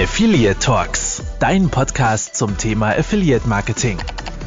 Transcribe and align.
Affiliate 0.00 0.60
Talks, 0.60 1.24
dein 1.40 1.70
Podcast 1.70 2.36
zum 2.36 2.56
Thema 2.56 2.90
Affiliate 2.90 3.48
Marketing. 3.48 3.98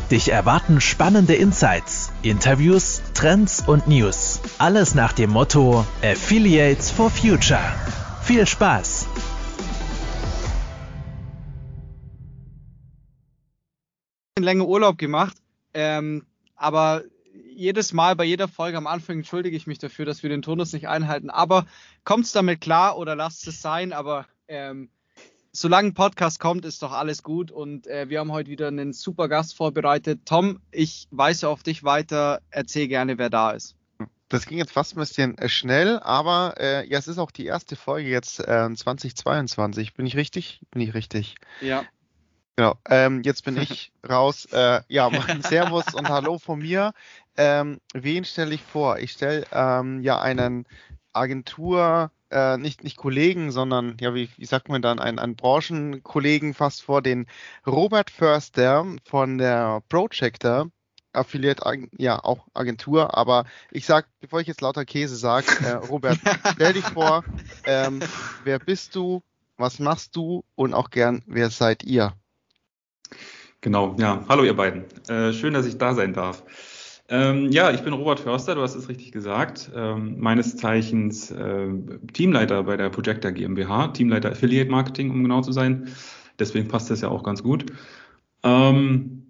Dich 0.09 0.32
erwarten 0.32 0.80
spannende 0.80 1.35
Insights, 1.35 2.14
Interviews, 2.22 3.01
Trends 3.14 3.61
und 3.67 3.85
News. 3.85 4.40
Alles 4.59 4.95
nach 4.95 5.11
dem 5.11 5.32
Motto 5.32 5.85
Affiliates 6.01 6.90
for 6.90 7.09
Future. 7.09 7.59
Viel 8.23 8.48
Spaß! 8.48 9.10
länger 14.40 14.66
Urlaub 14.66 14.98
gemacht, 14.98 15.36
ähm, 15.74 16.26
aber 16.56 17.04
jedes 17.54 17.92
Mal 17.92 18.16
bei 18.16 18.24
jeder 18.24 18.48
Folge 18.48 18.78
am 18.78 18.88
Anfang 18.88 19.18
entschuldige 19.18 19.58
ich 19.58 19.68
mich 19.68 19.80
dafür, 19.80 20.06
dass 20.06 20.24
wir 20.24 20.30
den 20.30 20.44
Turnus 20.44 20.72
nicht 20.72 20.88
einhalten. 20.88 21.30
Aber 21.30 21.66
kommt 22.06 22.24
es 22.24 22.32
damit 22.32 22.62
klar 22.62 22.98
oder 22.98 23.18
lasst 23.18 23.46
es 23.50 23.62
sein? 23.62 23.92
Aber 23.92 24.26
ähm, 24.48 24.90
solange 25.52 25.90
ein 25.90 25.94
Podcast 25.94 26.40
kommt, 26.40 26.66
ist 26.66 26.82
doch 26.82 26.91
alles 26.91 27.23
gut. 27.23 27.52
Und 27.52 27.88
äh, 27.88 28.09
wir 28.09 28.20
haben 28.20 28.32
heute 28.32 28.50
wieder 28.50 28.68
einen 28.68 28.94
super 28.94 29.28
Gast 29.28 29.55
vorbereitet. 29.55 30.22
Tom, 30.26 30.62
ich 30.72 31.08
weise 31.12 31.50
auf 31.50 31.64
dich 31.64 31.84
weiter. 31.84 32.42
Erzähl 32.50 32.88
gerne, 32.88 33.18
wer 33.18 33.30
da 33.30 33.52
ist. 33.52 33.76
Das 34.30 34.45
ging 34.45 34.58
jetzt 34.58 34.72
fast 34.72 34.95
ein 34.95 35.00
bisschen 35.00 35.38
äh, 35.38 35.50
schnell, 35.50 36.00
aber 36.00 36.56
äh, 36.58 36.88
ja, 36.88 36.98
es 36.98 37.09
ist 37.09 37.18
auch 37.18 37.32
die 37.32 37.45
erste 37.45 37.76
Folge 37.76 38.08
jetzt 38.08 38.40
äh, 38.40 38.73
2022. 38.73 39.94
Bin 39.94 40.06
ich 40.06 40.16
richtig? 40.16 40.62
Bin 40.72 40.82
ich 40.82 40.94
richtig? 40.94 41.36
Ja. 41.59 41.84
Genau, 42.56 42.76
ähm, 42.90 43.23
jetzt 43.23 43.44
bin 43.44 43.58
ich 43.58 43.92
raus. 44.09 44.45
Äh, 44.54 44.81
ja, 44.88 45.09
Servus 45.44 45.94
und 45.94 46.08
Hallo 46.08 46.40
von 46.40 46.59
mir. 46.59 46.94
Ähm, 47.36 47.81
wen 47.94 48.23
stelle 48.23 48.54
ich 48.54 48.62
vor? 48.62 49.00
Ich 49.00 49.12
stelle 49.12 49.45
ähm, 49.52 50.02
ja 50.02 50.22
einen 50.22 50.66
Agentur, 51.12 52.12
äh, 52.31 52.58
nicht, 52.58 52.84
nicht 52.84 52.98
Kollegen, 52.98 53.52
sondern, 53.52 53.98
ja, 53.99 54.13
wie, 54.16 54.30
wie 54.38 54.45
sagt 54.45 54.70
man 54.70 54.81
dann, 54.81 54.99
einen, 54.99 55.20
einen 55.20 55.35
Branchenkollegen 55.35 56.53
fast 56.53 56.84
vor, 56.84 57.02
den 57.02 57.28
Robert 57.66 58.09
Förster 58.09 58.86
von 59.03 59.38
der 59.38 59.81
Projector. 59.89 60.69
Affiliate, 61.14 61.61
ja, 61.97 62.23
auch 62.23 62.47
Agentur, 62.53 63.17
aber 63.17 63.44
ich 63.69 63.86
sag, 63.86 64.08
bevor 64.22 64.39
ich 64.39 64.47
jetzt 64.47 64.61
lauter 64.61 64.86
Käse 64.86 65.17
sage, 65.17 65.45
äh, 65.61 65.72
Robert, 65.72 66.17
stell 66.53 66.72
dich 66.72 66.86
vor, 66.86 67.25
ähm, 67.66 68.00
wer 68.45 68.59
bist 68.59 68.95
du, 68.95 69.22
was 69.58 69.80
machst 69.80 70.16
du 70.16 70.45
und 70.56 70.73
auch 70.73 70.89
gern, 70.89 71.22
wer 71.28 71.50
seid 71.50 71.84
ihr? 71.84 72.13
Genau, 73.61 73.95
ja. 74.00 74.25
Hallo 74.28 74.44
ihr 74.44 74.56
beiden. 74.56 74.86
Äh, 75.08 75.34
schön, 75.34 75.53
dass 75.53 75.66
ich 75.66 75.78
da 75.78 75.94
sein 75.94 76.13
darf. 76.13 76.44
Ähm, 77.12 77.52
ja, 77.52 77.72
ich 77.72 77.81
bin 77.81 77.92
Robert 77.92 78.22
Förster, 78.22 78.56
du 78.56 78.62
hast 78.62 78.73
es 78.73 78.88
richtig 78.88 79.12
gesagt. 79.12 79.70
Ähm, 79.76 80.16
meines 80.17 80.56
Zeichens 80.56 81.30
äh, 81.30 81.68
Teamleiter 82.14 82.64
bei 82.64 82.78
der 82.78 82.90
Projector 82.90 83.34
GmbH, 83.34 83.90
Teamleiter 83.90 84.31
Affiliate 84.31 84.72
Marketing, 84.72 85.12
um 85.12 85.22
genau 85.22 85.42
zu 85.42 85.52
sein. 85.52 85.90
Deswegen 86.40 86.70
passt 86.70 86.90
das 86.90 87.02
ja 87.02 87.09
auch 87.09 87.23
ganz 87.23 87.44
gut. 87.44 87.66
Ähm, 88.44 89.23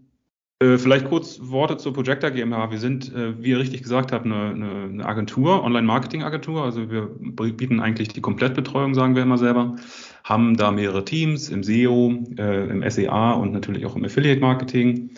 äh, 0.60 0.78
vielleicht 0.78 1.10
kurz 1.10 1.40
Worte 1.42 1.78
zur 1.78 1.94
Projector 1.94 2.30
GmbH. 2.30 2.70
Wir 2.70 2.78
sind, 2.78 3.12
äh, 3.16 3.42
wie 3.42 3.50
ihr 3.50 3.60
richtig 3.60 3.82
gesagt 3.82 4.12
habt, 4.12 4.28
eine, 4.28 4.52
eine, 4.52 4.84
eine 4.84 5.06
Agentur, 5.08 5.64
Online-Marketing-Agentur. 5.64 6.64
Also 6.64 6.92
wir 6.92 7.08
bieten 7.08 7.80
eigentlich 7.80 8.10
die 8.10 8.22
Komplettbetreuung, 8.22 8.94
sagen 8.94 9.16
wir 9.16 9.24
immer 9.24 9.40
selber. 9.40 9.76
Haben 10.24 10.56
da 10.56 10.70
mehrere 10.70 11.04
Teams 11.04 11.50
im 11.50 11.64
SEO, 11.64 12.14
äh, 12.38 12.70
im 12.70 12.88
SEA 12.88 13.32
und 13.32 13.54
natürlich 13.54 13.88
auch 13.88 13.96
im 13.96 14.06
Affiliate-Marketing. 14.06 15.10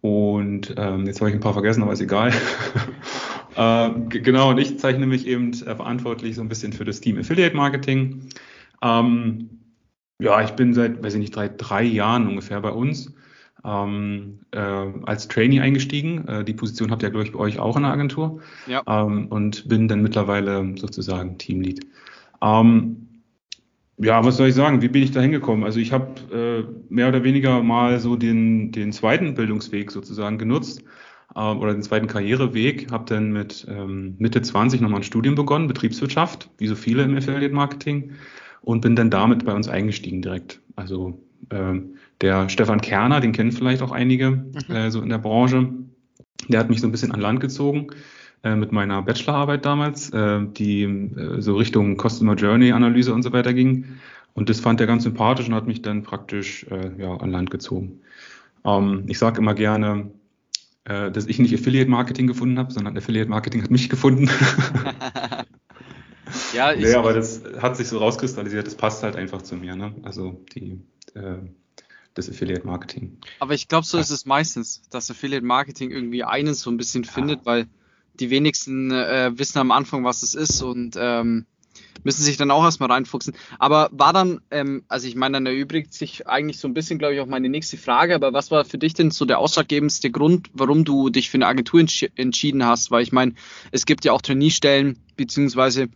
Und 0.00 0.74
ähm, 0.78 1.06
jetzt 1.06 1.20
habe 1.20 1.30
ich 1.30 1.36
ein 1.36 1.40
paar 1.40 1.52
vergessen, 1.52 1.82
aber 1.82 1.92
ist 1.92 2.00
egal. 2.00 2.32
äh, 3.56 3.90
genau, 4.08 4.50
und 4.50 4.58
ich 4.58 4.78
zeichne 4.78 5.06
mich 5.06 5.26
eben 5.26 5.52
äh, 5.52 5.76
verantwortlich 5.76 6.36
so 6.36 6.42
ein 6.42 6.48
bisschen 6.48 6.72
für 6.72 6.84
das 6.84 7.00
Team 7.00 7.18
Affiliate 7.18 7.54
Marketing. 7.54 8.28
Ähm, 8.82 9.50
ja, 10.18 10.42
ich 10.42 10.50
bin 10.50 10.74
seit, 10.74 11.02
weiß 11.02 11.14
ich 11.14 11.20
nicht, 11.20 11.36
drei, 11.36 11.48
drei 11.48 11.82
Jahren 11.82 12.28
ungefähr 12.28 12.60
bei 12.60 12.70
uns 12.70 13.14
ähm, 13.64 14.40
äh, 14.52 14.58
als 14.58 15.28
Trainee 15.28 15.60
eingestiegen. 15.60 16.26
Äh, 16.28 16.44
die 16.44 16.54
Position 16.54 16.90
habt 16.90 17.02
ihr, 17.02 17.10
glaube 17.10 17.26
ich, 17.26 17.32
bei 17.32 17.38
euch 17.38 17.58
auch 17.58 17.76
in 17.76 17.82
der 17.82 17.92
Agentur. 17.92 18.40
Ja. 18.66 18.82
Ähm, 18.86 19.26
und 19.28 19.68
bin 19.68 19.88
dann 19.88 20.02
mittlerweile 20.02 20.74
sozusagen 20.76 21.38
Teamlead. 21.38 21.80
Ähm, 22.42 23.08
ja, 24.02 24.24
was 24.24 24.38
soll 24.38 24.48
ich 24.48 24.54
sagen? 24.54 24.80
Wie 24.80 24.88
bin 24.88 25.02
ich 25.02 25.10
da 25.10 25.20
hingekommen? 25.20 25.64
Also 25.64 25.78
ich 25.78 25.92
habe 25.92 26.08
äh, 26.32 26.92
mehr 26.92 27.08
oder 27.08 27.22
weniger 27.22 27.62
mal 27.62 28.00
so 28.00 28.16
den, 28.16 28.72
den 28.72 28.92
zweiten 28.92 29.34
Bildungsweg 29.34 29.90
sozusagen 29.90 30.38
genutzt 30.38 30.82
äh, 31.34 31.40
oder 31.40 31.72
den 31.72 31.82
zweiten 31.82 32.06
Karriereweg. 32.06 32.90
Habe 32.90 33.04
dann 33.06 33.32
mit 33.32 33.66
ähm, 33.68 34.14
Mitte 34.18 34.40
20 34.40 34.80
nochmal 34.80 35.00
ein 35.00 35.04
Studium 35.04 35.34
begonnen, 35.34 35.68
Betriebswirtschaft, 35.68 36.48
wie 36.56 36.66
so 36.66 36.74
viele 36.74 37.02
im 37.02 37.16
Affiliate 37.16 37.54
Marketing 37.54 38.12
und 38.62 38.80
bin 38.80 38.96
dann 38.96 39.10
damit 39.10 39.44
bei 39.44 39.52
uns 39.52 39.68
eingestiegen 39.68 40.22
direkt. 40.22 40.60
Also 40.76 41.20
ähm, 41.50 41.96
der 42.22 42.48
Stefan 42.48 42.80
Kerner, 42.80 43.20
den 43.20 43.32
kennen 43.32 43.52
vielleicht 43.52 43.82
auch 43.82 43.92
einige 43.92 44.30
mhm. 44.30 44.74
äh, 44.74 44.90
so 44.90 45.02
in 45.02 45.10
der 45.10 45.18
Branche, 45.18 45.68
der 46.48 46.60
hat 46.60 46.70
mich 46.70 46.80
so 46.80 46.88
ein 46.88 46.92
bisschen 46.92 47.12
an 47.12 47.20
Land 47.20 47.40
gezogen 47.40 47.88
äh, 48.42 48.54
mit 48.56 48.72
meiner 48.72 49.02
Bachelorarbeit 49.02 49.64
damals, 49.66 50.10
äh, 50.10 50.40
die 50.46 50.82
äh, 50.82 51.40
so 51.40 51.56
Richtung 51.56 51.98
Customer 51.98 52.34
Journey 52.34 52.72
Analyse 52.72 53.12
und 53.12 53.22
so 53.22 53.32
weiter 53.32 53.52
ging. 53.52 53.98
Und 54.32 54.48
das 54.48 54.60
fand 54.60 54.80
er 54.80 54.86
ganz 54.86 55.02
sympathisch 55.02 55.48
und 55.48 55.54
hat 55.54 55.66
mich 55.66 55.82
dann 55.82 56.02
praktisch 56.02 56.64
äh, 56.70 56.90
ja, 56.98 57.14
an 57.16 57.30
Land 57.30 57.50
gezogen. 57.50 58.00
Ähm, 58.64 59.04
ich 59.08 59.18
sage 59.18 59.38
immer 59.38 59.54
gerne, 59.54 60.10
äh, 60.84 61.10
dass 61.10 61.26
ich 61.26 61.38
nicht 61.38 61.54
Affiliate 61.54 61.90
Marketing 61.90 62.26
gefunden 62.26 62.58
habe, 62.58 62.72
sondern 62.72 62.96
Affiliate 62.96 63.28
Marketing 63.28 63.62
hat 63.62 63.70
mich 63.70 63.90
gefunden. 63.90 64.30
ja, 66.54 66.72
ich, 66.72 66.84
nee, 66.84 66.94
aber 66.94 67.12
das 67.12 67.42
hat 67.60 67.76
sich 67.76 67.88
so 67.88 67.98
rauskristallisiert, 67.98 68.66
das 68.66 68.74
passt 68.74 69.02
halt 69.02 69.16
einfach 69.16 69.42
zu 69.42 69.56
mir. 69.56 69.76
Ne? 69.76 69.94
Also 70.02 70.40
die, 70.54 70.80
äh, 71.14 71.36
das 72.14 72.30
Affiliate 72.30 72.66
Marketing. 72.66 73.18
Aber 73.40 73.54
ich 73.54 73.68
glaube, 73.68 73.86
so 73.86 73.98
ist 73.98 74.10
es 74.10 74.24
meistens, 74.26 74.82
dass 74.90 75.10
Affiliate 75.10 75.44
Marketing 75.44 75.90
irgendwie 75.90 76.24
einen 76.24 76.54
so 76.54 76.70
ein 76.70 76.76
bisschen 76.76 77.02
ja. 77.02 77.12
findet, 77.12 77.44
weil 77.44 77.66
die 78.14 78.30
wenigsten 78.30 78.90
äh, 78.90 79.32
wissen 79.36 79.58
am 79.58 79.70
Anfang, 79.70 80.04
was 80.04 80.22
es 80.22 80.34
ist 80.34 80.62
und 80.62 80.96
ähm, 80.98 81.46
müssen 82.04 82.22
sich 82.22 82.36
dann 82.36 82.50
auch 82.50 82.64
erstmal 82.64 82.90
reinfuchsen. 82.90 83.34
Aber 83.58 83.88
war 83.92 84.12
dann, 84.12 84.40
ähm, 84.50 84.84
also 84.88 85.06
ich 85.06 85.16
meine, 85.16 85.34
dann 85.34 85.46
erübrigt 85.46 85.92
sich 85.92 86.26
eigentlich 86.26 86.58
so 86.58 86.68
ein 86.68 86.74
bisschen, 86.74 86.98
glaube 86.98 87.14
ich, 87.14 87.20
auch 87.20 87.26
meine 87.26 87.48
nächste 87.48 87.76
Frage, 87.76 88.14
aber 88.14 88.32
was 88.32 88.50
war 88.50 88.64
für 88.64 88.78
dich 88.78 88.94
denn 88.94 89.10
so 89.10 89.24
der 89.24 89.38
ausschlaggebendste 89.38 90.10
Grund, 90.10 90.48
warum 90.52 90.84
du 90.84 91.10
dich 91.10 91.30
für 91.30 91.36
eine 91.36 91.46
Agentur 91.46 91.80
entsch 91.80 92.06
entschieden 92.16 92.64
hast? 92.64 92.90
Weil 92.90 93.02
ich 93.02 93.12
meine, 93.12 93.34
es 93.70 93.86
gibt 93.86 94.04
ja 94.04 94.12
auch 94.12 94.22
Trainee-Stellen, 94.22 94.98
beziehungsweise 95.16 95.88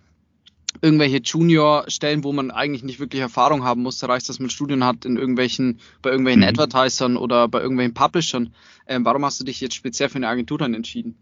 irgendwelche 0.82 1.18
Junior-Stellen, 1.18 2.24
wo 2.24 2.32
man 2.32 2.50
eigentlich 2.50 2.82
nicht 2.82 2.98
wirklich 2.98 3.22
Erfahrung 3.22 3.64
haben 3.64 3.82
muss. 3.82 3.98
Da 3.98 4.08
reicht, 4.08 4.28
dass 4.28 4.40
man 4.40 4.50
Studien 4.50 4.84
hat 4.84 5.04
in 5.04 5.16
irgendwelchen, 5.16 5.80
bei 6.02 6.10
irgendwelchen 6.10 6.42
mhm. 6.42 6.48
Advertisern 6.48 7.16
oder 7.16 7.48
bei 7.48 7.60
irgendwelchen 7.60 7.94
Publishern. 7.94 8.54
Ähm, 8.86 9.04
warum 9.04 9.24
hast 9.24 9.40
du 9.40 9.44
dich 9.44 9.60
jetzt 9.60 9.74
speziell 9.74 10.08
für 10.08 10.16
eine 10.16 10.28
Agentur 10.28 10.58
dann 10.58 10.74
entschieden? 10.74 11.16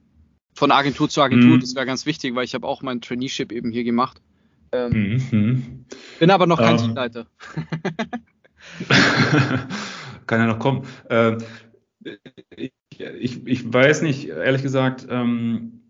Von 0.55 0.71
Agentur 0.71 1.09
zu 1.09 1.23
Agentur, 1.23 1.57
mhm. 1.57 1.61
das 1.61 1.75
wäre 1.75 1.87
ganz 1.87 2.07
wichtig, 2.07 2.35
weil 2.35 2.45
ich 2.45 2.55
habe 2.55 2.67
auch 2.67 2.83
mein 2.83 3.01
Traineeship 3.01 3.53
eben 3.53 3.71
hier 3.71 3.85
gemacht. 3.85 4.21
Ähm, 4.73 5.23
mhm. 5.31 5.85
Bin 6.19 6.31
aber 6.31 6.47
noch 6.47 6.59
kein 6.59 6.77
ähm. 6.77 6.79
Teamleiter. 6.79 7.27
Kann 10.27 10.41
ja 10.41 10.47
noch 10.47 10.59
kommen. 10.59 10.87
Äh, 11.09 11.39
ich, 12.57 12.73
ich, 12.99 13.47
ich, 13.47 13.73
weiß 13.73 14.03
nicht, 14.03 14.29
ehrlich 14.29 14.63
gesagt, 14.63 15.07
ähm, 15.11 15.83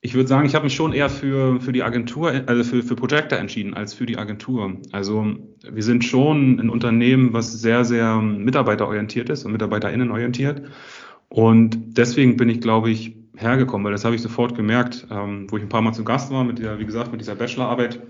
ich 0.00 0.14
würde 0.14 0.28
sagen, 0.28 0.46
ich 0.46 0.54
habe 0.54 0.64
mich 0.64 0.74
schon 0.74 0.92
eher 0.92 1.10
für, 1.10 1.60
für 1.60 1.72
die 1.72 1.82
Agentur, 1.82 2.42
also 2.46 2.62
für, 2.62 2.82
für 2.82 2.94
Projector 2.94 3.38
entschieden 3.38 3.74
als 3.74 3.92
für 3.92 4.06
die 4.06 4.18
Agentur. 4.18 4.76
Also 4.92 5.36
wir 5.68 5.82
sind 5.82 6.04
schon 6.04 6.60
ein 6.60 6.70
Unternehmen, 6.70 7.32
was 7.32 7.52
sehr, 7.52 7.84
sehr 7.84 8.16
mitarbeiterorientiert 8.20 9.30
ist 9.30 9.44
und 9.44 9.52
mitarbeiterinnenorientiert. 9.52 10.62
Und 11.28 11.98
deswegen 11.98 12.36
bin 12.36 12.48
ich, 12.48 12.60
glaube 12.60 12.90
ich, 12.90 13.16
hergekommen, 13.36 13.84
weil 13.84 13.92
das 13.92 14.04
habe 14.04 14.14
ich 14.14 14.22
sofort 14.22 14.54
gemerkt, 14.54 15.06
ähm, 15.10 15.46
wo 15.50 15.56
ich 15.56 15.62
ein 15.62 15.68
paar 15.68 15.82
Mal 15.82 15.92
zu 15.92 16.04
Gast 16.04 16.30
war, 16.30 16.44
mit 16.44 16.58
dieser, 16.58 16.78
wie 16.78 16.86
gesagt, 16.86 17.12
mit 17.12 17.20
dieser 17.20 17.34
Bachelorarbeit 17.34 18.00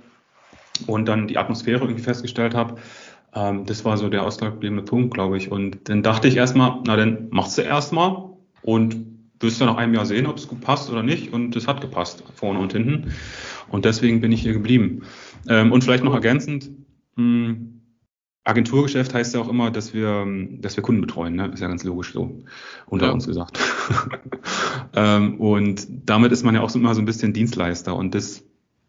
und 0.87 1.07
dann 1.09 1.27
die 1.27 1.39
Atmosphäre 1.39 1.81
irgendwie 1.81 2.03
festgestellt 2.03 2.55
habe. 2.55 2.77
Ähm, 3.35 3.65
das 3.67 3.85
war 3.85 3.97
so 3.97 4.09
der 4.09 4.25
ausschlaggebende 4.25 4.83
Punkt, 4.83 5.15
glaube 5.15 5.37
ich. 5.37 5.51
Und 5.51 5.89
dann 5.89 6.03
dachte 6.03 6.29
ich 6.29 6.37
erstmal, 6.37 6.81
na 6.87 6.97
dann 6.97 7.29
machst 7.31 7.59
du 7.59 7.63
erstmal 7.63 8.31
und 8.63 8.97
wirst 9.41 9.61
du 9.61 9.65
nach 9.65 9.77
einem 9.77 9.95
Jahr 9.95 10.07
sehen, 10.07 10.27
ob 10.27 10.37
es 10.37 10.47
passt 10.47 10.91
oder 10.91 11.03
nicht. 11.03 11.33
Und 11.33 11.57
es 11.57 11.67
hat 11.67 11.81
gepasst, 11.81 12.23
vorne 12.35 12.59
und 12.59 12.73
hinten. 12.73 13.13
Und 13.69 13.85
deswegen 13.85 14.21
bin 14.21 14.33
ich 14.33 14.43
hier 14.43 14.53
geblieben. 14.53 15.03
Ähm, 15.49 15.73
und 15.73 15.83
vielleicht 15.83 16.05
noch 16.05 16.15
ergänzend, 16.15 16.71
mh, 17.17 17.49
hm, 17.49 17.76
Agenturgeschäft 18.47 19.13
heißt 19.13 19.35
ja 19.35 19.41
auch 19.41 19.49
immer, 19.49 19.73
dass 19.73 19.93
wir, 19.93 20.25
dass 20.61 20.77
wir 20.77 20.83
Kunden 20.83 21.01
betreuen, 21.01 21.35
ne? 21.35 21.51
ist 21.53 21.61
ja 21.61 21.67
ganz 21.67 21.83
logisch 21.83 22.13
so, 22.13 22.43
unter 22.87 23.07
ja. 23.07 23.13
uns 23.13 23.27
gesagt. 23.27 23.59
ähm, 24.95 25.41
und 25.41 25.89
damit 26.07 26.31
ist 26.31 26.45
man 26.45 26.55
ja 26.55 26.61
auch 26.61 26.71
so 26.71 26.79
immer 26.79 26.95
so 26.95 27.03
ein 27.03 27.07
bisschen 27.07 27.33
Dienstleister. 27.33 27.97
Und 27.97 28.15
das, 28.15 28.45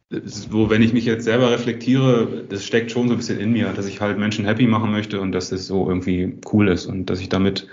so, 0.10 0.70
wenn 0.70 0.84
ich 0.84 0.94
mich 0.94 1.06
jetzt 1.06 1.24
selber 1.24 1.50
reflektiere, 1.50 2.46
das 2.48 2.66
steckt 2.66 2.92
schon 2.92 3.08
so 3.08 3.16
ein 3.16 3.18
bisschen 3.18 3.40
in 3.40 3.52
mir, 3.52 3.74
dass 3.74 3.88
ich 3.88 4.00
halt 4.00 4.20
Menschen 4.20 4.46
happy 4.46 4.68
machen 4.68 4.92
möchte 4.92 5.20
und 5.20 5.32
dass 5.32 5.50
das 5.50 5.66
so 5.66 5.90
irgendwie 5.90 6.38
cool 6.54 6.68
ist 6.68 6.86
und 6.86 7.08
dass 7.10 7.20
ich 7.20 7.30
damit 7.30 7.68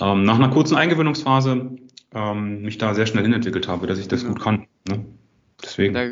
ähm, 0.00 0.24
nach 0.24 0.36
einer 0.36 0.50
kurzen 0.50 0.76
Eingewöhnungsphase 0.76 1.70
ähm, 2.14 2.62
mich 2.62 2.76
da 2.76 2.92
sehr 2.92 3.06
schnell 3.06 3.22
hinentwickelt 3.22 3.66
habe, 3.66 3.86
dass 3.86 3.98
ich 3.98 4.08
das 4.08 4.24
ja. 4.24 4.28
gut 4.28 4.42
kann. 4.42 4.66
Ne? 4.86 5.06
Deswegen. 5.62 5.94
Da 5.94 6.04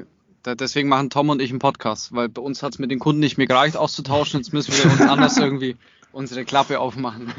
Da, 0.42 0.54
deswegen 0.54 0.88
machen 0.88 1.10
Tom 1.10 1.30
und 1.30 1.40
ich 1.40 1.50
einen 1.50 1.58
Podcast, 1.58 2.12
weil 2.14 2.28
bei 2.28 2.42
uns 2.42 2.62
hat 2.62 2.72
es 2.74 2.78
mit 2.78 2.90
den 2.90 2.98
Kunden 2.98 3.20
nicht 3.20 3.38
mehr 3.38 3.46
gereicht 3.46 3.76
auszutauschen. 3.76 4.40
Jetzt 4.40 4.52
müssen 4.52 4.72
wir 4.72 4.90
uns 4.90 5.00
anders 5.00 5.36
irgendwie 5.38 5.76
unsere 6.12 6.44
Klappe 6.44 6.80
aufmachen. 6.80 7.32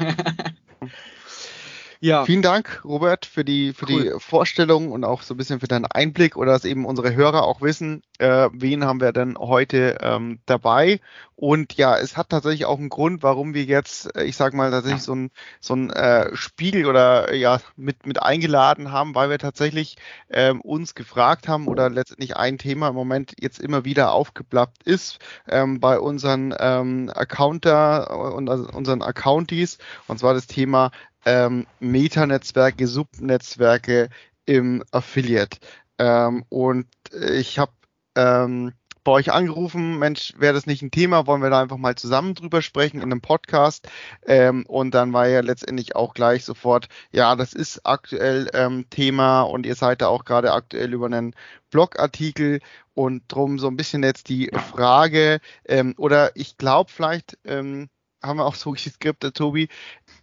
Ja. 2.04 2.26
Vielen 2.26 2.42
Dank, 2.42 2.82
Robert, 2.84 3.24
für 3.24 3.46
die, 3.46 3.72
für 3.72 3.86
cool. 3.88 4.02
die 4.02 4.20
Vorstellung 4.20 4.92
und 4.92 5.04
auch 5.04 5.22
so 5.22 5.32
ein 5.32 5.38
bisschen 5.38 5.60
für 5.60 5.68
deinen 5.68 5.86
Einblick 5.86 6.36
oder 6.36 6.52
dass 6.52 6.66
eben 6.66 6.84
unsere 6.84 7.14
Hörer 7.14 7.44
auch 7.44 7.62
wissen, 7.62 8.02
äh, 8.18 8.50
wen 8.52 8.84
haben 8.84 9.00
wir 9.00 9.12
denn 9.12 9.38
heute 9.38 9.96
ähm, 10.02 10.38
dabei. 10.44 11.00
Und 11.34 11.74
ja, 11.74 11.96
es 11.96 12.18
hat 12.18 12.28
tatsächlich 12.28 12.66
auch 12.66 12.78
einen 12.78 12.90
Grund, 12.90 13.22
warum 13.22 13.54
wir 13.54 13.64
jetzt, 13.64 14.14
äh, 14.16 14.24
ich 14.24 14.36
sag 14.36 14.52
mal, 14.52 14.70
tatsächlich 14.70 15.02
so 15.02 15.14
ein, 15.14 15.30
so 15.60 15.74
ein 15.74 15.88
äh, 15.90 16.36
Spiegel 16.36 16.84
oder 16.84 17.32
ja 17.34 17.60
mit, 17.74 18.04
mit 18.04 18.22
eingeladen 18.22 18.92
haben, 18.92 19.14
weil 19.14 19.30
wir 19.30 19.38
tatsächlich 19.38 19.96
ähm, 20.28 20.60
uns 20.60 20.94
gefragt 20.94 21.48
haben 21.48 21.66
oder 21.66 21.88
letztendlich 21.88 22.36
ein 22.36 22.58
Thema 22.58 22.88
im 22.88 22.94
Moment 22.94 23.32
jetzt 23.40 23.58
immer 23.60 23.86
wieder 23.86 24.12
aufgeplappt 24.12 24.82
ist 24.82 25.20
ähm, 25.48 25.80
bei 25.80 25.98
unseren 25.98 26.54
ähm, 26.58 27.10
Accounter 27.14 28.34
und 28.34 28.50
also 28.50 28.68
unseren 28.68 29.00
Accounties, 29.00 29.78
und 30.06 30.18
zwar 30.18 30.34
das 30.34 30.46
Thema 30.46 30.90
ähm, 31.24 31.66
Meta-Netzwerke, 31.80 32.86
Subnetzwerke 32.86 34.08
im 34.46 34.82
Affiliate. 34.90 35.58
Ähm, 35.98 36.44
und 36.48 36.86
ich 37.12 37.58
habe 37.58 37.72
ähm, 38.16 38.72
bei 39.04 39.12
euch 39.12 39.32
angerufen, 39.32 39.98
Mensch, 39.98 40.32
wäre 40.38 40.54
das 40.54 40.66
nicht 40.66 40.82
ein 40.82 40.90
Thema, 40.90 41.26
wollen 41.26 41.42
wir 41.42 41.50
da 41.50 41.60
einfach 41.60 41.76
mal 41.76 41.94
zusammen 41.94 42.34
drüber 42.34 42.62
sprechen 42.62 42.96
in 42.96 43.12
einem 43.12 43.20
Podcast. 43.20 43.86
Ähm, 44.26 44.64
und 44.66 44.94
dann 44.94 45.12
war 45.12 45.28
ja 45.28 45.40
letztendlich 45.40 45.94
auch 45.94 46.14
gleich 46.14 46.44
sofort, 46.44 46.88
ja, 47.12 47.36
das 47.36 47.52
ist 47.52 47.82
aktuell 47.84 48.48
ähm, 48.54 48.86
Thema 48.88 49.42
und 49.42 49.66
ihr 49.66 49.74
seid 49.74 50.00
da 50.00 50.08
auch 50.08 50.24
gerade 50.24 50.52
aktuell 50.52 50.92
über 50.94 51.06
einen 51.06 51.34
Blogartikel 51.70 52.60
und 52.94 53.24
drum 53.28 53.58
so 53.58 53.68
ein 53.68 53.76
bisschen 53.76 54.02
jetzt 54.02 54.28
die 54.30 54.50
Frage, 54.54 55.40
ähm, 55.66 55.94
oder 55.98 56.34
ich 56.34 56.56
glaube 56.56 56.90
vielleicht, 56.90 57.38
ähm, 57.44 57.90
haben 58.22 58.38
wir 58.38 58.46
auch 58.46 58.54
so 58.54 58.72
geskriptet, 58.72 59.36
Tobi, 59.36 59.68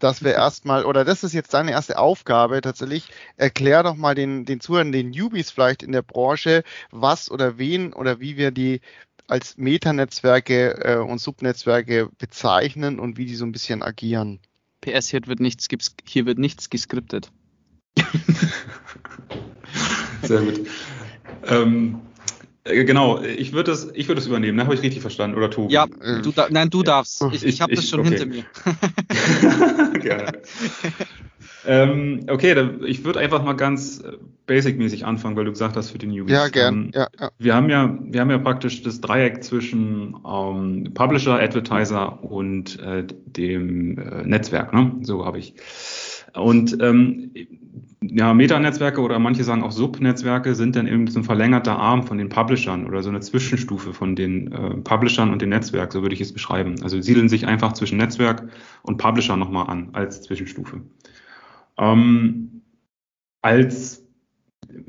dass 0.04 0.24
wir 0.24 0.34
erstmal, 0.34 0.86
oder 0.86 1.06
das 1.06 1.24
ist 1.24 1.34
jetzt 1.34 1.54
deine 1.54 1.72
erste 1.72 1.98
Aufgabe 1.98 2.62
tatsächlich, 2.62 3.10
erklär 3.38 3.84
doch 3.84 3.96
mal 3.96 4.16
den, 4.16 4.46
den 4.46 4.60
Zuhörern, 4.60 4.92
den 4.92 5.12
Newbies 5.12 5.52
vielleicht 5.52 5.84
in 5.84 5.92
der 5.92 6.02
Branche, 6.02 6.64
was 6.92 7.30
oder 7.30 7.58
wen 7.58 7.94
oder 7.94 8.20
wie 8.20 8.38
wir 8.38 8.52
die 8.52 8.82
als 9.28 9.58
Metanetzwerke 9.58 10.84
äh, 10.84 10.98
und 10.98 11.20
Subnetzwerke 11.20 12.10
bezeichnen 12.18 13.00
und 13.00 13.18
wie 13.18 13.26
die 13.26 13.36
so 13.36 13.46
ein 13.46 13.52
bisschen 13.54 13.82
agieren. 13.82 14.40
PS, 14.82 15.10
hier 15.10 15.26
wird 15.28 15.40
nichts, 15.40 15.68
hier 16.06 16.26
wird 16.26 16.40
nichts 16.40 16.70
geskriptet. 16.70 17.32
Sehr 20.24 20.42
gut. 20.42 20.68
Ähm, 21.48 22.02
äh, 22.06 22.11
genau, 22.64 23.22
ich 23.22 23.54
würde 23.54 23.72
es 23.72 23.90
ich 23.94 24.08
würd 24.08 24.20
es 24.20 24.28
übernehmen, 24.28 24.58
ne? 24.58 24.64
habe 24.64 24.76
ich 24.76 24.82
richtig 24.82 25.02
verstanden, 25.02 25.38
oder 25.38 25.50
Tobi? 25.50 25.74
Ja, 25.74 25.88
du 25.88 26.32
da, 26.32 26.48
nein, 26.50 26.70
du 26.70 26.84
darfst. 26.84 27.24
Ich, 27.32 27.44
ich, 27.44 27.46
ich 27.46 27.62
habe 27.62 27.76
das 27.76 27.90
schon 27.90 28.02
okay. 28.02 28.10
hinter 28.10 28.26
mir. 28.26 28.44
Gerne. 30.00 30.32
ähm, 31.66 32.26
okay, 32.30 32.54
dann, 32.54 32.84
ich 32.86 33.04
würde 33.04 33.20
einfach 33.20 33.44
mal 33.44 33.54
ganz 33.54 34.00
äh, 34.00 34.14
basic-mäßig 34.46 35.06
anfangen, 35.06 35.36
weil 35.36 35.46
du 35.46 35.52
gesagt 35.52 35.76
hast 35.76 35.92
für 35.92 35.98
die 35.98 36.08
Newbies. 36.08 36.34
Ja, 36.34 36.48
gern. 36.50 36.76
Ähm, 36.86 36.92
ja, 36.94 37.08
ja. 37.20 37.32
Wir 37.40 37.56
haben 37.56 37.70
ja, 37.70 37.98
wir 38.02 38.22
haben 38.22 38.30
ja 38.30 38.38
praktisch 38.38 38.84
das 38.84 39.02
Dreieck 39.02 39.44
zwischen 39.44 40.18
ähm, 40.28 40.92
Publisher, 40.94 41.40
Advertiser 41.40 42.24
und 42.24 42.80
äh, 42.80 43.06
dem 43.08 43.98
äh, 43.98 44.24
Netzwerk. 44.24 44.74
Ne? 44.74 44.98
So 45.02 45.26
habe 45.26 45.40
ich. 45.40 45.56
Und 46.34 46.78
ähm, 46.82 47.32
ja, 48.04 48.34
Meta-Netzwerke 48.34 49.00
oder 49.02 49.20
manche 49.20 49.44
sagen 49.44 49.64
auch 49.64 49.72
Subnetzwerke 49.72 50.56
sind 50.56 50.76
dann 50.76 50.88
eben 50.88 51.08
so 51.08 51.20
ein 51.20 51.24
verlängerter 51.24 51.78
Arm 51.78 52.04
von 52.04 52.18
den 52.18 52.30
Publishern 52.30 52.88
oder 52.88 53.04
so 53.04 53.10
eine 53.10 53.20
Zwischenstufe 53.20 53.94
von 53.94 54.16
den 54.16 54.52
äh, 54.52 54.78
Publishern 54.78 55.32
und 55.32 55.42
dem 55.42 55.50
Netzwerk, 55.50 55.94
so 55.94 56.02
würde 56.02 56.16
ich 56.16 56.22
es 56.22 56.34
beschreiben. 56.34 56.76
Also 56.82 57.00
siedeln 57.00 57.30
sich 57.30 57.48
einfach 57.48 57.74
zwischen 57.74 57.98
Netzwerk 57.98 58.50
und 58.82 58.98
Publisher 58.98 59.38
nochmal 59.38 59.68
an 59.70 59.90
als 59.94 60.24
Zwischenstufe. 60.24 60.82
Ähm, 61.78 62.62
als, 63.44 64.04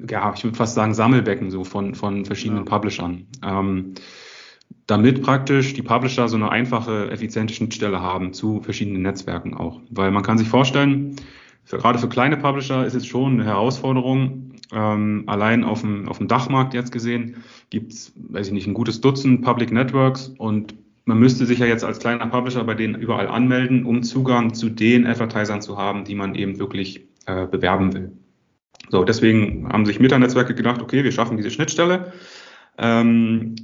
ja, 0.09 0.33
ich 0.35 0.45
würde 0.45 0.57
fast 0.57 0.75
sagen 0.75 0.95
Sammelbecken 0.95 1.51
so 1.51 1.65
von, 1.65 1.95
von 1.95 2.25
verschiedenen 2.25 2.65
ja. 2.65 2.71
Publishern. 2.71 3.27
Ähm, 3.45 3.95
damit 4.87 5.23
praktisch 5.23 5.75
die 5.75 5.83
Publisher 5.83 6.29
so 6.29 6.37
eine 6.37 6.51
einfache, 6.51 7.11
effiziente 7.11 7.55
Schnittstelle 7.55 8.01
haben 8.01 8.33
zu 8.33 8.61
verschiedenen 8.61 9.03
Netzwerken 9.03 9.55
auch. 9.55 9.81
Weil 9.91 10.11
man 10.11 10.23
kann 10.23 10.39
sich 10.39 10.49
vorstellen, 10.49 11.17
für, 11.65 11.79
gerade 11.79 11.99
für 11.99 12.09
kleine 12.09 12.37
Publisher 12.37 12.85
ist 12.85 12.95
es 12.95 13.07
schon 13.07 13.35
eine 13.35 13.45
Herausforderung. 13.45 14.53
Ähm, 14.73 15.25
allein 15.27 15.65
auf 15.65 15.83
dem, 15.83 16.09
auf 16.09 16.19
dem 16.19 16.29
Dachmarkt 16.29 16.75
jetzt 16.75 16.93
gesehen 16.93 17.37
gibt 17.71 17.93
es, 17.93 18.13
weiß 18.17 18.49
ich 18.49 18.53
nicht, 18.53 18.67
ein 18.67 18.75
gutes 18.75 19.01
Dutzend 19.01 19.43
Public 19.43 19.71
Networks 19.71 20.29
und 20.39 20.75
man 21.05 21.19
müsste 21.19 21.47
sich 21.47 21.59
ja 21.59 21.67
jetzt 21.67 21.85
als 21.85 21.99
kleiner 21.99 22.27
Publisher 22.27 22.65
bei 22.65 22.75
denen 22.75 22.95
überall 22.95 23.29
anmelden, 23.29 23.85
um 23.85 24.03
Zugang 24.03 24.55
zu 24.55 24.71
den 24.71 25.07
Advertisern 25.07 25.61
zu 25.61 25.77
haben, 25.77 26.05
die 26.05 26.15
man 26.15 26.35
eben 26.35 26.59
wirklich 26.59 27.09
äh, 27.27 27.47
bewerben 27.47 27.93
will. 27.93 28.13
So, 28.89 29.05
deswegen 29.05 29.69
haben 29.69 29.85
sich 29.85 30.01
Meta-Netzwerke 30.01 30.55
gedacht, 30.55 30.81
okay, 30.81 31.03
wir 31.03 31.13
schaffen 31.13 31.37
diese 31.37 31.51
Schnittstelle. 31.51 32.13
Ähm, 32.79 33.57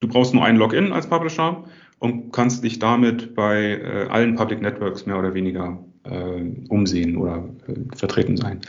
du 0.00 0.08
brauchst 0.08 0.34
nur 0.34 0.44
ein 0.44 0.56
Login 0.56 0.92
als 0.92 1.08
Publisher 1.08 1.64
und 1.98 2.32
kannst 2.32 2.62
dich 2.64 2.78
damit 2.78 3.34
bei 3.34 3.80
äh, 3.80 4.08
allen 4.08 4.34
Public 4.34 4.60
Networks 4.60 5.06
mehr 5.06 5.18
oder 5.18 5.34
weniger 5.34 5.78
äh, 6.04 6.42
umsehen 6.68 7.16
oder 7.16 7.48
äh, 7.66 7.96
vertreten 7.96 8.36
sein, 8.36 8.60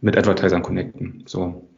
mit 0.00 0.16
Advertisern 0.16 0.62
connecten. 0.62 1.22
So. 1.26 1.68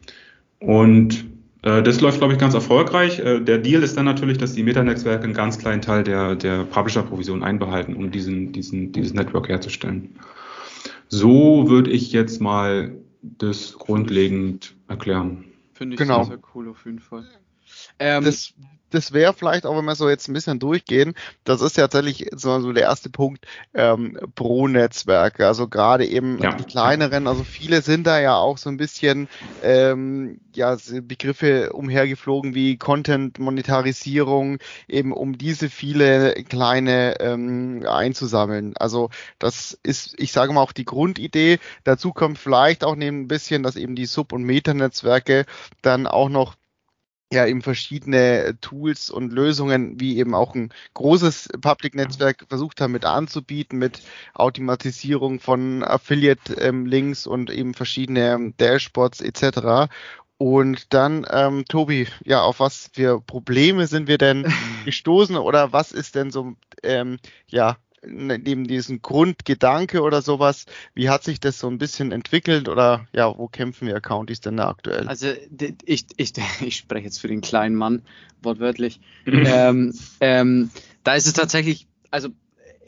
Und 0.61 1.26
äh, 1.62 1.82
das 1.82 2.00
läuft, 2.00 2.19
glaube 2.19 2.32
ich, 2.32 2.38
ganz 2.38 2.55
erfolgreich. 2.55 3.19
Äh, 3.19 3.40
der 3.40 3.58
Deal 3.58 3.82
ist 3.82 3.96
dann 3.96 4.05
natürlich, 4.05 4.38
dass 4.38 4.55
die 4.55 4.62
Meta-Netzwerke 4.62 5.25
einen 5.25 5.35
ganz 5.35 5.58
kleinen 5.58 5.82
Teil 5.82 6.05
der, 6.05 6.35
der 6.35 6.64
Publisher-Provision 6.64 7.43
einbehalten, 7.43 7.94
um 7.94 8.11
diesen, 8.11 8.52
diesen, 8.52 8.93
dieses 8.93 9.12
Network 9.12 9.49
herzustellen. 9.49 10.17
So 11.08 11.69
würde 11.69 11.90
ich 11.90 12.12
jetzt 12.12 12.40
mal 12.40 12.96
das 13.23 13.75
grundlegend 13.75 14.76
erklären. 14.88 15.44
Finde 15.73 15.94
ich 15.94 15.99
genau. 15.99 16.25
sehr, 16.25 16.37
sehr 16.37 16.43
cool 16.55 16.69
auf 16.69 16.85
jeden 16.85 16.99
Fall. 16.99 17.25
Ähm, 17.99 18.25
das 18.25 18.55
das 18.90 19.12
wäre 19.12 19.35
vielleicht 19.35 19.67
auch, 19.67 19.76
wenn 19.76 19.85
wir 19.85 19.94
so 19.94 20.08
jetzt 20.08 20.29
ein 20.29 20.32
bisschen 20.32 20.58
durchgehen, 20.58 21.14
das 21.44 21.61
ist 21.61 21.76
ja 21.76 21.88
tatsächlich 21.88 22.31
so, 22.35 22.61
so 22.61 22.73
der 22.73 22.85
erste 22.85 23.11
Punkt 23.11 23.46
ähm, 23.75 24.19
pro 24.35 24.69
Netzwerke. 24.69 25.46
Also 25.46 25.69
gerade 25.69 26.06
eben 26.06 26.38
ja. 26.43 26.55
die 26.55 26.64
kleineren, 26.64 27.26
also 27.26 27.44
viele 27.44 27.82
sind 27.82 28.06
da 28.06 28.19
ja 28.20 28.37
auch 28.37 28.58
so 28.58 28.70
ein 28.70 28.76
bisschen 28.76 29.29
ähm, 29.62 30.40
ja, 30.55 30.76
Begriffe 31.02 31.73
umhergeflogen 31.73 32.55
wie 32.55 32.76
Content-Monetarisierung, 32.76 34.58
eben 34.88 35.12
um 35.12 35.38
diese 35.38 35.69
viele 35.69 36.35
kleine 36.49 37.21
ähm, 37.21 37.85
einzusammeln. 37.87 38.75
Also 38.78 39.11
das 39.38 39.78
ist, 39.83 40.14
ich 40.18 40.33
sage 40.33 40.52
mal, 40.52 40.62
auch 40.62 40.73
die 40.73 40.85
Grundidee. 40.85 41.59
Dazu 41.85 42.12
kommt 42.12 42.38
vielleicht 42.38 42.85
auch 42.85 42.97
neben 42.97 43.23
ein 43.23 43.28
bisschen, 43.28 43.62
dass 43.62 43.76
eben 43.76 43.95
die 43.95 44.07
Sub- 44.07 44.33
und 44.33 44.42
Meta-Netzwerke 44.45 45.45
dann 45.83 46.07
auch 46.07 46.28
noch 46.28 46.54
ja 47.32 47.47
eben 47.47 47.62
verschiedene 47.62 48.58
Tools 48.61 49.11
und 49.11 49.32
Lösungen, 49.32 50.00
wie 50.00 50.18
eben 50.18 50.35
auch 50.35 50.54
ein 50.54 50.73
großes 50.94 51.50
Public-Netzwerk 51.61 52.47
versucht 52.49 52.80
haben 52.80 52.92
mit 52.92 53.04
anzubieten, 53.04 53.78
mit 53.78 54.02
Automatisierung 54.35 55.40
von 55.40 55.85
Affiliate-Links 55.85 57.26
und 57.26 57.50
eben 57.50 57.75
verschiedene 57.75 58.32
ähm, 58.32 58.54
Dashboards 58.56 59.20
etc. 59.20 59.90
Und 60.38 60.94
dann, 60.94 61.26
ähm, 61.30 61.64
Tobi, 61.68 62.06
ja, 62.25 62.42
auf 62.42 62.61
was 62.61 62.90
für 62.94 63.20
Probleme 63.20 63.87
sind 63.87 64.08
wir 64.08 64.18
denn 64.18 64.47
gestoßen 64.85 65.37
oder 65.37 65.73
was 65.73 65.92
ist 65.92 66.14
denn 66.14 66.30
so, 66.30 66.54
ähm, 66.82 67.18
ja, 67.49 67.76
neben 68.05 68.67
diesem 68.67 69.02
Grundgedanke 69.02 70.02
oder 70.02 70.23
sowas, 70.23 70.67
wie 70.95 71.09
hat 71.09 71.25
sich 71.25 71.40
das 71.40 71.59
so 71.59 71.69
ein 71.69 71.78
bisschen 71.78 72.12
entwickelt 72.12 72.69
oder 72.69 73.07
ja, 73.12 73.37
wo 73.37 73.49
kämpfen 73.49 73.88
wir 73.88 73.97
Accounties 73.97 74.40
denn 74.40 74.57
da 74.57 74.69
aktuell? 74.69 75.09
Also 75.09 75.33
ich, 75.85 76.07
ich, 76.17 76.33
ich 76.61 76.76
spreche 76.76 77.05
jetzt 77.07 77.21
für 77.21 77.28
den 77.28 77.40
kleinen 77.40 77.75
Mann, 77.75 78.02
wortwörtlich. 78.43 79.00
ähm, 79.26 79.95
ähm, 80.21 80.71
da 81.05 81.14
ist 81.14 81.26
es 81.26 81.33
tatsächlich, 81.33 81.87
also 82.11 82.31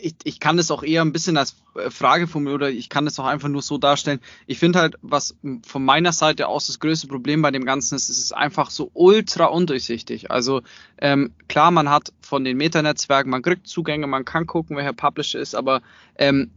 ich, 0.02 0.14
ich 0.24 0.40
kann 0.40 0.56
das 0.56 0.70
auch 0.70 0.82
eher 0.82 1.02
ein 1.02 1.12
bisschen 1.12 1.36
als 1.36 1.56
äh, 1.74 1.90
Frage 1.90 2.26
formulieren 2.26 2.60
oder 2.60 2.70
ich 2.70 2.88
kann 2.88 3.04
das 3.04 3.18
auch 3.18 3.26
einfach 3.26 3.48
nur 3.48 3.62
so 3.62 3.78
darstellen. 3.78 4.20
Ich 4.46 4.58
finde 4.58 4.80
halt, 4.80 4.96
was 5.02 5.36
von 5.66 5.84
meiner 5.84 6.12
Seite 6.12 6.48
aus 6.48 6.66
das 6.66 6.80
größte 6.80 7.06
Problem 7.06 7.42
bei 7.42 7.50
dem 7.50 7.64
Ganzen 7.64 7.94
ist, 7.94 8.08
es 8.08 8.18
ist 8.18 8.32
einfach 8.32 8.70
so 8.70 8.90
ultra 8.94 9.46
undurchsichtig. 9.46 10.30
Also 10.30 10.62
ähm, 10.98 11.32
klar, 11.48 11.70
man 11.70 11.90
hat 11.90 12.12
von 12.20 12.44
den 12.44 12.56
Metanetzwerken, 12.56 13.30
man 13.30 13.42
kriegt 13.42 13.66
Zugänge, 13.66 14.06
man 14.06 14.24
kann 14.24 14.46
gucken, 14.46 14.76
wer 14.76 14.84
Herr 14.84 14.92
Publisher 14.92 15.40
ist, 15.40 15.54
aber 15.54 15.82
ähm, 16.16 16.50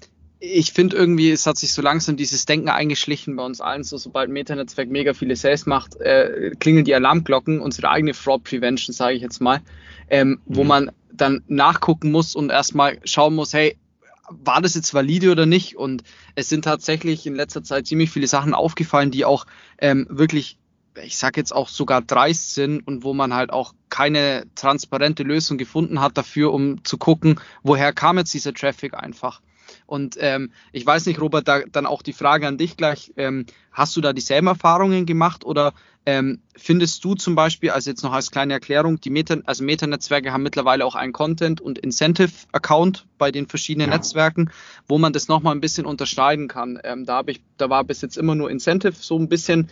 ich 0.45 0.73
finde 0.73 0.97
irgendwie, 0.97 1.31
es 1.31 1.47
hat 1.47 1.57
sich 1.57 1.71
so 1.71 1.81
langsam 1.81 2.17
dieses 2.17 2.45
Denken 2.45 2.67
eingeschlichen 2.67 3.37
bei 3.37 3.45
uns 3.45 3.61
allen, 3.61 3.85
so 3.85 3.97
sobald 3.97 4.29
Metanetzwerk 4.29 4.89
mega 4.89 5.13
viele 5.13 5.37
Sales 5.37 5.65
macht, 5.65 5.95
äh, 6.01 6.51
klingeln 6.59 6.83
die 6.83 6.93
Alarmglocken, 6.93 7.61
unsere 7.61 7.89
eigene 7.89 8.13
Fraud 8.13 8.43
Prevention, 8.43 8.93
sage 8.93 9.15
ich 9.15 9.21
jetzt 9.21 9.39
mal, 9.39 9.61
ähm, 10.09 10.31
mhm. 10.31 10.39
wo 10.47 10.65
man 10.65 10.91
dann 11.13 11.43
nachgucken 11.47 12.11
muss 12.11 12.35
und 12.35 12.49
erstmal 12.49 12.99
schauen 13.05 13.35
muss, 13.35 13.53
hey, 13.53 13.77
war 14.27 14.61
das 14.61 14.75
jetzt 14.75 14.93
valide 14.93 15.31
oder 15.31 15.45
nicht? 15.45 15.77
Und 15.77 16.03
es 16.35 16.49
sind 16.49 16.65
tatsächlich 16.65 17.25
in 17.25 17.35
letzter 17.35 17.63
Zeit 17.63 17.87
ziemlich 17.87 18.11
viele 18.11 18.27
Sachen 18.27 18.53
aufgefallen, 18.53 19.11
die 19.11 19.23
auch 19.23 19.45
ähm, 19.77 20.07
wirklich 20.09 20.57
ich 21.01 21.17
sage 21.17 21.39
jetzt 21.39 21.55
auch 21.55 21.69
sogar 21.69 22.01
dreist 22.01 22.53
sind 22.53 22.85
und 22.85 23.03
wo 23.03 23.15
man 23.15 23.33
halt 23.33 23.51
auch 23.51 23.73
keine 23.89 24.45
transparente 24.53 25.23
Lösung 25.23 25.57
gefunden 25.57 26.01
hat 26.01 26.19
dafür, 26.19 26.53
um 26.53 26.83
zu 26.83 26.99
gucken, 26.99 27.39
woher 27.63 27.93
kam 27.93 28.19
jetzt 28.19 28.33
dieser 28.33 28.53
Traffic 28.53 28.93
einfach. 28.93 29.41
Und 29.85 30.17
ähm, 30.19 30.51
ich 30.71 30.85
weiß 30.85 31.05
nicht, 31.05 31.19
Robert, 31.19 31.47
da, 31.47 31.61
dann 31.71 31.85
auch 31.85 32.01
die 32.01 32.13
Frage 32.13 32.47
an 32.47 32.57
dich 32.57 32.77
gleich. 32.77 33.13
Ähm, 33.17 33.45
hast 33.71 33.95
du 33.95 34.01
da 34.01 34.13
dieselben 34.13 34.47
Erfahrungen 34.47 35.05
gemacht 35.05 35.45
oder 35.45 35.73
ähm, 36.05 36.41
findest 36.55 37.03
du 37.05 37.15
zum 37.15 37.35
Beispiel, 37.35 37.69
also 37.69 37.89
jetzt 37.89 38.03
noch 38.03 38.11
als 38.11 38.29
kleine 38.29 38.53
Erklärung, 38.53 38.99
die 38.99 39.09
Meta, 39.09 39.37
also 39.45 39.63
Meta-Netzwerke 39.63 40.33
haben 40.33 40.43
mittlerweile 40.43 40.85
auch 40.85 40.95
einen 40.95 41.13
Content- 41.13 41.61
und 41.61 41.79
Incentive-Account 41.79 43.05
bei 43.17 43.31
den 43.31 43.47
verschiedenen 43.47 43.89
ja. 43.89 43.95
Netzwerken, 43.95 44.51
wo 44.87 44.97
man 44.97 45.13
das 45.13 45.29
nochmal 45.29 45.55
ein 45.55 45.61
bisschen 45.61 45.85
unterscheiden 45.85 46.49
kann. 46.49 46.77
Ähm, 46.83 47.05
da 47.05 47.15
habe 47.15 47.31
ich, 47.31 47.41
da 47.57 47.69
war 47.69 47.85
bis 47.85 48.01
jetzt 48.01 48.17
immer 48.17 48.35
nur 48.35 48.51
Incentive 48.51 48.95
so 48.99 49.17
ein 49.17 49.29
bisschen 49.29 49.69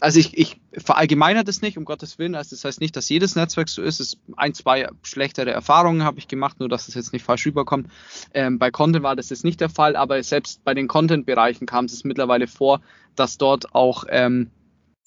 also 0.00 0.18
ich, 0.18 0.36
ich 0.36 0.60
verallgemeine 0.76 1.44
das 1.44 1.62
nicht, 1.62 1.78
um 1.78 1.84
Gottes 1.84 2.18
Willen. 2.18 2.34
Also 2.34 2.56
das 2.56 2.64
heißt 2.64 2.80
nicht, 2.80 2.96
dass 2.96 3.08
jedes 3.08 3.36
Netzwerk 3.36 3.68
so 3.68 3.82
ist. 3.82 4.00
Es 4.00 4.16
ein, 4.36 4.54
zwei 4.54 4.88
schlechtere 5.02 5.50
Erfahrungen 5.50 6.04
habe 6.04 6.18
ich 6.18 6.28
gemacht, 6.28 6.60
nur 6.60 6.68
dass 6.68 6.88
es 6.88 6.94
jetzt 6.94 7.12
nicht 7.12 7.24
falsch 7.24 7.46
rüberkommt. 7.46 7.88
Ähm, 8.32 8.58
bei 8.58 8.70
Content 8.70 9.02
war 9.02 9.16
das 9.16 9.30
jetzt 9.30 9.44
nicht 9.44 9.60
der 9.60 9.70
Fall, 9.70 9.96
aber 9.96 10.22
selbst 10.22 10.64
bei 10.64 10.74
den 10.74 10.88
Content-Bereichen 10.88 11.66
kam 11.66 11.84
es 11.86 12.04
mittlerweile 12.04 12.46
vor, 12.46 12.80
dass 13.16 13.38
dort 13.38 13.74
auch 13.74 14.04
ähm, 14.08 14.50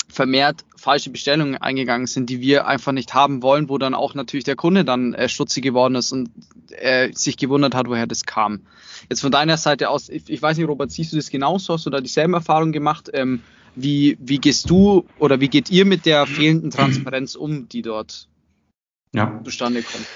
vermehrt 0.10 0.64
falsche 0.78 1.10
Bestellungen 1.10 1.58
eingegangen 1.58 2.08
sind, 2.08 2.30
die 2.30 2.40
wir 2.40 2.66
einfach 2.68 2.92
nicht 2.94 3.14
haben 3.14 3.42
wollen, 3.42 3.68
wo 3.70 3.78
dann 3.78 3.94
auch 3.94 4.14
natürlich 4.14 4.46
der 4.46 4.56
Kunde 4.56 4.86
dann 4.86 5.14
äh, 5.14 5.28
stutzig 5.28 5.64
geworden 5.64 5.96
ist 5.96 6.12
und 6.12 6.30
äh, 6.72 7.12
sich 7.14 7.38
gewundert 7.38 7.76
hat, 7.76 7.88
woher 7.88 8.08
das 8.08 8.26
kam. 8.26 8.62
Jetzt 9.10 9.22
von 9.22 9.32
deiner 9.32 9.58
Seite 9.58 9.90
aus, 9.90 10.10
ich, 10.10 10.30
ich 10.30 10.42
weiß 10.42 10.58
nicht, 10.58 10.68
Robert, 10.68 10.92
siehst 10.92 11.12
du 11.12 11.18
das 11.18 11.30
genauso? 11.30 11.74
Hast 11.74 11.86
du 11.86 11.90
da 11.90 12.00
dieselben 12.00 12.34
Erfahrungen 12.34 12.72
gemacht? 12.72 13.10
Ähm, 13.14 13.42
wie, 13.78 14.18
wie 14.20 14.40
gehst 14.40 14.70
du 14.70 15.06
oder 15.20 15.40
wie 15.40 15.48
geht 15.48 15.70
ihr 15.70 15.86
mit 15.86 16.06
der 16.06 16.26
fehlenden 16.26 16.72
Transparenz 16.72 17.36
um, 17.36 17.70
die 17.70 17.82
dort 17.82 18.28
ja. 19.14 19.40
zustande 19.44 19.84
kommt? 19.84 20.08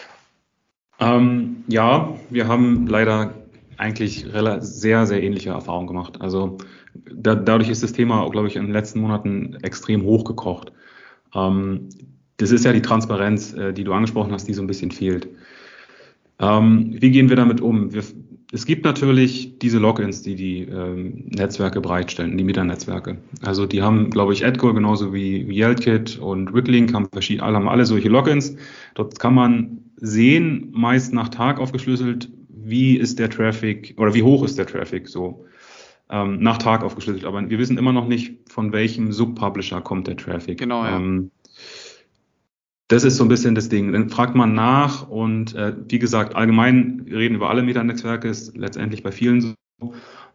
Ähm, 1.00 1.64
ja, 1.68 2.16
wir 2.30 2.48
haben 2.48 2.88
leider 2.88 3.34
eigentlich 3.78 4.26
sehr, 4.60 5.06
sehr 5.08 5.24
ähnliche 5.24 5.50
Erfahrungen 5.50 5.88
gemacht. 5.88 6.22
Also 6.22 6.58
da, 6.94 7.36
dadurch 7.36 7.70
ist 7.70 7.84
das 7.84 7.94
Thema, 7.94 8.30
glaube 8.30 8.48
ich, 8.48 8.56
in 8.56 8.64
den 8.64 8.74
letzten 8.74 9.00
Monaten 9.00 9.56
extrem 9.62 10.04
hochgekocht. 10.04 10.72
Ähm, 11.34 11.90
das 12.38 12.52
ist 12.52 12.66
ja 12.66 12.74
die 12.74 12.82
Transparenz, 12.82 13.54
äh, 13.54 13.74
die 13.74 13.84
du 13.84 13.94
angesprochen 13.94 14.32
hast, 14.34 14.48
die 14.48 14.54
so 14.54 14.62
ein 14.62 14.68
bisschen 14.68 14.92
fehlt. 14.92 15.28
Ähm, 16.40 16.96
wie 17.00 17.12
gehen 17.12 17.30
wir 17.30 17.36
damit 17.36 17.62
um? 17.62 17.94
Wir, 17.94 18.04
es 18.54 18.66
gibt 18.66 18.84
natürlich 18.84 19.58
diese 19.60 19.80
Logins, 19.80 20.24
die 20.24 20.36
die 20.36 20.64
ähm, 20.64 21.26
Netzwerke 21.30 21.80
bereitstellen, 21.80 22.38
die 22.38 22.44
Meta-Netzwerke. 22.44 23.18
Also 23.42 23.66
die 23.66 23.82
haben, 23.82 24.10
glaube 24.10 24.34
ich, 24.34 24.44
Edcore 24.44 24.74
genauso 24.74 25.14
wie, 25.14 25.44
Yeltkit 25.50 26.20
und 26.20 26.54
Wicklink 26.54 26.94
haben, 26.94 27.08
verschiedene, 27.12 27.48
haben 27.54 27.70
alle 27.70 27.86
solche 27.86 28.10
Logins. 28.10 28.56
Dort 28.96 29.20
kann 29.20 29.36
man 29.36 29.80
sehen, 29.96 30.70
meist 30.72 31.14
nach 31.14 31.30
Tag 31.30 31.60
aufgeschlüsselt, 31.60 32.30
wie 32.50 32.98
ist 32.98 33.20
der 33.20 33.30
Traffic 33.30 33.96
oder 33.98 34.14
wie 34.14 34.24
hoch 34.24 34.44
ist 34.44 34.58
der 34.58 34.68
Traffic 34.68 35.08
so 35.08 35.46
ähm, 36.10 36.40
nach 36.42 36.58
Tag 36.58 36.84
aufgeschlüsselt. 36.84 37.26
Aber 37.26 37.50
wir 37.50 37.58
wissen 37.58 37.78
immer 37.78 37.94
noch 37.94 38.08
nicht, 38.08 38.52
von 38.52 38.74
welchem 38.74 39.14
Subpublisher 39.14 39.80
kommt 39.80 40.08
der 40.08 40.18
Traffic. 40.18 40.60
Genau, 40.60 40.84
ja. 40.84 40.98
Ähm, 40.98 41.32
das 42.92 43.04
ist 43.06 43.16
so 43.18 43.24
ein 43.24 43.30
bisschen 43.30 43.56
das 43.56 43.70
Ding. 43.70 43.94
Dann 43.94 44.10
fragt 44.10 44.36
man 44.36 44.54
nach 44.54 45.08
und 45.08 45.56
äh, 45.56 45.74
wie 45.88 46.00
gesagt, 46.00 46.36
allgemein, 46.36 47.06
wir 47.06 47.18
reden 47.20 47.36
über 47.36 47.50
alle 47.50 47.64
Meta-Netzwerke, 47.64 48.28
ist 48.28 48.58
letztendlich 48.58 49.02
bei 49.02 49.12
vielen 49.12 49.42
so. 49.42 49.54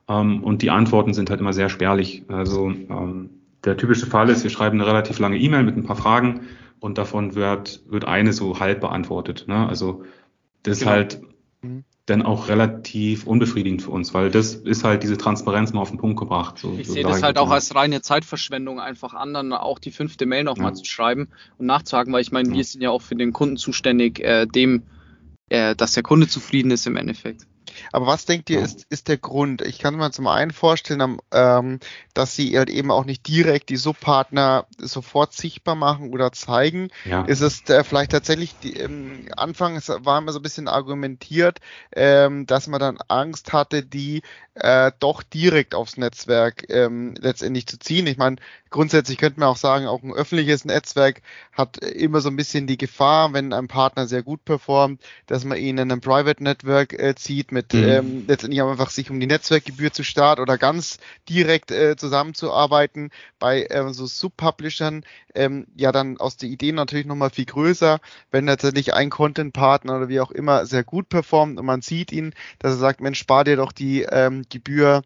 Ähm, 0.09 0.43
und 0.43 0.63
die 0.63 0.71
Antworten 0.71 1.13
sind 1.13 1.29
halt 1.29 1.41
immer 1.41 1.53
sehr 1.53 1.69
spärlich. 1.69 2.25
Also 2.29 2.71
ähm, 2.71 3.31
der 3.65 3.77
typische 3.77 4.07
Fall 4.07 4.31
ist, 4.31 4.43
wir 4.43 4.51
schreiben 4.51 4.81
eine 4.81 4.89
relativ 4.89 5.19
lange 5.19 5.39
E-Mail 5.39 5.65
mit 5.65 5.77
ein 5.77 5.85
paar 5.85 5.97
Fragen 5.97 6.43
und 6.81 6.97
davon 6.97 7.35
wird, 7.35 7.83
wird 7.89 8.07
eine 8.07 8.33
so 8.33 8.59
halb 8.59 8.81
beantwortet. 8.81 9.45
Ne? 9.49 9.69
Also 9.69 10.05
das 10.63 10.79
genau. 10.79 10.91
ist 10.91 10.97
halt 10.97 11.21
mhm 11.63 11.85
dann 12.07 12.23
auch 12.23 12.49
relativ 12.49 13.27
unbefriedigend 13.27 13.83
für 13.83 13.91
uns, 13.91 14.15
weil 14.15 14.31
das 14.31 14.55
ist 14.55 14.85
halt 14.85 15.03
diese 15.03 15.19
Transparenz 15.19 15.73
mal 15.73 15.81
auf 15.81 15.91
den 15.91 15.99
Punkt 15.99 16.19
gebracht. 16.19 16.59
So, 16.59 16.77
ich 16.79 16.87
so 16.87 16.93
sehe 16.93 17.03
das 17.03 17.23
halt 17.23 17.37
auch 17.37 17.51
als 17.51 17.75
reine 17.75 18.01
Zeitverschwendung, 18.01 18.79
einfach 18.79 19.13
anderen 19.13 19.53
auch 19.53 19.81
die 19.81 19.91
fünfte 19.91 20.25
Mail 20.25 20.45
nochmal 20.45 20.71
ja. 20.71 20.75
zu 20.75 20.85
schreiben 20.85 21.29
und 21.59 21.67
nachzuhaken, 21.67 22.13
weil 22.13 22.23
ich 22.23 22.31
meine, 22.31 22.49
ja. 22.49 22.55
wir 22.55 22.65
sind 22.65 22.81
ja 22.81 22.91
auch 22.91 23.03
für 23.03 23.17
den 23.17 23.33
Kunden 23.33 23.57
zuständig, 23.57 24.21
äh, 24.21 24.47
dem, 24.47 24.85
äh, 25.49 25.75
dass 25.75 25.95
der 25.95 26.05
Kunde 26.05 26.29
zufrieden 26.29 26.71
ist 26.71 26.87
im 26.87 26.97
Endeffekt. 26.97 27.43
Aber 27.93 28.07
was 28.07 28.25
denkt 28.25 28.51
ihr, 28.51 28.61
ist, 28.61 28.87
ist 28.91 29.09
der 29.09 29.19
Grund? 29.19 29.63
Ich 29.63 29.79
kann 29.79 29.97
mir 29.97 30.11
zum 30.11 30.27
einen 30.27 30.51
vorstellen, 30.51 31.19
ähm, 31.33 31.81
dass 32.15 32.37
sie 32.37 32.57
halt 32.57 32.71
eben 32.71 32.91
auch 32.91 33.05
nicht 33.05 33.27
direkt 33.27 33.69
die 33.69 33.77
Subpartner 33.77 34.67
sofort 34.79 35.33
sichtbar 35.33 35.75
machen 35.75 36.13
oder 36.13 36.33
zeigen. 36.33 36.89
Ja. 37.05 37.23
Ist 37.23 37.41
es 37.41 37.69
äh, 37.69 37.85
vielleicht 37.85 38.13
tatsächlich, 38.13 38.55
die, 38.63 38.75
ähm, 38.75 39.29
anfangs 39.37 39.89
war 39.89 40.19
immer 40.19 40.33
so 40.33 40.39
ein 40.39 40.43
bisschen 40.43 40.69
argumentiert, 40.69 41.59
ähm, 41.95 42.47
dass 42.47 42.67
man 42.67 42.81
dann 42.81 42.99
Angst 43.09 43.53
hatte, 43.53 43.83
die 43.83 44.23
äh, 44.55 44.93
doch 44.99 45.23
direkt 45.23 45.75
aufs 45.75 45.97
Netzwerk 45.97 46.67
ähm, 46.71 47.15
letztendlich 47.19 47.67
zu 47.67 47.79
ziehen. 47.79 48.07
Ich 48.07 48.17
meine, 48.17 48.37
grundsätzlich 48.71 49.19
könnte 49.19 49.41
man 49.41 49.51
auch 49.51 49.57
sagen, 49.57 49.87
auch 49.87 50.03
ein 50.03 50.13
öffentliches 50.13 50.65
Netzwerk 50.65 51.23
hat 51.53 51.79
immer 51.79 52.21
so 52.21 52.29
ein 52.29 52.37
bisschen 52.37 52.67
die 52.67 52.79
Gefahr, 52.79 53.33
wenn 53.33 53.53
ein 53.53 53.69
Partner 53.69 54.07
sehr 54.07 54.23
gut 54.23 54.45
performt, 54.45 55.03
dass 55.27 55.45
man 55.45 55.59
ihn 55.59 55.79
in 55.79 55.91
einem 55.91 56.01
Private 56.01 56.43
Network 56.43 56.93
äh, 56.95 57.15
zieht, 57.15 57.53
mit 57.53 57.66
mhm. 57.73 57.85
ähm, 57.85 58.25
letztendlich 58.27 58.63
einfach 58.63 58.91
sich 58.91 59.11
um 59.11 59.21
die 59.21 59.27
Netzwerkgebühr 59.27 59.93
zu 59.93 60.05
starten 60.05 60.43
oder 60.43 60.59
ganz 60.59 60.99
direkt 61.29 61.71
äh, 61.71 61.97
zusammenzuarbeiten. 61.97 63.11
Bei 63.39 63.65
äh, 63.65 63.93
so 63.93 64.07
Subpublishern 64.07 65.05
ähm, 65.35 65.67
ja 65.77 65.93
dann 65.93 66.19
aus 66.19 66.37
der 66.37 66.49
Idee 66.49 66.73
natürlich 66.73 67.07
nochmal 67.07 67.31
viel 67.31 67.47
größer, 67.47 68.01
wenn 68.31 68.47
tatsächlich 68.47 68.95
ein 68.95 69.11
Content-Partner 69.11 69.97
oder 69.97 70.09
wie 70.09 70.21
auch 70.21 70.31
immer 70.31 70.67
sehr 70.67 70.85
gut 70.85 71.09
performt 71.09 71.59
und 71.59 71.67
man 71.67 71.83
sieht 71.83 72.13
ihn, 72.13 72.35
dass 72.59 72.73
er 72.73 72.79
sagt, 72.79 73.01
Mensch, 73.01 73.19
spar 73.19 73.45
dir 73.45 73.57
doch 73.57 73.73
die 73.73 74.03
ähm, 74.03 74.45
Gebühr 74.51 75.03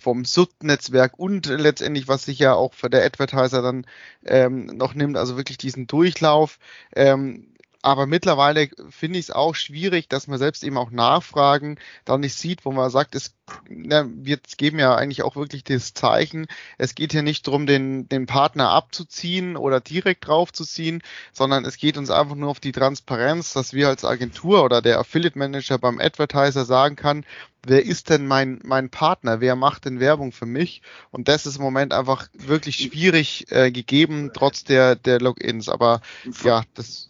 vom 0.00 0.24
SUT-Netzwerk 0.24 1.18
und 1.18 1.46
letztendlich, 1.46 2.08
was 2.08 2.24
sich 2.24 2.38
ja 2.38 2.54
auch 2.54 2.74
für 2.74 2.90
der 2.90 3.04
Advertiser 3.04 3.62
dann 3.62 3.86
ähm, 4.24 4.66
noch 4.66 4.94
nimmt, 4.94 5.16
also 5.16 5.36
wirklich 5.36 5.58
diesen 5.58 5.86
Durchlauf. 5.86 6.58
Ähm, 6.94 7.48
aber 7.80 8.06
mittlerweile 8.06 8.68
finde 8.90 9.20
ich 9.20 9.26
es 9.26 9.30
auch 9.30 9.54
schwierig, 9.54 10.08
dass 10.08 10.26
man 10.26 10.38
selbst 10.38 10.64
eben 10.64 10.76
auch 10.76 10.90
Nachfragen 10.90 11.78
dann 12.04 12.20
nicht 12.20 12.34
sieht, 12.34 12.64
wo 12.64 12.72
man 12.72 12.90
sagt, 12.90 13.14
es, 13.14 13.34
na, 13.68 14.04
wir 14.08 14.38
geben 14.56 14.80
ja 14.80 14.96
eigentlich 14.96 15.22
auch 15.22 15.36
wirklich 15.36 15.62
das 15.62 15.94
Zeichen. 15.94 16.48
Es 16.76 16.96
geht 16.96 17.12
hier 17.12 17.22
nicht 17.22 17.46
darum, 17.46 17.66
den, 17.66 18.08
den 18.08 18.26
Partner 18.26 18.70
abzuziehen 18.70 19.56
oder 19.56 19.80
direkt 19.80 20.26
draufzuziehen, 20.26 21.02
sondern 21.32 21.64
es 21.64 21.76
geht 21.76 21.96
uns 21.96 22.10
einfach 22.10 22.34
nur 22.34 22.50
auf 22.50 22.58
die 22.58 22.72
Transparenz, 22.72 23.52
dass 23.52 23.72
wir 23.72 23.88
als 23.88 24.04
Agentur 24.04 24.64
oder 24.64 24.82
der 24.82 24.98
Affiliate 24.98 25.38
Manager 25.38 25.78
beim 25.78 26.00
Advertiser 26.00 26.64
sagen 26.64 26.96
kann, 26.96 27.24
wer 27.64 27.84
ist 27.84 28.10
denn 28.10 28.26
mein, 28.26 28.58
mein 28.64 28.90
Partner? 28.90 29.40
Wer 29.40 29.54
macht 29.54 29.84
denn 29.84 30.00
Werbung 30.00 30.32
für 30.32 30.46
mich? 30.46 30.82
Und 31.12 31.28
das 31.28 31.46
ist 31.46 31.56
im 31.56 31.62
Moment 31.62 31.92
einfach 31.92 32.28
wirklich 32.32 32.76
schwierig 32.76 33.46
äh, 33.50 33.70
gegeben, 33.70 34.32
trotz 34.34 34.64
der, 34.64 34.96
der 34.96 35.20
Logins. 35.20 35.68
Aber 35.68 36.00
ja, 36.42 36.64
das 36.74 37.08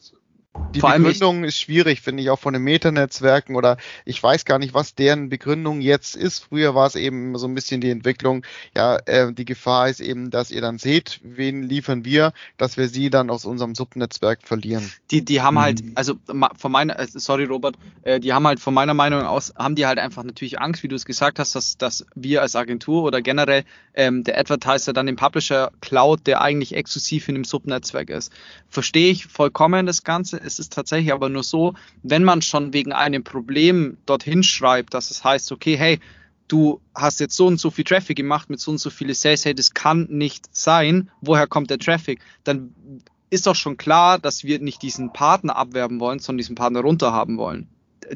die 0.74 0.80
Vor 0.80 0.92
Begründung 0.92 1.44
ist 1.44 1.58
schwierig, 1.58 2.00
finde 2.00 2.22
ich, 2.22 2.30
auch 2.30 2.38
von 2.38 2.52
den 2.52 2.62
Metanetzwerken 2.62 3.56
oder 3.56 3.76
ich 4.04 4.22
weiß 4.22 4.44
gar 4.44 4.58
nicht, 4.58 4.74
was 4.74 4.94
deren 4.94 5.28
Begründung 5.28 5.80
jetzt 5.80 6.16
ist. 6.16 6.44
Früher 6.44 6.74
war 6.74 6.86
es 6.86 6.94
eben 6.94 7.36
so 7.38 7.46
ein 7.46 7.54
bisschen 7.54 7.80
die 7.80 7.90
Entwicklung, 7.90 8.44
ja, 8.74 8.96
äh, 9.06 9.32
die 9.32 9.44
Gefahr 9.44 9.88
ist 9.88 10.00
eben, 10.00 10.30
dass 10.30 10.50
ihr 10.50 10.60
dann 10.60 10.78
seht, 10.78 11.20
wen 11.22 11.62
liefern 11.62 12.04
wir, 12.04 12.32
dass 12.56 12.76
wir 12.76 12.88
sie 12.88 13.10
dann 13.10 13.30
aus 13.30 13.44
unserem 13.44 13.74
Subnetzwerk 13.74 14.40
verlieren. 14.42 14.90
Die, 15.10 15.24
die 15.24 15.40
haben 15.40 15.58
halt, 15.58 15.84
mhm. 15.84 15.92
also 15.94 16.14
von 16.56 16.72
meiner, 16.72 16.98
äh, 16.98 17.06
sorry 17.08 17.44
Robert, 17.44 17.76
äh, 18.02 18.20
die 18.20 18.32
haben 18.32 18.46
halt 18.46 18.60
von 18.60 18.74
meiner 18.74 18.94
Meinung 18.94 19.22
aus, 19.22 19.54
haben 19.56 19.74
die 19.74 19.86
halt 19.86 19.98
einfach 19.98 20.24
natürlich 20.24 20.60
Angst, 20.60 20.82
wie 20.82 20.88
du 20.88 20.96
es 20.96 21.04
gesagt 21.04 21.38
hast, 21.38 21.54
dass, 21.54 21.78
dass 21.78 22.06
wir 22.14 22.42
als 22.42 22.56
Agentur 22.56 23.04
oder 23.04 23.22
generell 23.22 23.64
ähm, 23.94 24.24
der 24.24 24.38
Advertiser 24.38 24.92
dann 24.92 25.06
den 25.06 25.16
Publisher 25.16 25.72
klaut, 25.80 26.26
der 26.26 26.40
eigentlich 26.40 26.74
exklusiv 26.74 27.28
in 27.28 27.34
dem 27.34 27.44
Subnetzwerk 27.44 28.10
ist. 28.10 28.32
Verstehe 28.68 29.10
ich 29.10 29.26
vollkommen 29.26 29.86
das 29.86 30.04
Ganze 30.04 30.37
es 30.44 30.58
ist 30.58 30.72
tatsächlich 30.72 31.12
aber 31.12 31.28
nur 31.28 31.42
so, 31.42 31.74
wenn 32.02 32.24
man 32.24 32.42
schon 32.42 32.72
wegen 32.72 32.92
einem 32.92 33.24
Problem 33.24 33.98
dorthin 34.06 34.42
schreibt, 34.42 34.94
dass 34.94 35.10
es 35.10 35.24
heißt, 35.24 35.52
okay, 35.52 35.76
hey, 35.76 36.00
du 36.48 36.80
hast 36.94 37.20
jetzt 37.20 37.36
so 37.36 37.46
und 37.46 37.60
so 37.60 37.70
viel 37.70 37.84
Traffic 37.84 38.16
gemacht 38.16 38.50
mit 38.50 38.60
so 38.60 38.70
und 38.70 38.78
so 38.78 38.90
viele 38.90 39.14
Sales, 39.14 39.44
hey, 39.44 39.54
das 39.54 39.74
kann 39.74 40.06
nicht 40.10 40.48
sein. 40.50 41.10
Woher 41.20 41.46
kommt 41.46 41.70
der 41.70 41.78
Traffic? 41.78 42.20
Dann 42.44 42.74
ist 43.30 43.46
doch 43.46 43.54
schon 43.54 43.76
klar, 43.76 44.18
dass 44.18 44.44
wir 44.44 44.58
nicht 44.58 44.82
diesen 44.82 45.12
Partner 45.12 45.56
abwerben 45.56 46.00
wollen, 46.00 46.18
sondern 46.18 46.38
diesen 46.38 46.54
Partner 46.54 46.80
runterhaben 46.80 47.36
wollen 47.38 47.68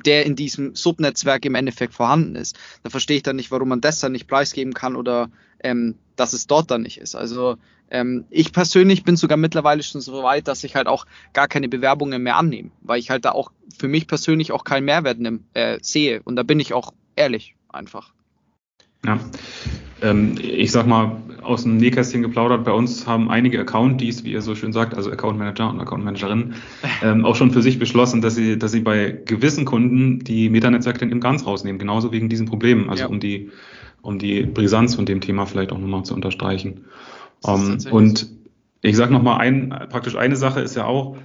der 0.06 0.24
in 0.24 0.36
diesem 0.36 0.74
Subnetzwerk 0.74 1.44
im 1.44 1.54
Endeffekt 1.54 1.94
vorhanden 1.94 2.36
ist. 2.36 2.58
Da 2.82 2.90
verstehe 2.90 3.18
ich 3.18 3.22
dann 3.22 3.36
nicht, 3.36 3.50
warum 3.50 3.68
man 3.68 3.80
das 3.80 4.00
dann 4.00 4.12
nicht 4.12 4.26
preisgeben 4.26 4.72
kann 4.72 4.96
oder 4.96 5.30
ähm, 5.62 5.96
dass 6.16 6.32
es 6.32 6.46
dort 6.46 6.70
dann 6.70 6.82
nicht 6.82 6.98
ist. 6.98 7.14
Also 7.14 7.56
ähm, 7.90 8.24
ich 8.30 8.52
persönlich 8.52 9.04
bin 9.04 9.16
sogar 9.16 9.36
mittlerweile 9.36 9.82
schon 9.82 10.00
so 10.00 10.22
weit, 10.22 10.48
dass 10.48 10.64
ich 10.64 10.74
halt 10.74 10.86
auch 10.86 11.06
gar 11.34 11.46
keine 11.46 11.68
Bewerbungen 11.68 12.22
mehr 12.22 12.36
annehme, 12.36 12.70
weil 12.80 12.98
ich 12.98 13.10
halt 13.10 13.24
da 13.24 13.32
auch 13.32 13.52
für 13.78 13.88
mich 13.88 14.06
persönlich 14.06 14.52
auch 14.52 14.64
keinen 14.64 14.84
Mehrwert 14.84 15.18
nehm, 15.18 15.44
äh, 15.52 15.78
sehe. 15.82 16.22
Und 16.24 16.36
da 16.36 16.42
bin 16.42 16.58
ich 16.58 16.72
auch 16.72 16.92
ehrlich 17.16 17.54
einfach. 17.68 18.12
Ja. 19.04 19.18
ähm, 20.00 20.36
ich 20.40 20.70
sag 20.70 20.86
mal, 20.86 21.16
aus 21.42 21.64
dem 21.64 21.76
Nähkästchen 21.76 22.22
geplaudert, 22.22 22.64
bei 22.64 22.70
uns 22.70 23.06
haben 23.06 23.30
einige 23.30 23.60
Accountees, 23.60 24.22
wie 24.22 24.30
ihr 24.30 24.42
so 24.42 24.54
schön 24.54 24.72
sagt, 24.72 24.94
also 24.94 25.10
Account 25.10 25.38
Manager 25.38 25.68
und 25.68 25.80
Account 25.80 26.04
Managerinnen, 26.04 26.54
ähm, 27.02 27.24
auch 27.24 27.34
schon 27.34 27.50
für 27.50 27.62
sich 27.62 27.80
beschlossen, 27.80 28.22
dass 28.22 28.36
sie, 28.36 28.58
dass 28.58 28.70
sie 28.70 28.80
bei 28.80 29.10
gewissen 29.24 29.64
Kunden 29.64 30.20
die 30.20 30.48
Metanetzwerke 30.50 31.00
dann 31.00 31.10
eben 31.10 31.20
ganz 31.20 31.44
rausnehmen, 31.44 31.80
genauso 31.80 32.12
wegen 32.12 32.28
diesen 32.28 32.46
Problemen, 32.46 32.88
also 32.90 33.02
ja. 33.02 33.08
um 33.08 33.18
die, 33.18 33.50
um 34.02 34.18
die 34.18 34.42
Brisanz 34.42 34.94
von 34.94 35.06
dem 35.06 35.20
Thema 35.20 35.46
vielleicht 35.46 35.72
auch 35.72 35.78
nochmal 35.78 36.04
zu 36.04 36.14
unterstreichen. 36.14 36.84
Um, 37.42 37.78
ähm, 37.86 37.92
und 37.92 38.28
ich 38.82 38.96
sage 38.96 39.12
nochmal 39.12 39.38
ein, 39.38 39.70
praktisch 39.88 40.16
eine 40.16 40.36
Sache 40.36 40.60
ist 40.60 40.76
ja 40.76 40.84
auch, 40.84 41.16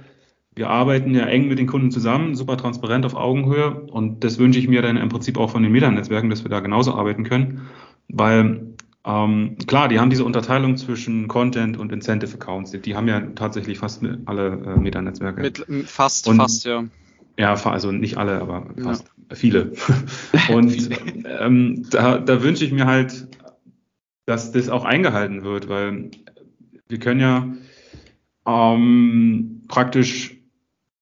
wir 0.54 0.70
arbeiten 0.70 1.14
ja 1.14 1.26
eng 1.26 1.46
mit 1.48 1.58
den 1.58 1.66
Kunden 1.66 1.90
zusammen, 1.90 2.34
super 2.34 2.56
transparent 2.56 3.06
auf 3.06 3.14
Augenhöhe 3.14 3.82
und 3.90 4.24
das 4.24 4.38
wünsche 4.38 4.58
ich 4.58 4.68
mir 4.68 4.82
dann 4.82 4.96
im 4.96 5.08
Prinzip 5.08 5.38
auch 5.38 5.50
von 5.50 5.62
den 5.62 5.70
Metanetzwerken, 5.70 6.30
dass 6.30 6.42
wir 6.42 6.50
da 6.50 6.60
genauso 6.60 6.94
arbeiten 6.94 7.22
können, 7.22 7.68
weil 8.08 8.74
ähm, 9.04 9.56
klar, 9.66 9.88
die 9.88 10.00
haben 10.00 10.10
diese 10.10 10.24
Unterteilung 10.24 10.76
zwischen 10.76 11.28
Content 11.28 11.78
und 11.78 11.92
Incentive 11.92 12.34
Accounts. 12.34 12.72
Die, 12.72 12.80
die 12.80 12.94
haben 12.94 13.08
ja 13.08 13.20
tatsächlich 13.20 13.78
fast 13.78 14.02
alle 14.26 14.48
äh, 14.48 14.78
Meta-Netzwerke. 14.78 15.40
Mit, 15.40 15.64
fast, 15.86 16.28
und, 16.28 16.36
fast, 16.36 16.64
ja. 16.64 16.84
Ja, 17.38 17.54
also 17.54 17.92
nicht 17.92 18.18
alle, 18.18 18.40
aber 18.40 18.66
fast 18.82 19.06
ja. 19.06 19.17
Viele. 19.32 19.72
und 20.52 20.90
ähm, 21.40 21.86
da, 21.90 22.18
da 22.18 22.42
wünsche 22.42 22.64
ich 22.64 22.72
mir 22.72 22.86
halt, 22.86 23.28
dass 24.26 24.52
das 24.52 24.68
auch 24.68 24.84
eingehalten 24.84 25.42
wird, 25.42 25.68
weil 25.68 26.10
wir 26.88 26.98
können 26.98 27.20
ja 27.20 27.48
ähm, 28.46 29.62
praktisch, 29.68 30.36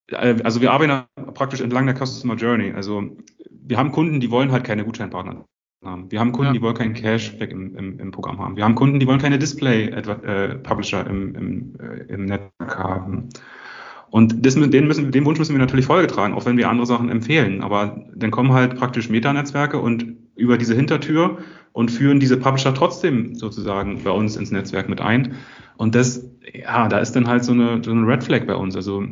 äh, 0.09 0.37
also 0.43 0.61
wir 0.61 0.73
arbeiten 0.73 1.07
praktisch 1.35 1.61
entlang 1.61 1.87
der 1.87 1.97
Customer 1.97 2.35
Journey. 2.35 2.73
Also 2.73 3.17
wir 3.51 3.79
haben 3.79 3.93
Kunden, 3.93 4.21
die 4.21 4.31
wollen 4.31 4.53
halt 4.53 4.65
keine 4.65 4.85
Gutscheinpartner 4.85 5.45
haben. 5.85 6.11
Wir 6.11 6.21
haben 6.21 6.33
Kunden, 6.33 6.49
ja. 6.49 6.53
die 6.53 6.63
wollen 6.63 6.75
keinen 6.75 6.95
Cashback 6.95 7.51
im, 7.51 7.77
im, 7.77 7.99
im, 8.01 8.11
Programm 8.11 8.39
haben. 8.41 8.57
Wir 8.57 8.65
haben 8.65 8.75
Kunden, 8.75 8.99
die 8.99 9.07
wollen 9.07 9.21
keine 9.21 9.39
Display-Publisher 9.39 11.07
im, 11.07 11.35
im, 11.35 11.75
äh, 11.81 12.13
im 12.13 12.25
Netzwerk 12.25 12.79
haben. 12.79 13.29
Und 14.17 14.47
das, 14.47 14.55
den, 14.55 14.87
müssen, 14.87 15.13
den 15.13 15.27
Wunsch 15.27 15.39
müssen 15.39 15.53
wir 15.53 15.59
natürlich 15.59 15.85
Folge 15.85 16.07
tragen, 16.07 16.33
auch 16.33 16.47
wenn 16.47 16.57
wir 16.57 16.71
andere 16.71 16.87
Sachen 16.87 17.11
empfehlen. 17.11 17.61
Aber 17.61 18.03
dann 18.15 18.31
kommen 18.31 18.55
halt 18.55 18.75
praktisch 18.75 19.11
Meta-Netzwerke 19.11 19.79
und 19.79 20.07
über 20.35 20.57
diese 20.57 20.75
Hintertür 20.75 21.37
und 21.75 21.91
führen 21.91 22.19
diese 22.19 22.39
Publisher 22.39 22.73
trotzdem 22.73 23.35
sozusagen 23.35 24.03
bei 24.05 24.11
uns 24.11 24.37
ins 24.37 24.51
Netzwerk 24.51 24.89
mit 24.89 25.03
ein. 25.03 25.35
Und 25.77 25.95
das, 25.95 26.31
ja, 26.51 26.89
da 26.89 26.97
ist 26.97 27.13
dann 27.13 27.29
halt 27.29 27.45
so 27.45 27.53
eine, 27.53 27.85
so 27.85 27.91
eine 27.91 28.07
Red 28.07 28.25
Flag 28.25 28.47
bei 28.47 28.55
uns. 28.55 28.75
Also 28.75 29.05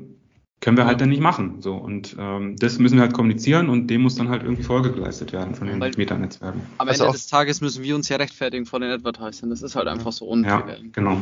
können 0.62 0.78
wir 0.78 0.87
halt 0.87 1.02
dann 1.02 1.11
nicht 1.11 1.20
machen. 1.20 1.61
So 1.61 1.75
und 1.75 2.16
ähm, 2.18 2.56
das 2.56 2.78
müssen 2.78 2.94
wir 2.94 3.02
halt 3.02 3.12
kommunizieren 3.12 3.68
und 3.68 3.88
dem 3.88 4.00
muss 4.00 4.14
dann 4.14 4.30
halt 4.30 4.42
irgendwie 4.42 4.62
Folge 4.62 4.90
geleistet 4.90 5.34
werden 5.34 5.54
von 5.54 5.66
den 5.66 5.80
Meta-Netzwerken. 5.80 6.62
Am 6.78 6.88
also 6.88 7.04
Ende 7.04 7.12
des 7.12 7.26
Tages 7.26 7.61
müssen 7.61 7.84
wir 7.84 7.94
uns 7.94 8.08
ja 8.08 8.16
rechtfertigen 8.16 8.64
vor 8.64 8.80
den 8.80 8.90
Advertisern. 8.90 9.50
Das 9.50 9.61
ist 9.61 9.76
halt 9.76 9.87
einfach 9.87 10.12
so 10.12 10.25
unfair. 10.25 10.64
Ja, 10.66 10.76
genau. 10.92 11.20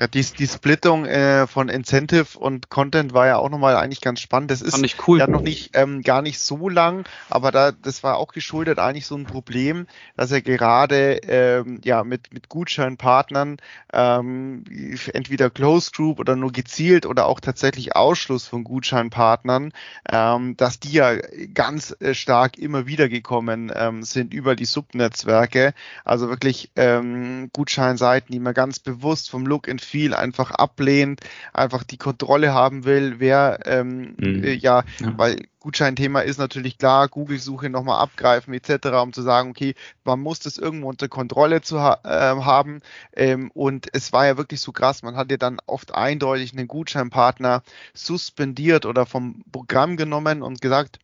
Ja, 0.00 0.06
die, 0.06 0.22
die 0.22 0.46
Splittung 0.46 1.06
äh, 1.06 1.48
von 1.48 1.68
Incentive 1.68 2.38
und 2.38 2.70
Content 2.70 3.14
war 3.14 3.26
ja 3.26 3.36
auch 3.38 3.48
nochmal 3.48 3.74
eigentlich 3.74 4.00
ganz 4.00 4.20
spannend. 4.20 4.52
Das 4.52 4.62
ist 4.62 4.78
cool. 5.08 5.18
ja 5.18 5.26
noch 5.26 5.40
nicht 5.40 5.70
ähm, 5.74 6.02
gar 6.02 6.22
nicht 6.22 6.38
so 6.38 6.68
lang, 6.68 7.04
aber 7.28 7.50
da 7.50 7.72
das 7.72 8.04
war 8.04 8.16
auch 8.16 8.28
geschuldet 8.28 8.78
eigentlich 8.78 9.06
so 9.06 9.16
ein 9.16 9.24
Problem, 9.24 9.88
dass 10.16 10.30
er 10.30 10.40
gerade 10.40 11.14
ähm, 11.24 11.80
ja 11.82 12.04
mit 12.04 12.32
mit 12.32 12.48
Gutscheinpartnern 12.48 13.56
ähm, 13.92 14.62
entweder 15.12 15.50
Close 15.50 15.90
Group 15.90 16.20
oder 16.20 16.36
nur 16.36 16.52
gezielt 16.52 17.04
oder 17.04 17.26
auch 17.26 17.40
tatsächlich 17.40 17.96
Ausschluss 17.96 18.46
von 18.46 18.62
Gutscheinpartnern, 18.62 19.72
ähm, 20.08 20.56
dass 20.56 20.78
die 20.78 20.92
ja 20.92 21.16
ganz 21.54 21.96
äh, 21.98 22.14
stark 22.14 22.56
immer 22.56 22.86
wieder 22.86 23.08
gekommen 23.08 23.72
ähm, 23.74 24.04
sind 24.04 24.32
über 24.32 24.54
die 24.54 24.64
Subnetzwerke. 24.64 25.74
Also 26.04 26.28
wirklich 26.28 26.70
ähm, 26.76 27.50
Gutscheinseiten, 27.52 28.30
die 28.30 28.38
man 28.38 28.54
ganz 28.54 28.78
bewusst 28.78 29.28
vom 29.28 29.44
Look 29.44 29.68
and 29.68 29.87
viel 29.88 30.14
einfach 30.14 30.50
ablehnt, 30.50 31.20
einfach 31.52 31.82
die 31.82 31.96
Kontrolle 31.96 32.52
haben 32.52 32.84
will, 32.84 33.16
wer 33.18 33.60
ähm, 33.64 34.14
mhm. 34.18 34.44
äh, 34.44 34.52
ja, 34.52 34.84
ja, 35.00 35.14
weil 35.16 35.36
Gutscheinthema 35.60 36.20
ist 36.20 36.38
natürlich 36.38 36.78
klar, 36.78 37.08
Google-Suche 37.08 37.68
nochmal 37.68 38.00
abgreifen 38.00 38.54
etc., 38.54 38.86
um 39.02 39.12
zu 39.12 39.22
sagen, 39.22 39.50
okay, 39.50 39.74
man 40.04 40.20
muss 40.20 40.38
das 40.38 40.56
irgendwo 40.56 40.88
unter 40.88 41.08
Kontrolle 41.08 41.62
zu 41.62 41.80
ha 41.80 42.00
äh, 42.04 42.42
haben. 42.42 42.80
Ähm, 43.14 43.50
und 43.52 43.88
es 43.92 44.12
war 44.12 44.26
ja 44.26 44.36
wirklich 44.36 44.60
so 44.60 44.72
krass, 44.72 45.02
man 45.02 45.16
hat 45.16 45.30
ja 45.30 45.36
dann 45.36 45.58
oft 45.66 45.94
eindeutig 45.94 46.52
einen 46.52 46.68
Gutscheinpartner 46.68 47.62
suspendiert 47.92 48.86
oder 48.86 49.04
vom 49.04 49.42
Programm 49.50 49.96
genommen 49.96 50.42
und 50.42 50.60
gesagt, 50.60 51.00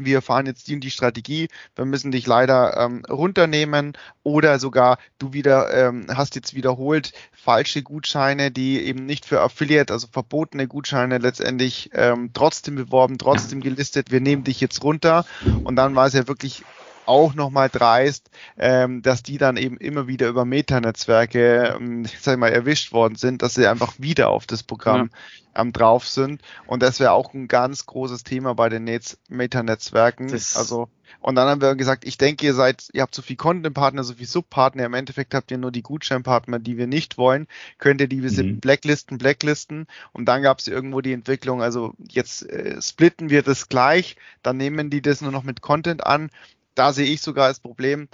wir 0.00 0.22
fahren 0.22 0.46
jetzt 0.46 0.66
die 0.68 0.74
und 0.74 0.80
die 0.80 0.90
Strategie, 0.90 1.48
wir 1.76 1.84
müssen 1.84 2.10
dich 2.10 2.26
leider 2.26 2.76
ähm, 2.76 3.04
runternehmen 3.08 3.96
oder 4.22 4.58
sogar 4.58 4.98
du 5.18 5.32
wieder 5.32 5.72
ähm, 5.72 6.06
hast 6.08 6.34
jetzt 6.34 6.54
wiederholt 6.54 7.12
falsche 7.32 7.82
Gutscheine, 7.82 8.50
die 8.50 8.82
eben 8.82 9.06
nicht 9.06 9.24
für 9.24 9.40
Affiliate, 9.40 9.92
also 9.92 10.08
verbotene 10.10 10.66
Gutscheine 10.66 11.18
letztendlich 11.18 11.90
ähm, 11.92 12.30
trotzdem 12.32 12.74
beworben, 12.74 13.18
trotzdem 13.18 13.60
gelistet, 13.60 14.10
wir 14.10 14.20
nehmen 14.20 14.44
dich 14.44 14.60
jetzt 14.60 14.82
runter. 14.82 15.24
Und 15.62 15.76
dann 15.76 15.94
war 15.94 16.06
es 16.06 16.14
ja 16.14 16.26
wirklich 16.26 16.64
auch 17.06 17.34
nochmal 17.34 17.68
dreist, 17.68 18.30
ähm, 18.56 19.02
dass 19.02 19.22
die 19.22 19.38
dann 19.38 19.56
eben 19.56 19.76
immer 19.76 20.06
wieder 20.06 20.28
über 20.28 20.44
Metanetzwerke, 20.44 21.76
ähm, 21.76 22.04
sag 22.20 22.34
ich 22.34 22.38
mal, 22.38 22.52
erwischt 22.52 22.92
worden 22.92 23.16
sind, 23.16 23.42
dass 23.42 23.54
sie 23.54 23.66
einfach 23.66 23.94
wieder 23.98 24.30
auf 24.30 24.46
das 24.46 24.62
Programm 24.62 25.10
ja. 25.54 25.62
ähm, 25.62 25.72
drauf 25.72 26.06
sind. 26.06 26.42
Und 26.66 26.82
das 26.82 27.00
wäre 27.00 27.12
auch 27.12 27.34
ein 27.34 27.48
ganz 27.48 27.86
großes 27.86 28.24
Thema 28.24 28.54
bei 28.54 28.68
den 28.68 28.84
Metanetzwerken. 29.28 30.32
Also 30.32 30.88
und 31.24 31.36
dann 31.36 31.48
haben 31.48 31.62
wir 31.62 31.74
gesagt, 31.74 32.04
ich 32.06 32.18
denke, 32.18 32.44
ihr 32.44 32.52
seid, 32.52 32.88
ihr 32.92 33.00
habt 33.00 33.14
so 33.14 33.22
viel 33.22 33.36
Content-Partner, 33.36 34.04
so 34.04 34.12
viel 34.12 34.26
Subpartner. 34.26 34.84
Im 34.84 34.92
Endeffekt 34.92 35.34
habt 35.34 35.50
ihr 35.50 35.56
nur 35.56 35.72
die 35.72 35.82
Gutscheinpartner, 35.82 36.58
die 36.58 36.76
wir 36.76 36.86
nicht 36.86 37.16
wollen. 37.16 37.46
Könnt 37.78 38.02
ihr 38.02 38.08
diese 38.08 38.44
mhm. 38.44 38.60
Blacklisten, 38.60 39.16
Blacklisten. 39.16 39.86
Und 40.12 40.26
dann 40.26 40.42
gab 40.42 40.58
es 40.58 40.68
irgendwo 40.68 41.00
die 41.00 41.14
Entwicklung, 41.14 41.62
also 41.62 41.94
jetzt 41.98 42.48
äh, 42.50 42.80
splitten 42.80 43.30
wir 43.30 43.42
das 43.42 43.70
gleich, 43.70 44.16
dann 44.42 44.58
nehmen 44.58 44.90
die 44.90 45.00
das 45.00 45.22
nur 45.22 45.32
noch 45.32 45.44
mit 45.44 45.62
Content 45.62 46.04
an 46.04 46.30
da 46.74 46.92
sehe 46.92 47.06
ich 47.06 47.20
sogar 47.20 47.48
das 47.48 47.60
Problem. 47.60 48.08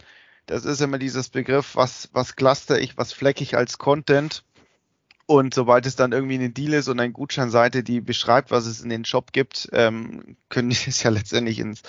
Das 0.47 0.65
ist 0.65 0.81
immer 0.81 0.99
dieses 0.99 1.29
Begriff, 1.29 1.77
was, 1.77 2.09
was 2.13 2.37
cluster 2.37 2.81
ich, 2.81 2.97
was 2.97 3.13
flecke 3.13 3.43
ich 3.43 3.57
als 3.57 3.79
Content. 3.79 4.43
Und 5.31 5.55
sobald 5.55 5.87
es 5.87 5.95
dann 5.95 6.11
irgendwie 6.11 6.35
eine 6.35 6.51
Deal 6.51 6.73
ist 6.73 6.89
und 6.89 6.99
eine 6.99 7.13
Gutscheinseite, 7.13 7.85
die 7.85 8.01
beschreibt, 8.01 8.51
was 8.51 8.67
es 8.67 8.81
in 8.81 8.91
den 8.91 9.05
Shop 9.05 9.33
gibt, 9.33 9.69
ähm, 9.73 10.37
können 10.49 10.71
die 10.71 10.77
es 10.89 11.05
ja 11.05 11.11
letztendlich 11.11 11.61
ins 11.61 11.83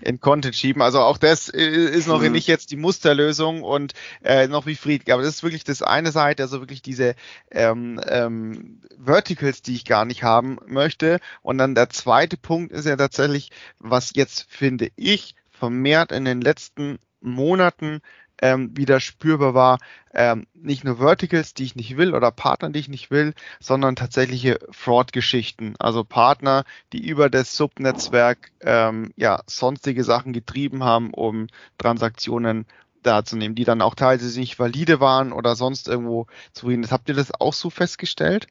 in 0.00 0.18
Content 0.18 0.56
schieben. 0.56 0.82
Also 0.82 0.98
auch 0.98 1.16
das 1.16 1.48
ist 1.48 2.08
noch 2.08 2.20
mhm. 2.20 2.32
nicht 2.32 2.48
jetzt 2.48 2.72
die 2.72 2.76
Musterlösung 2.76 3.62
und 3.62 3.92
äh, 4.24 4.48
noch 4.48 4.66
wie 4.66 4.74
friedlich. 4.74 5.14
Aber 5.14 5.22
das 5.22 5.36
ist 5.36 5.42
wirklich 5.44 5.62
das 5.62 5.80
eine 5.80 6.10
Seite, 6.10 6.42
also 6.42 6.58
wirklich 6.58 6.82
diese 6.82 7.14
ähm, 7.52 8.00
ähm, 8.08 8.80
Verticals, 8.98 9.62
die 9.62 9.76
ich 9.76 9.84
gar 9.84 10.04
nicht 10.04 10.24
haben 10.24 10.58
möchte. 10.66 11.20
Und 11.42 11.58
dann 11.58 11.76
der 11.76 11.90
zweite 11.90 12.36
Punkt 12.36 12.72
ist 12.72 12.86
ja 12.86 12.96
tatsächlich, 12.96 13.52
was 13.78 14.10
jetzt 14.16 14.46
finde 14.50 14.90
ich 14.96 15.36
vermehrt 15.58 16.12
in 16.12 16.24
den 16.24 16.40
letzten 16.40 16.98
Monaten 17.20 18.00
ähm, 18.40 18.76
wieder 18.76 19.00
spürbar 19.00 19.54
war, 19.54 19.78
ähm, 20.14 20.46
nicht 20.54 20.84
nur 20.84 20.98
Verticals, 20.98 21.54
die 21.54 21.64
ich 21.64 21.76
nicht 21.76 21.96
will 21.96 22.14
oder 22.14 22.30
Partner, 22.30 22.70
die 22.70 22.78
ich 22.78 22.88
nicht 22.88 23.10
will, 23.10 23.34
sondern 23.60 23.96
tatsächliche 23.96 24.58
Fraud-Geschichten. 24.70 25.74
Also 25.78 26.04
Partner, 26.04 26.64
die 26.92 27.06
über 27.06 27.30
das 27.30 27.56
Subnetzwerk 27.56 28.52
ähm, 28.60 29.12
ja 29.16 29.42
sonstige 29.46 30.04
Sachen 30.04 30.32
getrieben 30.32 30.84
haben, 30.84 31.12
um 31.12 31.48
Transaktionen 31.78 32.66
darzunehmen, 33.02 33.54
die 33.54 33.64
dann 33.64 33.82
auch 33.82 33.94
teilweise 33.94 34.38
nicht 34.38 34.58
valide 34.58 35.00
waren 35.00 35.32
oder 35.32 35.56
sonst 35.56 35.88
irgendwo 35.88 36.26
zu 36.52 36.66
reden. 36.66 36.88
Habt 36.90 37.08
ihr 37.08 37.14
das 37.14 37.32
auch 37.40 37.52
so 37.54 37.70
festgestellt? 37.70 38.46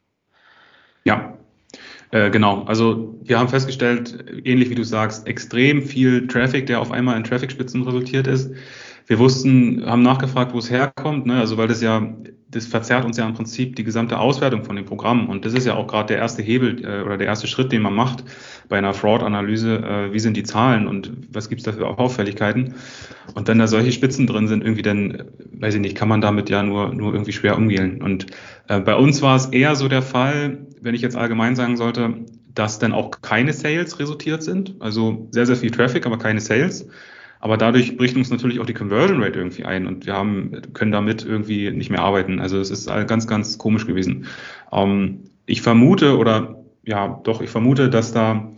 Ja, 1.03 1.37
äh, 2.11 2.29
genau, 2.29 2.63
also 2.63 3.19
wir 3.23 3.37
haben 3.37 3.49
festgestellt, 3.49 4.23
ähnlich 4.43 4.69
wie 4.69 4.75
du 4.75 4.83
sagst, 4.83 5.27
extrem 5.27 5.81
viel 5.81 6.27
Traffic, 6.27 6.67
der 6.67 6.79
auf 6.79 6.91
einmal 6.91 7.17
in 7.17 7.23
Traffic-Spitzen 7.23 7.83
resultiert 7.83 8.27
ist. 8.27 8.51
Wir 9.07 9.19
wussten, 9.19 9.85
haben 9.85 10.01
nachgefragt, 10.01 10.53
wo 10.53 10.59
es 10.59 10.69
herkommt, 10.69 11.25
ne? 11.25 11.39
also 11.39 11.57
weil 11.57 11.67
das 11.67 11.81
ja, 11.81 12.13
das 12.49 12.65
verzerrt 12.65 13.05
uns 13.05 13.17
ja 13.17 13.25
im 13.25 13.33
Prinzip 13.33 13.75
die 13.75 13.83
gesamte 13.83 14.19
Auswertung 14.19 14.63
von 14.63 14.75
dem 14.75 14.85
Programm 14.85 15.29
und 15.29 15.45
das 15.45 15.53
ist 15.53 15.65
ja 15.65 15.75
auch 15.75 15.87
gerade 15.87 16.07
der 16.07 16.17
erste 16.17 16.41
Hebel 16.41 16.83
äh, 16.83 17.03
oder 17.03 17.17
der 17.17 17.27
erste 17.27 17.47
Schritt, 17.47 17.71
den 17.71 17.81
man 17.81 17.93
macht 17.93 18.23
bei 18.67 18.77
einer 18.77 18.93
Fraud-Analyse, 18.93 19.77
äh, 19.77 20.13
wie 20.13 20.19
sind 20.19 20.35
die 20.35 20.43
Zahlen 20.43 20.87
und 20.87 21.11
was 21.31 21.47
gibt 21.47 21.59
es 21.59 21.65
da 21.65 21.71
für 21.71 21.87
Auffälligkeiten 21.87 22.75
und 23.33 23.47
wenn 23.47 23.59
da 23.59 23.67
solche 23.67 23.93
Spitzen 23.93 24.27
drin 24.27 24.47
sind, 24.47 24.61
irgendwie 24.61 24.81
dann, 24.81 25.23
weiß 25.53 25.75
ich 25.75 25.81
nicht, 25.81 25.95
kann 25.95 26.09
man 26.09 26.21
damit 26.21 26.49
ja 26.49 26.63
nur, 26.63 26.93
nur 26.93 27.13
irgendwie 27.13 27.33
schwer 27.33 27.57
umgehen 27.57 28.01
und 28.01 28.27
bei 28.67 28.95
uns 28.95 29.21
war 29.21 29.35
es 29.35 29.47
eher 29.47 29.75
so 29.75 29.87
der 29.87 30.01
Fall, 30.01 30.67
wenn 30.81 30.95
ich 30.95 31.01
jetzt 31.01 31.15
allgemein 31.15 31.55
sagen 31.55 31.77
sollte, 31.77 32.25
dass 32.53 32.79
dann 32.79 32.93
auch 32.93 33.11
keine 33.21 33.53
Sales 33.53 33.99
resultiert 33.99 34.43
sind, 34.43 34.75
also 34.79 35.27
sehr, 35.31 35.45
sehr 35.45 35.55
viel 35.55 35.71
Traffic, 35.71 36.05
aber 36.05 36.17
keine 36.17 36.41
Sales 36.41 36.87
aber 37.39 37.57
dadurch 37.57 37.97
bricht 37.97 38.15
uns 38.17 38.29
natürlich 38.29 38.59
auch 38.59 38.65
die 38.65 38.73
Conversion 38.73 39.21
Rate 39.21 39.39
irgendwie 39.39 39.65
ein 39.65 39.87
und 39.87 40.05
wir 40.05 40.13
haben, 40.13 40.51
können 40.73 40.91
damit 40.91 41.25
irgendwie 41.25 41.71
nicht 41.71 41.89
mehr 41.89 42.01
arbeiten. 42.01 42.39
Also 42.39 42.59
es 42.59 42.71
ist 42.71 42.87
ganz, 42.87 43.27
ganz 43.27 43.57
komisch 43.57 43.85
gewesen. 43.85 44.25
Ähm, 44.71 45.25
ich 45.45 45.61
vermute 45.61 46.17
oder 46.17 46.63
ja, 46.83 47.19
doch, 47.23 47.41
ich 47.41 47.49
vermute, 47.49 47.89
dass 47.89 48.13
da 48.13 48.51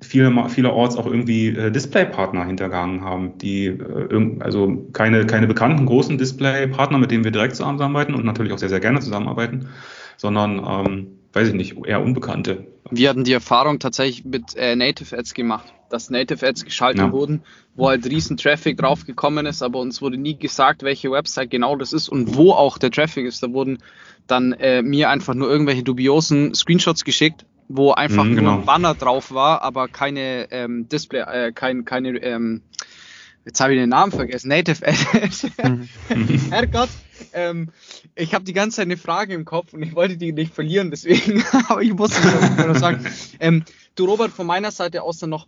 viele, 0.00 0.48
vielerorts 0.48 0.96
auch 0.96 1.06
irgendwie 1.06 1.48
äh, 1.48 1.70
Displaypartner 1.70 2.44
hintergangen 2.44 3.02
haben, 3.02 3.38
die 3.38 3.66
äh, 3.66 4.36
also 4.40 4.88
keine, 4.92 5.26
keine 5.26 5.46
bekannten 5.46 5.86
großen 5.86 6.18
Displaypartner, 6.18 6.98
mit 6.98 7.10
denen 7.10 7.24
wir 7.24 7.30
direkt 7.30 7.56
zusammenarbeiten 7.56 8.14
und 8.14 8.24
natürlich 8.24 8.52
auch 8.52 8.58
sehr, 8.58 8.68
sehr 8.68 8.80
gerne 8.80 9.00
zusammenarbeiten, 9.00 9.68
sondern 10.16 10.58
ähm, 10.58 11.06
weiß 11.32 11.48
ich 11.48 11.54
nicht, 11.54 11.76
eher 11.86 12.02
Unbekannte. 12.02 12.66
Wir 12.90 13.08
hatten 13.08 13.24
die 13.24 13.32
Erfahrung 13.32 13.78
tatsächlich 13.78 14.24
mit 14.24 14.54
äh, 14.56 14.76
Native 14.76 15.16
Ads 15.16 15.34
gemacht, 15.34 15.72
dass 15.88 16.10
Native 16.10 16.46
Ads 16.46 16.64
geschaltet 16.64 17.00
ja. 17.00 17.12
wurden, 17.12 17.42
wo 17.74 17.88
halt 17.88 18.04
riesen 18.06 18.36
Traffic 18.36 18.76
drauf 18.76 19.06
gekommen 19.06 19.46
ist, 19.46 19.62
aber 19.62 19.78
uns 19.80 20.02
wurde 20.02 20.18
nie 20.18 20.36
gesagt, 20.36 20.82
welche 20.82 21.10
Website 21.10 21.50
genau 21.50 21.76
das 21.76 21.92
ist 21.92 22.08
und 22.08 22.36
wo 22.36 22.52
auch 22.52 22.78
der 22.78 22.90
Traffic 22.90 23.26
ist. 23.26 23.42
Da 23.42 23.52
wurden 23.52 23.78
dann 24.26 24.52
äh, 24.52 24.82
mir 24.82 25.08
einfach 25.08 25.34
nur 25.34 25.48
irgendwelche 25.48 25.82
dubiosen 25.82 26.54
Screenshots 26.54 27.04
geschickt, 27.04 27.46
wo 27.76 27.92
einfach 27.92 28.24
mhm, 28.24 28.36
genau. 28.36 28.50
nur 28.52 28.60
ein 28.60 28.66
Banner 28.66 28.94
drauf 28.94 29.32
war, 29.32 29.62
aber 29.62 29.88
keine 29.88 30.50
ähm, 30.50 30.88
Display, 30.88 31.20
äh, 31.20 31.52
kein, 31.52 31.84
keine, 31.84 32.10
ähm, 32.22 32.62
jetzt 33.44 33.60
habe 33.60 33.74
ich 33.74 33.80
den 33.80 33.88
Namen 33.88 34.12
vergessen, 34.12 34.48
Native 34.48 34.86
Ads. 34.86 35.46
Mhm. 35.62 35.88
Herrgott, 36.50 36.90
ähm, 37.32 37.70
ich 38.14 38.34
habe 38.34 38.44
die 38.44 38.52
ganze 38.52 38.76
Zeit 38.76 38.86
eine 38.86 38.96
Frage 38.96 39.34
im 39.34 39.44
Kopf 39.44 39.72
und 39.72 39.82
ich 39.82 39.94
wollte 39.94 40.16
die 40.16 40.32
nicht 40.32 40.54
verlieren, 40.54 40.90
deswegen, 40.90 41.44
aber 41.68 41.82
ich 41.82 41.94
muss 41.94 42.12
es 42.18 42.66
noch 42.66 42.76
sagen. 42.76 43.04
Ähm, 43.40 43.64
du 43.94 44.04
Robert, 44.04 44.32
von 44.32 44.46
meiner 44.46 44.70
Seite 44.70 45.02
aus 45.02 45.18
dann 45.18 45.30
noch, 45.30 45.46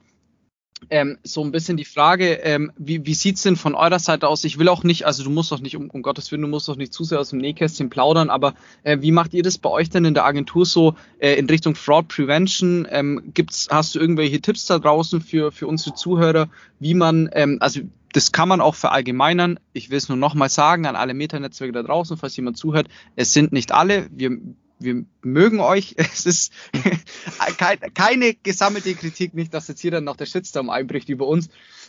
ähm, 0.91 1.19
so 1.23 1.43
ein 1.43 1.51
bisschen 1.51 1.77
die 1.77 1.85
Frage, 1.85 2.35
ähm, 2.43 2.73
wie, 2.77 3.07
wie 3.07 3.15
sieht's 3.15 3.43
denn 3.43 3.57
von 3.57 3.75
eurer 3.75 3.99
Seite 3.99 4.29
aus? 4.29 4.45
Ich 4.45 4.59
will 4.59 4.69
auch 4.69 4.85
nicht, 4.85 5.07
also 5.07 5.25
du 5.25 5.31
musst 5.31 5.51
doch 5.53 5.61
nicht, 5.61 5.77
um, 5.77 5.91
um 5.91 6.03
Gottes 6.03 6.31
Willen, 6.31 6.43
du 6.43 6.49
musst 6.49 6.69
doch 6.69 6.77
nicht 6.77 6.93
zu 6.93 7.05
sehr 7.05 7.21
aus 7.21 7.31
dem 7.31 7.39
Nähkästchen 7.39 7.91
plaudern, 7.91 8.31
aber 8.31 8.55
äh, 8.83 8.99
wie 9.01 9.13
macht 9.13 9.35
ihr 9.35 9.43
das 9.43 9.59
bei 9.59 9.71
euch 9.71 9.91
denn 9.91 10.05
in 10.05 10.15
der 10.15 10.25
Agentur 10.25 10.67
so 10.67 10.95
äh, 11.19 11.35
in 11.35 11.47
Richtung 11.47 11.75
Fraud 11.75 12.09
Prevention? 12.09 12.87
Ähm, 12.91 13.31
gibt's, 13.35 13.69
hast 13.71 13.95
du 13.95 13.99
irgendwelche 13.99 14.41
Tipps 14.41 14.67
da 14.67 14.79
draußen 14.79 15.21
für, 15.21 15.53
für 15.53 15.67
unsere 15.67 15.95
Zuhörer, 15.95 16.49
wie 16.81 16.95
man, 16.95 17.31
ähm, 17.33 17.59
also 17.61 17.81
das 18.13 18.31
kann 18.31 18.49
man 18.49 18.61
auch 18.61 18.77
verallgemeinern. 18.77 19.59
Ich 19.73 19.91
will 19.91 19.99
es 19.99 20.09
nur 20.09 20.17
nochmal 20.17 20.49
sagen 20.49 20.87
an 20.87 20.95
alle 20.95 21.15
Metanetzwerke 21.15 21.73
da 21.73 21.83
draußen, 21.83 22.17
falls 22.17 22.37
jemand 22.37 22.57
zuhört. 22.57 22.87
Es 23.17 23.33
sind 23.33 23.53
nicht 23.53 23.73
alle. 23.73 24.07
Wir 24.13 24.39
wir 24.79 25.05
mögen 25.23 25.61
euch. 25.61 25.95
Es 25.99 26.27
ist 26.27 26.53
keine 27.95 28.35
gesammelte 28.35 28.95
Kritik, 28.95 29.35
nicht, 29.35 29.53
dass 29.55 29.69
jetzt 29.69 29.81
hier 29.81 29.91
dann 29.91 30.05
noch 30.05 30.17
der 30.17 30.27
Shitstorm 30.27 30.71
einbricht 30.71 31.09
über 31.09 31.27
uns. 31.27 31.49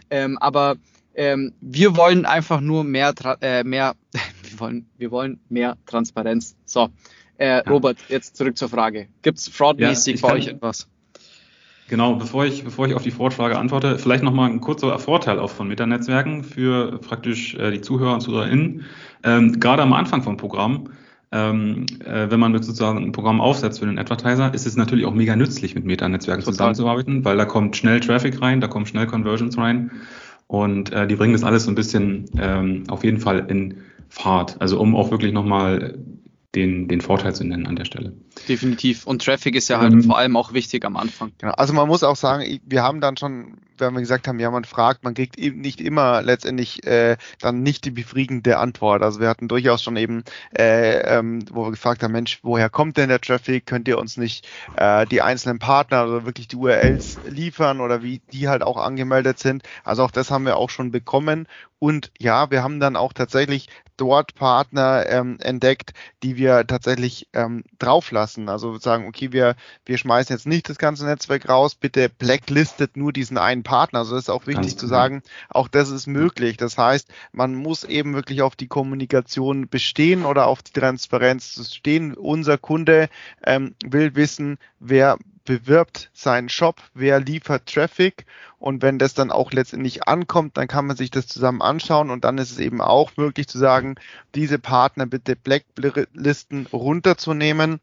Ähm, 0.10 0.38
aber 0.38 0.78
ähm, 1.15 1.54
wir 1.62 1.95
wollen 1.95 2.26
einfach 2.26 2.62
nur 2.62 2.84
mehr, 2.84 3.13
äh, 3.41 3.63
mehr, 3.63 3.95
wir 4.50 4.60
wollen, 4.60 4.89
wir 4.98 5.12
wollen 5.12 5.39
mehr 5.50 5.78
Transparenz. 5.86 6.56
So, 6.65 6.89
äh, 7.38 7.48
ja. 7.48 7.60
Robert, 7.62 7.98
jetzt 8.10 8.36
zurück 8.36 8.58
zur 8.58 8.69
Frage. 8.69 9.08
Gibt 9.21 9.39
es 9.39 9.48
fraudmäßig 9.48 10.21
ja, 10.21 10.28
bei 10.28 10.34
euch 10.34 10.48
etwas? 10.48 10.88
Genau, 11.88 12.15
bevor 12.15 12.45
ich, 12.45 12.63
bevor 12.63 12.88
ich 12.88 12.95
auf 12.95 13.04
die 13.04 13.12
Fraud-Frage 13.12 13.60
antworte, 13.60 14.00
vielleicht 14.00 14.24
nochmal 14.24 14.50
ein 14.50 14.60
kurzer 14.60 14.98
Vorteil 14.98 15.38
auch 15.38 15.52
von 15.52 15.67
Metanetzwerken 15.67 16.43
für 16.43 16.98
praktisch 16.98 17.54
äh, 17.54 17.71
die 17.71 17.82
Zuhörer 17.82 18.15
und 18.15 18.21
ZuhörerInnen. 18.21 18.86
Ähm, 19.24 19.60
gerade 19.60 19.84
am 19.84 19.93
Anfang 19.93 20.24
vom 20.24 20.36
Programm 20.36 20.89
ähm, 21.36 21.86
äh, 22.06 22.32
wenn 22.32 22.39
man 22.39 22.54
sozusagen 22.54 23.04
ein 23.04 23.12
Programm 23.12 23.41
aufsetzt 23.41 23.80
für 23.80 23.86
den 23.86 24.00
Advertiser, 24.00 24.54
ist 24.54 24.65
es 24.65 24.78
natürlich 24.78 25.06
auch 25.06 25.13
mega 25.13 25.36
nützlich, 25.36 25.76
mit 25.76 25.84
Meta-Netzwerken 25.84 26.43
zusammenzuarbeiten, 26.43 27.26
weil 27.26 27.36
da 27.36 27.43
kommt 27.43 27.76
schnell 27.76 28.00
Traffic 28.00 28.41
rein, 28.41 28.62
da 28.62 28.67
kommen 28.67 28.86
schnell 28.86 29.06
Conversions 29.06 29.58
rein 29.58 29.91
und 30.48 30.93
äh, 30.93 31.08
die 31.08 31.15
bringen 31.15 31.34
das 31.34 31.43
alles 31.43 31.65
so 31.65 31.71
ein 31.71 31.76
bisschen 31.76 32.26
ähm, 32.38 32.84
auf 32.88 33.04
jeden 33.04 33.19
Fall 33.19 33.45
in 33.50 33.76
Fahrt. 34.08 34.56
Also 34.62 34.80
um 34.80 34.95
auch 34.95 35.12
wirklich 35.12 35.34
nochmal 35.34 35.98
den, 36.55 36.87
den 36.87 37.01
Vorteil 37.01 37.35
zu 37.35 37.43
nennen 37.43 37.67
an 37.67 37.75
der 37.75 37.85
Stelle. 37.85 38.13
Definitiv. 38.47 39.05
Und 39.05 39.23
Traffic 39.23 39.55
ist 39.55 39.67
ja 39.67 39.79
halt 39.79 39.93
ähm, 39.93 40.03
vor 40.03 40.17
allem 40.17 40.35
auch 40.37 40.53
wichtig 40.53 40.85
am 40.85 40.95
Anfang. 40.97 41.31
Genau. 41.37 41.53
Also 41.53 41.73
man 41.73 41.87
muss 41.87 42.03
auch 42.03 42.15
sagen, 42.15 42.59
wir 42.65 42.83
haben 42.83 43.01
dann 43.01 43.17
schon, 43.17 43.57
wenn 43.77 43.93
wir 43.93 43.99
gesagt 43.99 44.27
haben, 44.27 44.39
ja, 44.39 44.49
man 44.49 44.63
fragt, 44.63 45.03
man 45.03 45.13
kriegt 45.13 45.37
eben 45.37 45.61
nicht 45.61 45.81
immer 45.81 46.21
letztendlich 46.21 46.85
äh, 46.85 47.17
dann 47.39 47.63
nicht 47.63 47.85
die 47.85 47.91
befriedigende 47.91 48.57
Antwort. 48.57 49.03
Also 49.03 49.19
wir 49.19 49.27
hatten 49.27 49.47
durchaus 49.47 49.83
schon 49.83 49.97
eben, 49.97 50.23
äh, 50.57 51.17
ähm, 51.17 51.43
wo 51.51 51.65
wir 51.65 51.71
gefragt 51.71 52.03
haben, 52.03 52.13
Mensch, 52.13 52.39
woher 52.43 52.69
kommt 52.69 52.97
denn 52.97 53.09
der 53.09 53.21
Traffic? 53.21 53.65
Könnt 53.65 53.87
ihr 53.87 53.97
uns 53.97 54.17
nicht 54.17 54.47
äh, 54.77 55.05
die 55.05 55.21
einzelnen 55.21 55.59
Partner 55.59 56.05
oder 56.05 56.25
wirklich 56.25 56.47
die 56.47 56.55
URLs 56.55 57.19
liefern 57.29 57.81
oder 57.81 58.01
wie 58.01 58.21
die 58.31 58.47
halt 58.47 58.63
auch 58.63 58.77
angemeldet 58.77 59.39
sind? 59.39 59.63
Also 59.83 60.03
auch 60.03 60.11
das 60.11 60.31
haben 60.31 60.45
wir 60.45 60.57
auch 60.57 60.69
schon 60.69 60.91
bekommen. 60.91 61.47
Und 61.79 62.11
ja, 62.17 62.49
wir 62.51 62.63
haben 62.63 62.79
dann 62.79 62.95
auch 62.95 63.13
tatsächlich 63.13 63.67
dort 63.97 64.36
Partner 64.36 65.05
ähm, 65.08 65.38
entdeckt, 65.39 65.93
die 66.23 66.38
wir 66.38 66.65
tatsächlich 66.67 67.27
ähm, 67.34 67.63
drauflassen. 67.79 68.49
Also 68.49 68.77
sagen, 68.77 69.08
okay, 69.08 69.31
wir, 69.31 69.55
wir 69.86 69.97
schmeißen 69.97 70.36
jetzt 70.36 70.47
nicht 70.47 70.69
das 70.69 70.77
ganze 70.77 71.05
Netzwerk 71.05 71.47
raus, 71.49 71.75
bitte 71.75 72.10
blacklistet 72.10 72.97
nur 72.97 73.13
diesen 73.13 73.38
einen 73.38 73.63
Partner. 73.63 73.99
Also 73.99 74.15
das 74.15 74.25
ist 74.25 74.29
auch 74.29 74.47
wichtig 74.47 74.71
Ganz 74.71 74.77
zu 74.77 74.88
sagen, 74.88 75.21
auch 75.49 75.67
das 75.67 75.89
ist 75.89 76.08
möglich. 76.08 76.58
Das 76.58 76.77
heißt, 76.77 77.10
man 77.31 77.55
muss 77.55 77.84
eben 77.84 78.13
wirklich 78.13 78.41
auf 78.41 78.55
die 78.55 78.67
Kommunikation 78.67 79.69
bestehen 79.69 80.25
oder 80.25 80.47
auf 80.47 80.62
die 80.62 80.73
Transparenz 80.73 81.73
stehen. 81.73 82.13
Unser 82.13 82.58
Kunde 82.58 83.10
ähm, 83.45 83.75
will 83.84 84.15
wissen, 84.15 84.58
wer 84.79 85.17
bewirbt 85.45 86.10
seinen 86.13 86.49
Shop, 86.49 86.81
wer 86.93 87.19
liefert 87.19 87.67
Traffic 87.67 88.25
und 88.60 88.81
wenn 88.81 88.99
das 88.99 89.13
dann 89.13 89.31
auch 89.31 89.51
letztendlich 89.51 90.08
ankommt, 90.08 90.58
dann 90.58 90.67
kann 90.67 90.88
man 90.88 90.97
sich 90.97 91.12
das 91.12 91.27
zusammen 91.27 91.62
anschauen 91.62 92.10
und 92.10 92.25
dann 92.25 92.38
ist 92.38 92.51
es 92.51 92.58
eben 92.58 92.81
auch 92.81 93.15
möglich 93.15 93.47
zu 93.47 93.58
sagen, 93.58 93.95
diese 94.34 94.60
Partner 94.60 95.05
bitte 95.05 95.36
Blacklisten 95.36 96.65
runterzunehmen 96.67 97.79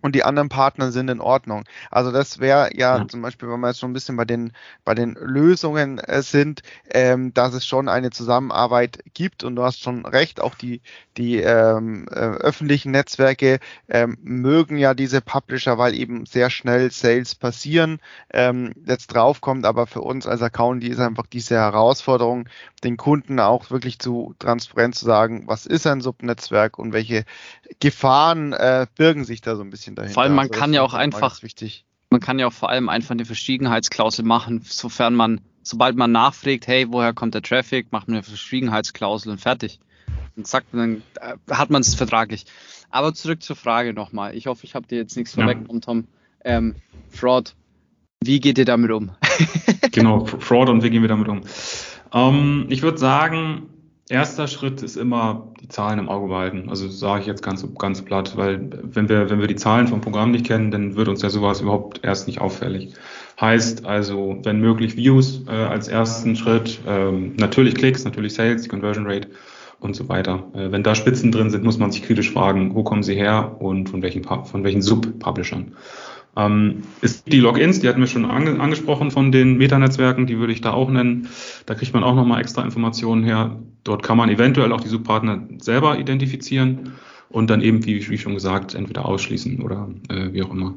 und 0.00 0.14
die 0.14 0.24
anderen 0.24 0.48
Partner 0.48 0.92
sind 0.92 1.08
in 1.08 1.20
Ordnung. 1.20 1.64
Also 1.90 2.12
das 2.12 2.38
wäre 2.38 2.74
ja, 2.74 2.96
ja, 2.98 3.08
zum 3.08 3.22
Beispiel, 3.22 3.48
wenn 3.48 3.60
wir 3.60 3.68
jetzt 3.68 3.80
schon 3.80 3.90
ein 3.90 3.94
bisschen 3.94 4.16
bei 4.16 4.24
den 4.24 4.52
bei 4.84 4.94
den 4.94 5.14
Lösungen 5.14 5.98
äh, 5.98 6.22
sind, 6.22 6.62
ähm, 6.90 7.32
dass 7.34 7.54
es 7.54 7.66
schon 7.66 7.88
eine 7.88 8.10
Zusammenarbeit 8.10 9.02
gibt 9.14 9.44
und 9.44 9.56
du 9.56 9.62
hast 9.62 9.82
schon 9.82 10.06
recht, 10.06 10.40
auch 10.40 10.54
die 10.54 10.80
die 11.16 11.38
ähm, 11.38 12.06
äh, 12.10 12.14
öffentlichen 12.14 12.92
Netzwerke 12.92 13.58
ähm, 13.88 14.18
mögen 14.22 14.76
ja 14.76 14.94
diese 14.94 15.20
Publisher, 15.20 15.78
weil 15.78 15.94
eben 15.94 16.26
sehr 16.26 16.50
schnell 16.50 16.90
Sales 16.90 17.34
passieren, 17.34 18.00
ähm, 18.32 18.72
jetzt 18.86 19.08
draufkommt, 19.08 19.64
aber 19.64 19.86
für 19.86 20.02
uns 20.02 20.26
als 20.26 20.42
Account 20.42 20.82
die 20.82 20.88
ist 20.88 21.00
einfach 21.00 21.26
diese 21.26 21.56
Herausforderung, 21.56 22.48
den 22.84 22.96
Kunden 22.96 23.40
auch 23.40 23.70
wirklich 23.70 23.98
zu 23.98 24.34
transparent 24.38 24.94
zu 24.94 25.04
sagen, 25.04 25.44
was 25.46 25.66
ist 25.66 25.86
ein 25.86 26.00
Subnetzwerk 26.00 26.78
und 26.78 26.92
welche 26.92 27.24
Gefahren 27.80 28.52
äh, 28.52 28.86
birgen 28.96 29.24
sich 29.24 29.40
da 29.40 29.56
so 29.56 29.62
ein 29.62 29.70
bisschen 29.70 29.85
dahinter. 29.94 30.14
Vor 30.14 30.22
allem 30.22 30.34
man 30.34 30.48
also 30.48 30.58
kann 30.58 30.72
ja 30.72 30.82
auch 30.82 30.94
einfach, 30.94 31.40
man 32.10 32.20
kann 32.20 32.38
ja 32.38 32.46
auch 32.46 32.52
vor 32.52 32.70
allem 32.70 32.88
einfach 32.88 33.12
eine 33.12 33.24
Verschwiegenheitsklausel 33.24 34.24
machen, 34.24 34.62
sofern 34.64 35.14
man, 35.14 35.40
sobald 35.62 35.96
man 35.96 36.12
nachfragt, 36.12 36.66
hey, 36.66 36.86
woher 36.90 37.12
kommt 37.12 37.34
der 37.34 37.42
Traffic, 37.42 37.92
macht 37.92 38.08
man 38.08 38.16
eine 38.16 38.22
Verschwiegenheitsklausel 38.22 39.32
und 39.32 39.40
fertig. 39.40 39.80
Und 40.36 40.46
sagt 40.46 40.68
dann 40.72 41.02
hat 41.50 41.70
man 41.70 41.80
es 41.80 41.94
vertraglich. 41.94 42.44
Aber 42.90 43.14
zurück 43.14 43.42
zur 43.42 43.56
Frage 43.56 43.94
nochmal. 43.94 44.34
Ich 44.34 44.46
hoffe, 44.46 44.64
ich 44.64 44.74
habe 44.74 44.86
dir 44.86 44.98
jetzt 44.98 45.16
nichts 45.16 45.34
ja. 45.34 45.42
vorweggenommen, 45.42 45.80
Tom. 45.80 46.04
Ähm, 46.44 46.76
Fraud, 47.10 47.54
wie 48.22 48.40
geht 48.40 48.58
ihr 48.58 48.64
damit 48.64 48.90
um? 48.90 49.12
genau, 49.92 50.24
Fraud 50.24 50.68
und 50.68 50.82
wie 50.82 50.90
gehen 50.90 51.02
wir 51.02 51.08
damit 51.08 51.28
um? 51.28 51.42
Ähm, 52.12 52.66
ich 52.68 52.82
würde 52.82 52.98
sagen, 52.98 53.68
erster 54.08 54.46
Schritt 54.46 54.82
ist 54.82 54.96
immer 54.96 55.52
die 55.60 55.68
Zahlen 55.68 55.98
im 55.98 56.08
Auge 56.08 56.28
behalten. 56.28 56.68
Also 56.68 56.88
sage 56.88 57.22
ich 57.22 57.26
jetzt 57.26 57.42
ganz, 57.42 57.66
ganz 57.78 58.02
platt, 58.02 58.36
weil 58.36 58.70
wenn 58.82 59.08
wir, 59.08 59.30
wenn 59.30 59.40
wir 59.40 59.48
die 59.48 59.56
Zahlen 59.56 59.88
vom 59.88 60.00
Programm 60.00 60.30
nicht 60.30 60.46
kennen, 60.46 60.70
dann 60.70 60.96
wird 60.96 61.08
uns 61.08 61.22
ja 61.22 61.30
sowas 61.30 61.60
überhaupt 61.60 62.04
erst 62.04 62.26
nicht 62.26 62.40
auffällig. 62.40 62.94
Heißt 63.40 63.84
also, 63.84 64.38
wenn 64.42 64.60
möglich 64.60 64.96
Views 64.96 65.42
äh, 65.46 65.50
als 65.50 65.88
ersten 65.88 66.36
Schritt, 66.36 66.80
ähm, 66.86 67.34
natürlich 67.36 67.74
Klicks, 67.74 68.04
natürlich 68.04 68.34
Sales, 68.34 68.62
die 68.62 68.68
Conversion 68.68 69.06
Rate 69.06 69.28
und 69.80 69.94
so 69.94 70.08
weiter. 70.08 70.44
Äh, 70.54 70.72
wenn 70.72 70.82
da 70.82 70.94
Spitzen 70.94 71.32
drin 71.32 71.50
sind, 71.50 71.64
muss 71.64 71.78
man 71.78 71.90
sich 71.90 72.02
kritisch 72.02 72.32
fragen, 72.32 72.74
wo 72.74 72.82
kommen 72.82 73.02
sie 73.02 73.14
her 73.14 73.56
und 73.58 73.90
von 73.90 74.02
welchen, 74.02 74.24
von 74.24 74.64
welchen 74.64 74.82
Sub-Publishern. 74.82 75.72
Ähm, 76.36 76.82
ist 77.00 77.32
die 77.32 77.40
Logins, 77.40 77.80
die 77.80 77.88
hatten 77.88 78.00
wir 78.00 78.06
schon 78.06 78.26
ange 78.26 78.60
angesprochen 78.60 79.10
von 79.10 79.32
den 79.32 79.56
Metanetzwerken, 79.56 80.26
die 80.26 80.38
würde 80.38 80.52
ich 80.52 80.60
da 80.60 80.72
auch 80.72 80.90
nennen. 80.90 81.28
Da 81.64 81.74
kriegt 81.74 81.94
man 81.94 82.04
auch 82.04 82.14
nochmal 82.14 82.40
extra 82.40 82.62
Informationen 82.62 83.24
her. 83.24 83.58
Dort 83.84 84.02
kann 84.02 84.18
man 84.18 84.28
eventuell 84.28 84.72
auch 84.72 84.80
die 84.80 84.88
Subpartner 84.88 85.48
selber 85.58 85.98
identifizieren 85.98 86.92
und 87.28 87.50
dann 87.50 87.60
eben, 87.62 87.84
wie, 87.86 88.08
wie 88.08 88.18
schon 88.18 88.34
gesagt, 88.34 88.74
entweder 88.74 89.06
ausschließen 89.06 89.62
oder 89.62 89.88
äh, 90.08 90.32
wie 90.32 90.42
auch 90.42 90.50
immer. 90.50 90.74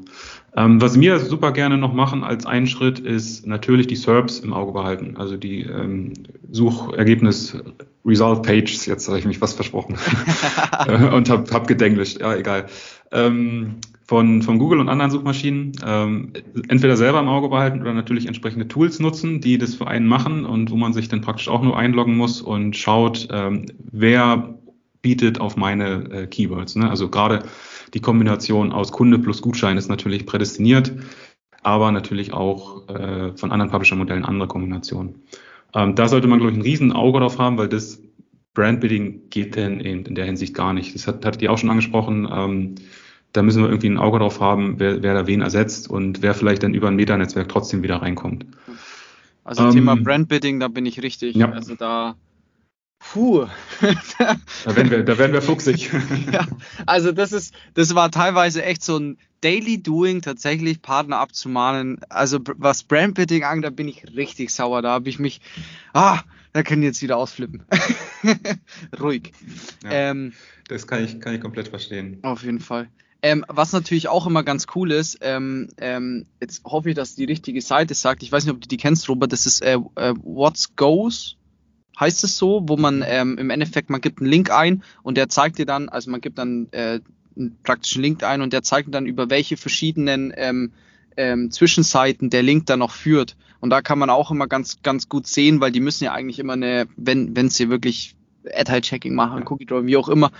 Ähm, 0.56 0.80
was 0.80 0.98
wir 0.98 1.18
super 1.18 1.52
gerne 1.52 1.76
noch 1.76 1.92
machen 1.92 2.24
als 2.24 2.46
einen 2.46 2.66
Schritt 2.66 2.98
ist 2.98 3.46
natürlich 3.46 3.86
die 3.86 3.96
SERPs 3.96 4.40
im 4.40 4.52
Auge 4.52 4.72
behalten, 4.72 5.16
also 5.16 5.36
die 5.36 5.62
ähm, 5.62 6.14
Suchergebnis 6.50 7.56
Result 8.04 8.42
Pages, 8.42 8.86
jetzt 8.86 9.06
habe 9.08 9.18
ich 9.18 9.26
mich 9.26 9.40
was 9.40 9.52
versprochen 9.52 9.96
und 11.12 11.28
habe 11.28 11.44
hab 11.52 11.68
gedenglischt, 11.68 12.20
ja 12.20 12.34
egal. 12.34 12.66
Ähm, 13.12 13.76
von, 14.10 14.42
von 14.42 14.58
Google 14.58 14.80
und 14.80 14.88
anderen 14.88 15.12
Suchmaschinen 15.12 15.70
ähm, 15.86 16.32
entweder 16.66 16.96
selber 16.96 17.20
im 17.20 17.28
Auge 17.28 17.48
behalten 17.48 17.80
oder 17.80 17.94
natürlich 17.94 18.26
entsprechende 18.26 18.66
Tools 18.66 18.98
nutzen, 18.98 19.40
die 19.40 19.56
das 19.56 19.76
für 19.76 19.86
einen 19.86 20.08
machen 20.08 20.44
und 20.44 20.72
wo 20.72 20.76
man 20.76 20.92
sich 20.92 21.06
dann 21.06 21.20
praktisch 21.20 21.46
auch 21.46 21.62
nur 21.62 21.78
einloggen 21.78 22.16
muss 22.16 22.42
und 22.42 22.76
schaut, 22.76 23.28
ähm, 23.30 23.66
wer 23.78 24.58
bietet 25.00 25.40
auf 25.40 25.56
meine 25.56 26.10
äh, 26.10 26.26
Keywords. 26.26 26.74
Ne? 26.74 26.90
Also 26.90 27.08
gerade 27.08 27.44
die 27.94 28.00
Kombination 28.00 28.72
aus 28.72 28.90
Kunde 28.90 29.20
plus 29.20 29.42
Gutschein 29.42 29.76
ist 29.76 29.88
natürlich 29.88 30.26
prädestiniert. 30.26 30.92
aber 31.62 31.92
natürlich 31.92 32.32
auch 32.32 32.88
äh, 32.88 33.36
von 33.36 33.52
anderen 33.52 33.70
Publisher-Modellen 33.70 34.24
andere 34.24 34.48
Kombinationen. 34.48 35.22
Ähm, 35.72 35.94
da 35.94 36.08
sollte 36.08 36.26
man, 36.26 36.40
glaube 36.40 36.50
ich, 36.50 36.58
ein 36.58 36.62
riesen 36.62 36.90
Auge 36.90 37.20
drauf 37.20 37.38
haben, 37.38 37.58
weil 37.58 37.68
das 37.68 38.02
Brandbidding 38.54 39.30
geht 39.30 39.54
denn 39.54 39.78
in, 39.78 40.04
in 40.04 40.16
der 40.16 40.24
Hinsicht 40.24 40.54
gar 40.54 40.72
nicht. 40.72 40.96
Das 40.96 41.06
hat, 41.06 41.24
hattet 41.24 41.42
ihr 41.42 41.52
auch 41.52 41.58
schon 41.58 41.70
angesprochen. 41.70 42.28
Ähm, 42.28 42.74
da 43.32 43.42
müssen 43.42 43.62
wir 43.62 43.68
irgendwie 43.68 43.88
ein 43.88 43.98
Auge 43.98 44.18
drauf 44.18 44.40
haben, 44.40 44.78
wer, 44.78 45.02
wer 45.02 45.14
da 45.14 45.26
wen 45.26 45.40
ersetzt 45.40 45.88
und 45.88 46.22
wer 46.22 46.34
vielleicht 46.34 46.62
dann 46.62 46.74
über 46.74 46.88
ein 46.88 46.96
Meta-Netzwerk 46.96 47.48
trotzdem 47.48 47.82
wieder 47.82 47.96
reinkommt. 47.96 48.46
Also 49.44 49.64
ähm, 49.64 49.72
Thema 49.72 49.96
Brandbidding, 49.96 50.60
da 50.60 50.68
bin 50.68 50.86
ich 50.86 51.02
richtig. 51.02 51.36
Ja. 51.36 51.50
Also 51.50 51.74
da 51.74 52.16
Puh. 53.00 53.46
da, 54.18 54.76
werden 54.76 54.90
wir, 54.90 55.02
da 55.02 55.18
werden 55.18 55.32
wir 55.32 55.42
fuchsig. 55.42 55.90
ja, 56.32 56.46
also 56.86 57.12
das 57.12 57.32
ist, 57.32 57.54
das 57.74 57.94
war 57.94 58.10
teilweise 58.10 58.62
echt 58.62 58.84
so 58.84 58.98
ein 58.98 59.18
Daily 59.40 59.82
Doing, 59.82 60.20
tatsächlich 60.20 60.82
Partner 60.82 61.18
abzumahnen. 61.18 62.00
Also 62.10 62.38
was 62.56 62.82
Brandbidding 62.82 63.42
angeht, 63.42 63.64
da 63.64 63.70
bin 63.70 63.88
ich 63.88 64.04
richtig 64.14 64.50
sauer. 64.50 64.82
Da 64.82 64.90
habe 64.90 65.08
ich 65.08 65.18
mich, 65.18 65.40
ah, 65.94 66.20
da 66.52 66.62
können 66.62 66.82
jetzt 66.82 67.00
wieder 67.00 67.16
ausflippen. 67.16 67.64
Ruhig. 69.00 69.32
Ja, 69.82 69.90
ähm, 69.90 70.34
das 70.68 70.86
kann 70.86 71.02
ich, 71.02 71.20
kann 71.20 71.34
ich 71.34 71.40
komplett 71.40 71.68
verstehen. 71.68 72.18
Auf 72.22 72.42
jeden 72.44 72.60
Fall. 72.60 72.88
Ähm, 73.22 73.44
was 73.48 73.72
natürlich 73.72 74.08
auch 74.08 74.26
immer 74.26 74.42
ganz 74.42 74.66
cool 74.74 74.92
ist, 74.92 75.18
ähm, 75.20 75.68
ähm, 75.76 76.26
jetzt 76.40 76.64
hoffe 76.64 76.90
ich, 76.90 76.94
dass 76.94 77.14
die 77.14 77.24
richtige 77.24 77.60
Seite 77.60 77.94
sagt, 77.94 78.22
ich 78.22 78.32
weiß 78.32 78.44
nicht, 78.44 78.54
ob 78.54 78.60
du 78.60 78.68
die 78.68 78.78
kennst, 78.78 79.08
Robert, 79.08 79.32
das 79.32 79.44
ist 79.44 79.62
äh, 79.62 79.78
äh, 79.96 80.14
What's 80.22 80.74
Goes 80.76 81.36
heißt 82.00 82.24
es 82.24 82.38
so, 82.38 82.62
wo 82.66 82.76
man 82.76 83.04
ähm, 83.06 83.36
im 83.38 83.50
Endeffekt, 83.50 83.90
man 83.90 84.00
gibt 84.00 84.20
einen 84.20 84.30
Link 84.30 84.50
ein 84.50 84.82
und 85.02 85.16
der 85.18 85.28
zeigt 85.28 85.58
dir 85.58 85.66
dann, 85.66 85.88
also 85.90 86.10
man 86.10 86.22
gibt 86.22 86.38
dann 86.38 86.68
äh, 86.72 87.00
einen 87.36 87.58
praktischen 87.62 88.02
Link 88.02 88.24
ein 88.24 88.40
und 88.40 88.52
der 88.52 88.62
zeigt 88.62 88.88
dir 88.88 88.92
dann, 88.92 89.06
über 89.06 89.30
welche 89.30 89.56
verschiedenen 89.56 90.32
ähm, 90.36 90.72
ähm, 91.16 91.50
Zwischenseiten 91.50 92.30
der 92.30 92.42
Link 92.42 92.66
dann 92.66 92.78
noch 92.78 92.92
führt. 92.92 93.36
Und 93.60 93.70
da 93.70 93.82
kann 93.82 93.98
man 93.98 94.08
auch 94.08 94.30
immer 94.30 94.46
ganz, 94.46 94.82
ganz 94.82 95.08
gut 95.08 95.26
sehen, 95.26 95.60
weil 95.60 95.70
die 95.70 95.80
müssen 95.80 96.04
ja 96.04 96.12
eigentlich 96.12 96.38
immer 96.38 96.54
eine, 96.54 96.88
wenn 96.96 97.36
es 97.36 97.58
hier 97.58 97.68
wirklich 97.68 98.16
Ad-High-Checking 98.44 99.14
machen, 99.14 99.44
Cookie 99.46 99.66
Drawing, 99.66 99.86
wie 99.86 99.96
auch 99.96 100.08
immer, 100.08 100.30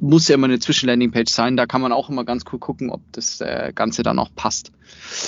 muss 0.00 0.28
ja 0.28 0.34
immer 0.34 0.46
eine 0.46 0.58
Zwischenlanding-Page 0.58 1.30
sein. 1.30 1.56
Da 1.56 1.66
kann 1.66 1.80
man 1.80 1.92
auch 1.92 2.10
immer 2.10 2.24
ganz 2.24 2.44
cool 2.52 2.58
gucken, 2.58 2.90
ob 2.90 3.00
das 3.12 3.40
äh, 3.40 3.72
Ganze 3.74 4.02
dann 4.02 4.18
auch 4.18 4.30
passt. 4.34 4.72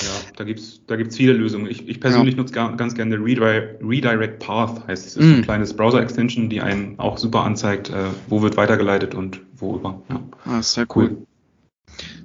Ja, 0.02 0.32
da 0.36 0.44
gibt's 0.44 0.82
da 0.86 0.96
gibt's 0.96 1.16
viele 1.16 1.32
Lösungen. 1.32 1.66
Ich, 1.70 1.88
ich 1.88 2.00
persönlich 2.00 2.34
ja. 2.34 2.40
nutze 2.40 2.52
ganz 2.52 2.94
gerne 2.94 3.16
Redirect, 3.16 3.82
Redirect 3.82 4.38
Path, 4.40 4.86
heißt 4.86 5.06
es. 5.06 5.14
Das 5.14 5.24
ist 5.24 5.30
mm. 5.30 5.34
ein 5.36 5.42
kleines 5.42 5.74
Browser-Extension, 5.74 6.50
die 6.50 6.60
einem 6.60 6.98
auch 6.98 7.18
super 7.18 7.44
anzeigt, 7.44 7.90
äh, 7.90 8.06
wo 8.28 8.42
wird 8.42 8.56
weitergeleitet 8.56 9.14
und 9.14 9.40
wo 9.56 9.76
über. 9.76 10.02
Ja. 10.08 10.22
Ah, 10.44 10.62
sehr 10.62 10.86
cool. 10.94 11.10
cool. 11.10 11.26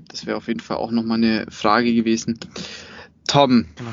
Das 0.08 0.26
wäre 0.26 0.38
auf 0.38 0.48
jeden 0.48 0.60
Fall 0.60 0.78
auch 0.78 0.92
nochmal 0.92 1.18
eine 1.18 1.46
Frage 1.50 1.94
gewesen. 1.94 2.40
Tom, 3.28 3.66
genau 3.76 3.92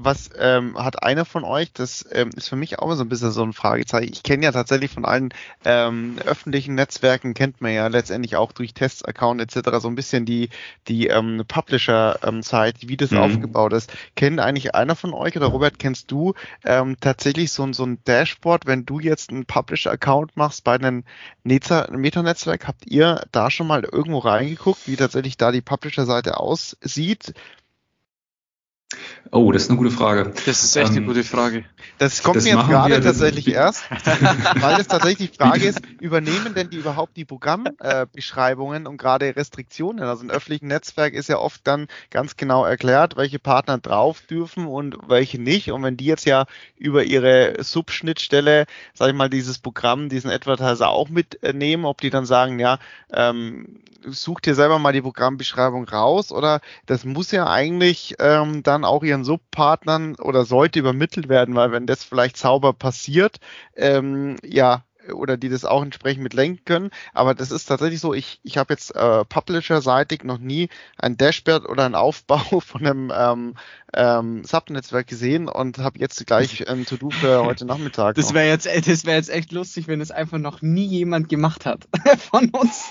was 0.00 0.30
ähm, 0.38 0.78
hat 0.78 1.02
einer 1.02 1.24
von 1.24 1.42
euch, 1.42 1.72
das 1.72 2.08
ähm, 2.12 2.30
ist 2.36 2.48
für 2.48 2.54
mich 2.54 2.78
auch 2.78 2.94
so 2.94 3.02
ein 3.02 3.08
bisschen 3.08 3.32
so 3.32 3.42
ein 3.42 3.52
Fragezeichen. 3.52 4.12
Ich 4.12 4.22
kenne 4.22 4.44
ja 4.44 4.52
tatsächlich 4.52 4.92
von 4.92 5.04
allen 5.04 5.30
ähm, 5.64 6.18
öffentlichen 6.24 6.76
Netzwerken, 6.76 7.34
kennt 7.34 7.60
man 7.60 7.72
ja 7.72 7.88
letztendlich 7.88 8.36
auch 8.36 8.52
durch 8.52 8.74
Tests, 8.74 9.04
Account 9.04 9.40
etc. 9.40 9.78
so 9.80 9.88
ein 9.88 9.96
bisschen 9.96 10.24
die, 10.24 10.50
die 10.86 11.08
ähm, 11.08 11.42
Publisher-Site, 11.48 12.78
ähm, 12.82 12.88
wie 12.88 12.96
das 12.96 13.10
mhm. 13.10 13.18
aufgebaut 13.18 13.72
ist. 13.72 13.92
Kennt 14.14 14.38
eigentlich 14.38 14.76
einer 14.76 14.94
von 14.94 15.12
euch 15.12 15.36
oder 15.36 15.46
Robert, 15.46 15.80
kennst 15.80 16.12
du 16.12 16.34
ähm, 16.64 16.96
tatsächlich 17.00 17.50
so, 17.50 17.70
so 17.72 17.84
ein 17.84 17.98
Dashboard, 18.04 18.66
wenn 18.66 18.86
du 18.86 19.00
jetzt 19.00 19.30
einen 19.30 19.46
Publisher-Account 19.46 20.36
machst 20.36 20.62
bei 20.62 20.74
einem 20.74 21.02
Meta-Netzwerk, 21.42 22.68
habt 22.68 22.86
ihr 22.86 23.26
da 23.32 23.50
schon 23.50 23.66
mal 23.66 23.82
irgendwo 23.82 24.18
reingeguckt, 24.18 24.86
wie 24.86 24.94
tatsächlich 24.94 25.36
da 25.36 25.50
die 25.50 25.60
Publisher-Seite 25.60 26.38
aussieht? 26.38 27.34
Oh, 29.30 29.52
das 29.52 29.64
ist 29.64 29.70
eine 29.70 29.76
gute 29.76 29.90
Frage. 29.90 30.32
Das 30.46 30.64
ist 30.64 30.74
echt 30.74 30.92
ähm, 30.92 30.98
eine 30.98 31.06
gute 31.06 31.22
Frage. 31.22 31.64
Das 31.98 32.22
kommt 32.22 32.36
das 32.36 32.44
mir 32.44 32.54
jetzt 32.56 32.66
gerade 32.66 33.00
tatsächlich 33.02 33.48
erst, 33.54 33.84
weil 33.90 34.80
es 34.80 34.86
tatsächlich 34.86 35.32
die 35.32 35.36
Frage 35.36 35.66
ist, 35.66 35.82
übernehmen 36.00 36.54
denn 36.54 36.70
die 36.70 36.78
überhaupt 36.78 37.14
die 37.14 37.26
Programmbeschreibungen 37.26 38.86
äh, 38.86 38.88
und 38.88 38.96
gerade 38.96 39.36
Restriktionen? 39.36 40.02
Also 40.02 40.24
ein 40.24 40.30
öffentlichen 40.30 40.68
Netzwerk 40.68 41.12
ist 41.12 41.28
ja 41.28 41.38
oft 41.38 41.60
dann 41.66 41.88
ganz 42.10 42.38
genau 42.38 42.64
erklärt, 42.64 43.18
welche 43.18 43.38
Partner 43.38 43.76
drauf 43.76 44.22
dürfen 44.22 44.66
und 44.66 44.96
welche 45.08 45.38
nicht. 45.38 45.70
Und 45.72 45.82
wenn 45.82 45.98
die 45.98 46.06
jetzt 46.06 46.24
ja 46.24 46.46
über 46.78 47.04
ihre 47.04 47.62
Subschnittstelle, 47.62 48.64
sag 48.94 49.08
ich 49.08 49.14
mal, 49.14 49.28
dieses 49.28 49.58
Programm, 49.58 50.08
diesen 50.08 50.30
Advertiser 50.30 50.88
auch 50.88 51.10
mitnehmen, 51.10 51.84
ob 51.84 52.00
die 52.00 52.10
dann 52.10 52.24
sagen, 52.24 52.58
ja, 52.58 52.78
ähm, 53.12 53.80
such 54.06 54.40
dir 54.40 54.54
selber 54.54 54.78
mal 54.78 54.92
die 54.92 55.02
Programmbeschreibung 55.02 55.84
raus 55.88 56.32
oder 56.32 56.60
das 56.86 57.04
muss 57.04 57.30
ja 57.30 57.48
eigentlich 57.48 58.14
ähm, 58.18 58.62
dann 58.62 58.77
auch 58.84 59.02
ihren 59.02 59.24
Subpartnern 59.24 60.16
oder 60.16 60.44
sollte 60.44 60.78
übermittelt 60.78 61.28
werden, 61.28 61.54
weil 61.54 61.72
wenn 61.72 61.86
das 61.86 62.04
vielleicht 62.04 62.36
sauber 62.36 62.72
passiert, 62.72 63.38
ähm, 63.76 64.36
ja, 64.44 64.84
oder 65.12 65.36
die 65.36 65.48
das 65.48 65.64
auch 65.64 65.82
entsprechend 65.82 66.22
mit 66.22 66.34
lenken 66.34 66.64
können. 66.64 66.90
Aber 67.12 67.34
das 67.34 67.50
ist 67.50 67.66
tatsächlich 67.66 68.00
so, 68.00 68.14
ich, 68.14 68.40
ich 68.42 68.58
habe 68.58 68.72
jetzt 68.74 68.94
äh, 68.94 69.24
Publisher-seitig 69.24 70.24
noch 70.24 70.38
nie 70.38 70.68
ein 70.96 71.16
Dashboard 71.16 71.68
oder 71.68 71.84
einen 71.84 71.94
Aufbau 71.94 72.60
von 72.60 72.86
einem 72.86 73.12
ähm, 73.14 73.54
ähm, 73.94 74.44
Subnetzwerk 74.44 75.06
gesehen 75.06 75.48
und 75.48 75.78
habe 75.78 75.98
jetzt 75.98 76.24
gleich 76.26 76.68
ein 76.68 76.86
To-Do 76.86 77.10
für 77.10 77.44
heute 77.44 77.64
Nachmittag. 77.64 78.16
Das 78.16 78.34
wäre 78.34 78.48
jetzt, 78.48 78.66
das 78.66 79.04
wäre 79.04 79.16
jetzt 79.16 79.30
echt 79.30 79.52
lustig, 79.52 79.88
wenn 79.88 80.00
es 80.00 80.10
einfach 80.10 80.38
noch 80.38 80.62
nie 80.62 80.86
jemand 80.86 81.28
gemacht 81.28 81.66
hat 81.66 81.88
von 82.18 82.50
uns. 82.50 82.90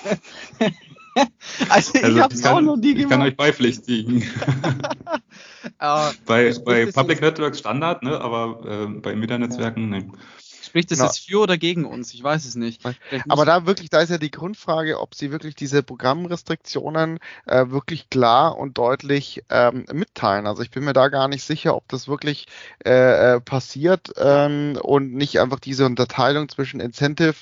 also 1.69 1.91
ich 1.95 2.03
also, 2.03 2.19
habe 2.21 2.33
es 2.33 2.45
auch 2.45 2.61
noch 2.61 2.77
nie 2.77 2.93
gemacht. 2.93 3.03
Ich 3.03 3.09
kann 3.09 3.21
euch 3.21 3.37
beipflichtigen. 3.37 4.23
bei 6.25 6.53
bei 6.65 6.85
Public 6.91 7.21
Networks 7.21 7.59
Standard, 7.59 8.03
ne, 8.03 8.19
aber 8.19 8.59
äh, 8.65 8.87
bei 8.99 9.15
Meta-Netzwerken, 9.15 9.93
ja. 9.93 9.99
ne. 9.99 10.11
Sprich, 10.67 10.85
das 10.85 10.97
genau. 10.97 11.09
ist 11.09 11.19
für 11.19 11.39
oder 11.39 11.57
gegen 11.57 11.85
uns? 11.85 12.13
Ich 12.13 12.21
weiß 12.21 12.43
es 12.43 12.55
nicht. 12.55 12.81
Aber 13.29 13.45
da 13.45 13.65
wirklich, 13.65 13.89
da 13.89 14.01
ist 14.01 14.09
ja 14.09 14.17
die 14.17 14.31
Grundfrage, 14.31 14.99
ob 14.99 15.15
sie 15.15 15.31
wirklich 15.31 15.55
diese 15.55 15.81
Programmrestriktionen 15.81 17.19
äh, 17.45 17.69
wirklich 17.69 18.09
klar 18.09 18.57
und 18.57 18.77
deutlich 18.77 19.43
ähm, 19.49 19.85
mitteilen. 19.93 20.45
Also 20.45 20.63
ich 20.63 20.69
bin 20.69 20.83
mir 20.83 20.91
da 20.91 21.07
gar 21.07 21.29
nicht 21.29 21.43
sicher, 21.43 21.73
ob 21.73 21.87
das 21.87 22.09
wirklich 22.09 22.47
äh, 22.85 23.35
äh 23.35 23.39
passiert 23.39 24.11
ähm, 24.17 24.77
und 24.81 25.13
nicht 25.13 25.39
einfach 25.39 25.59
diese 25.59 25.85
Unterteilung 25.85 26.49
zwischen 26.49 26.81
Incentive 26.81 27.35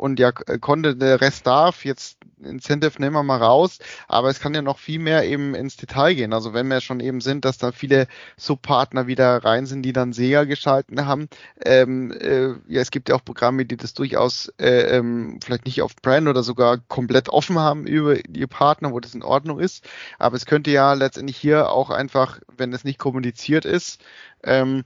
und 0.00 0.18
ja, 0.18 0.32
konnte 0.32 0.96
der 0.96 1.20
Rest 1.20 1.46
darf, 1.46 1.84
jetzt 1.84 2.16
Incentive 2.42 2.98
nehmen 2.98 3.14
wir 3.14 3.22
mal 3.22 3.36
raus, 3.36 3.80
aber 4.08 4.30
es 4.30 4.40
kann 4.40 4.54
ja 4.54 4.62
noch 4.62 4.78
viel 4.78 4.98
mehr 4.98 5.26
eben 5.26 5.54
ins 5.54 5.76
Detail 5.76 6.14
gehen. 6.14 6.32
Also 6.32 6.54
wenn 6.54 6.68
wir 6.68 6.80
schon 6.80 7.00
eben 7.00 7.20
sind, 7.20 7.44
dass 7.44 7.58
da 7.58 7.70
viele 7.70 8.06
Subpartner 8.38 9.06
wieder 9.06 9.44
rein 9.44 9.66
sind, 9.66 9.82
die 9.82 9.92
dann 9.92 10.14
SEA 10.14 10.44
geschalten 10.44 11.04
haben. 11.04 11.28
Ähm, 11.62 12.12
äh, 12.12 12.54
ja, 12.66 12.80
es 12.80 12.90
gibt 12.90 13.10
ja 13.10 13.14
auch 13.14 13.24
Programme, 13.24 13.66
die 13.66 13.76
das 13.76 13.92
durchaus 13.92 14.50
äh, 14.58 14.96
ähm, 14.96 15.38
vielleicht 15.44 15.66
nicht 15.66 15.82
auf 15.82 15.94
Brand 15.96 16.28
oder 16.28 16.42
sogar 16.42 16.78
komplett 16.78 17.28
offen 17.28 17.58
haben 17.58 17.86
über 17.86 18.14
die 18.14 18.46
Partner, 18.46 18.92
wo 18.92 19.00
das 19.00 19.14
in 19.14 19.22
Ordnung 19.22 19.60
ist. 19.60 19.86
Aber 20.18 20.34
es 20.34 20.46
könnte 20.46 20.70
ja 20.70 20.94
letztendlich 20.94 21.36
hier 21.36 21.70
auch 21.70 21.90
einfach, 21.90 22.40
wenn 22.56 22.72
es 22.72 22.84
nicht 22.84 22.98
kommuniziert 22.98 23.66
ist, 23.66 24.00
ähm, 24.44 24.84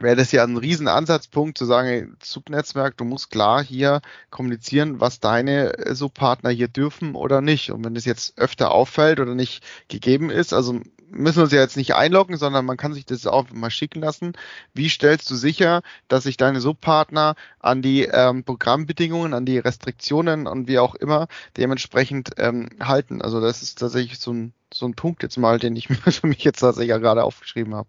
wäre 0.00 0.16
das 0.16 0.32
ja 0.32 0.44
ein 0.44 0.56
riesen 0.56 0.88
Ansatzpunkt 0.88 1.58
zu 1.58 1.64
sagen, 1.64 2.16
Subnetzwerk, 2.22 2.96
du 2.96 3.04
musst 3.04 3.30
klar 3.30 3.62
hier 3.62 4.00
kommunizieren, 4.30 5.00
was 5.00 5.20
deine 5.20 5.76
äh, 5.78 5.94
Subpartner 5.94 6.50
hier 6.50 6.68
dürfen 6.68 7.14
oder 7.14 7.40
nicht. 7.40 7.70
Und 7.72 7.84
wenn 7.84 7.94
das 7.94 8.04
jetzt 8.04 8.38
öfter 8.38 8.70
auffällt 8.70 9.20
oder 9.20 9.34
nicht 9.34 9.62
gegeben 9.88 10.30
ist, 10.30 10.52
also 10.52 10.80
müssen 11.10 11.36
wir 11.36 11.44
uns 11.44 11.52
ja 11.52 11.60
jetzt 11.60 11.76
nicht 11.76 11.94
einloggen, 11.94 12.36
sondern 12.36 12.64
man 12.64 12.76
kann 12.76 12.94
sich 12.94 13.06
das 13.06 13.26
auch 13.26 13.50
mal 13.50 13.70
schicken 13.70 14.00
lassen. 14.00 14.32
Wie 14.74 14.88
stellst 14.88 15.30
du 15.30 15.36
sicher, 15.36 15.82
dass 16.08 16.24
sich 16.24 16.36
deine 16.36 16.60
Subpartner 16.60 17.34
an 17.60 17.82
die 17.82 18.02
ähm, 18.04 18.44
Programmbedingungen, 18.44 19.34
an 19.34 19.46
die 19.46 19.58
Restriktionen 19.58 20.46
und 20.46 20.68
wie 20.68 20.78
auch 20.78 20.94
immer 20.94 21.28
dementsprechend 21.56 22.32
ähm, 22.38 22.68
halten? 22.80 23.22
Also 23.22 23.40
das 23.40 23.62
ist 23.62 23.78
tatsächlich 23.78 24.18
so 24.18 24.32
ein, 24.32 24.52
so 24.72 24.86
ein 24.86 24.94
Punkt 24.94 25.22
jetzt 25.22 25.38
mal, 25.38 25.58
den 25.58 25.76
ich 25.76 25.88
für 26.10 26.26
mich 26.26 26.44
jetzt 26.44 26.60
tatsächlich 26.60 26.90
ja 26.90 26.98
gerade 26.98 27.24
aufgeschrieben 27.24 27.74
habe. 27.74 27.88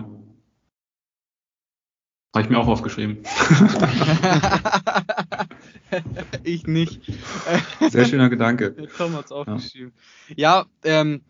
Ja. 0.00 0.18
Habe 2.34 2.44
ich 2.44 2.50
mir 2.50 2.58
auch 2.58 2.68
aufgeschrieben. 2.68 3.18
ich 6.44 6.66
nicht. 6.66 7.00
Sehr 7.90 8.04
schöner 8.04 8.28
Gedanke. 8.28 8.76
Tom 8.96 9.14
hat 9.14 9.26
es 9.26 9.32
aufgeschrieben. 9.32 9.92
Ja, 10.36 10.66
ja 10.84 10.84
ähm, 10.84 11.22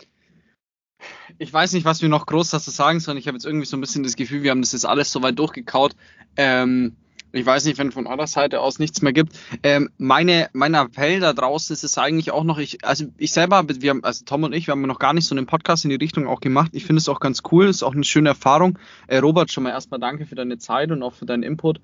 ich 1.38 1.52
weiß 1.52 1.72
nicht, 1.72 1.84
was 1.84 2.02
wir 2.02 2.08
noch 2.08 2.26
groß 2.26 2.50
dazu 2.50 2.70
sagen 2.70 3.00
sollen. 3.00 3.16
Ich 3.16 3.28
habe 3.28 3.36
jetzt 3.36 3.46
irgendwie 3.46 3.66
so 3.66 3.76
ein 3.76 3.80
bisschen 3.80 4.02
das 4.02 4.16
Gefühl, 4.16 4.42
wir 4.42 4.50
haben 4.50 4.60
das 4.60 4.72
jetzt 4.72 4.86
alles 4.86 5.12
so 5.12 5.22
weit 5.22 5.38
durchgekaut. 5.38 5.94
Ähm, 6.36 6.96
ich 7.32 7.44
weiß 7.44 7.64
nicht, 7.64 7.78
wenn 7.78 7.92
von 7.92 8.06
eurer 8.06 8.26
Seite 8.26 8.60
aus 8.60 8.78
nichts 8.78 9.02
mehr 9.02 9.12
gibt. 9.12 9.38
Ähm, 9.62 9.90
meine, 9.98 10.48
mein 10.52 10.74
Appell 10.74 11.20
da 11.20 11.32
draußen 11.32 11.74
ist 11.74 11.84
es 11.84 11.98
eigentlich 11.98 12.30
auch 12.30 12.44
noch, 12.44 12.58
ich, 12.58 12.84
also 12.84 13.06
ich 13.18 13.32
selber, 13.32 13.64
wir 13.68 13.90
haben, 13.90 14.04
also 14.04 14.24
Tom 14.24 14.44
und 14.44 14.54
ich, 14.54 14.66
wir 14.66 14.72
haben 14.72 14.82
noch 14.82 14.98
gar 14.98 15.12
nicht 15.12 15.26
so 15.26 15.34
einen 15.34 15.46
Podcast 15.46 15.84
in 15.84 15.90
die 15.90 15.96
Richtung 15.96 16.26
auch 16.26 16.40
gemacht. 16.40 16.70
Ich 16.74 16.84
finde 16.86 16.98
es 16.98 17.08
auch 17.08 17.20
ganz 17.20 17.42
cool, 17.52 17.66
ist 17.66 17.82
auch 17.82 17.94
eine 17.94 18.04
schöne 18.04 18.30
Erfahrung. 18.30 18.78
Äh, 19.06 19.18
Robert, 19.18 19.52
schon 19.52 19.64
mal 19.64 19.70
erstmal 19.70 20.00
danke 20.00 20.26
für 20.26 20.34
deine 20.34 20.58
Zeit 20.58 20.90
und 20.90 21.02
auch 21.02 21.14
für 21.14 21.26
deinen 21.26 21.42
Input. 21.42 21.80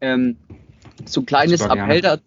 Ähm, 0.00 0.36
so 1.04 1.22
ein 1.22 1.26
kleines 1.26 1.60
Appell 1.62 2.00
da, 2.00 2.18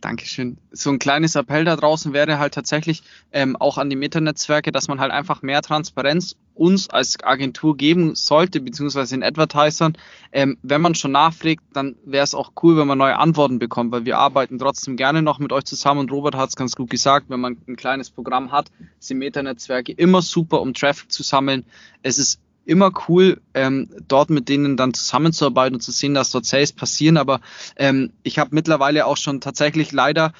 Dankeschön. 0.00 0.56
So 0.70 0.90
ein 0.90 0.98
kleines 0.98 1.34
Appell 1.34 1.64
da 1.64 1.76
draußen 1.76 2.12
wäre 2.12 2.38
halt 2.38 2.54
tatsächlich 2.54 3.02
ähm, 3.32 3.56
auch 3.56 3.76
an 3.78 3.90
die 3.90 3.96
Meta-Netzwerke, 3.96 4.72
dass 4.72 4.88
man 4.88 5.00
halt 5.00 5.12
einfach 5.12 5.42
mehr 5.42 5.62
Transparenz 5.62 6.36
uns 6.54 6.90
als 6.90 7.22
Agentur 7.22 7.76
geben 7.76 8.14
sollte, 8.14 8.60
beziehungsweise 8.60 9.14
den 9.14 9.22
Advertisern. 9.22 9.96
Ähm, 10.32 10.58
wenn 10.62 10.80
man 10.80 10.94
schon 10.94 11.12
nachfragt, 11.12 11.62
dann 11.72 11.96
wäre 12.04 12.24
es 12.24 12.34
auch 12.34 12.52
cool, 12.62 12.76
wenn 12.76 12.86
man 12.86 12.98
neue 12.98 13.16
Antworten 13.16 13.58
bekommt, 13.58 13.92
weil 13.92 14.04
wir 14.04 14.18
arbeiten 14.18 14.58
trotzdem 14.58 14.96
gerne 14.96 15.22
noch 15.22 15.38
mit 15.38 15.52
euch 15.52 15.64
zusammen 15.64 16.00
und 16.00 16.12
Robert 16.12 16.34
hat 16.34 16.50
es 16.50 16.56
ganz 16.56 16.76
gut 16.76 16.90
gesagt, 16.90 17.26
wenn 17.28 17.40
man 17.40 17.58
ein 17.68 17.76
kleines 17.76 18.10
Programm 18.10 18.52
hat, 18.52 18.70
sind 18.98 19.18
Meta-Netzwerke 19.18 19.92
immer 19.92 20.22
super, 20.22 20.60
um 20.60 20.74
Traffic 20.74 21.12
zu 21.12 21.22
sammeln. 21.22 21.64
Es 22.02 22.18
ist 22.18 22.40
immer 22.70 22.92
cool, 23.08 23.40
ähm, 23.52 23.90
dort 24.06 24.30
mit 24.30 24.48
denen 24.48 24.76
dann 24.76 24.94
zusammenzuarbeiten 24.94 25.74
und 25.74 25.80
zu 25.80 25.90
sehen, 25.90 26.14
dass 26.14 26.30
dort 26.30 26.46
Sales 26.46 26.72
passieren. 26.72 27.16
Aber 27.16 27.40
ähm, 27.74 28.12
ich 28.22 28.38
habe 28.38 28.54
mittlerweile 28.54 29.06
auch 29.06 29.16
schon 29.16 29.40
tatsächlich 29.40 29.90
leider, 29.90 30.32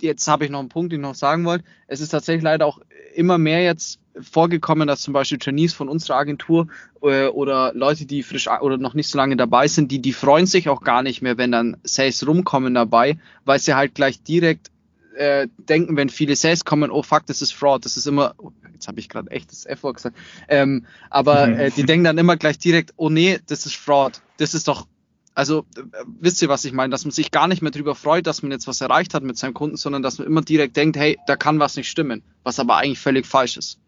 jetzt 0.00 0.28
habe 0.28 0.44
ich 0.44 0.52
noch 0.52 0.60
einen 0.60 0.68
Punkt, 0.68 0.92
den 0.92 1.00
ich 1.00 1.06
noch 1.06 1.16
sagen 1.16 1.44
wollte. 1.44 1.64
Es 1.88 2.00
ist 2.00 2.10
tatsächlich 2.10 2.44
leider 2.44 2.64
auch 2.64 2.80
immer 3.16 3.38
mehr 3.38 3.60
jetzt 3.60 3.98
vorgekommen, 4.20 4.86
dass 4.86 5.00
zum 5.00 5.14
Beispiel 5.14 5.38
Trainees 5.38 5.72
von 5.72 5.88
unserer 5.88 6.16
Agentur 6.16 6.68
äh, 7.02 7.26
oder 7.26 7.72
Leute, 7.74 8.06
die 8.06 8.22
frisch 8.22 8.48
oder 8.48 8.78
noch 8.78 8.94
nicht 8.94 9.08
so 9.08 9.18
lange 9.18 9.36
dabei 9.36 9.66
sind, 9.66 9.90
die, 9.90 10.00
die 10.00 10.12
freuen 10.12 10.46
sich 10.46 10.68
auch 10.68 10.82
gar 10.82 11.02
nicht 11.02 11.22
mehr, 11.22 11.38
wenn 11.38 11.50
dann 11.50 11.76
Sales 11.82 12.24
rumkommen 12.24 12.74
dabei, 12.74 13.18
weil 13.44 13.58
sie 13.58 13.74
halt 13.74 13.96
gleich 13.96 14.22
direkt 14.22 14.70
äh, 15.16 15.48
denken, 15.56 15.96
wenn 15.96 16.08
viele 16.08 16.36
Sales 16.36 16.64
kommen, 16.64 16.92
oh 16.92 17.02
fuck, 17.02 17.26
das 17.26 17.42
ist 17.42 17.52
Fraud, 17.52 17.84
das 17.84 17.96
ist 17.96 18.06
immer, 18.06 18.34
jetzt 18.82 18.88
habe 18.88 19.00
ich 19.00 19.08
gerade 19.08 19.30
echt 19.30 19.52
das 19.52 19.64
F-Wort 19.64 19.96
gesagt, 19.96 20.16
ähm, 20.48 20.86
aber 21.08 21.46
mhm. 21.46 21.58
äh, 21.58 21.70
die 21.70 21.84
denken 21.84 22.04
dann 22.04 22.18
immer 22.18 22.36
gleich 22.36 22.58
direkt, 22.58 22.92
oh 22.96 23.08
nee, 23.08 23.38
das 23.46 23.64
ist 23.64 23.76
Fraud, 23.76 24.20
das 24.38 24.54
ist 24.54 24.68
doch, 24.68 24.86
also 25.34 25.64
äh, 25.76 25.82
wisst 26.20 26.42
ihr, 26.42 26.48
was 26.48 26.64
ich 26.64 26.72
meine, 26.72 26.90
dass 26.90 27.04
man 27.04 27.12
sich 27.12 27.30
gar 27.30 27.46
nicht 27.46 27.62
mehr 27.62 27.70
darüber 27.70 27.94
freut, 27.94 28.26
dass 28.26 28.42
man 28.42 28.50
jetzt 28.50 28.66
was 28.66 28.80
erreicht 28.80 29.14
hat 29.14 29.22
mit 29.22 29.38
seinem 29.38 29.54
Kunden, 29.54 29.76
sondern 29.76 30.02
dass 30.02 30.18
man 30.18 30.26
immer 30.26 30.42
direkt 30.42 30.76
denkt, 30.76 30.96
hey, 30.96 31.18
da 31.26 31.36
kann 31.36 31.60
was 31.60 31.76
nicht 31.76 31.88
stimmen, 31.88 32.22
was 32.42 32.58
aber 32.58 32.76
eigentlich 32.76 32.98
völlig 32.98 33.26
falsch 33.26 33.56
ist. 33.56 33.78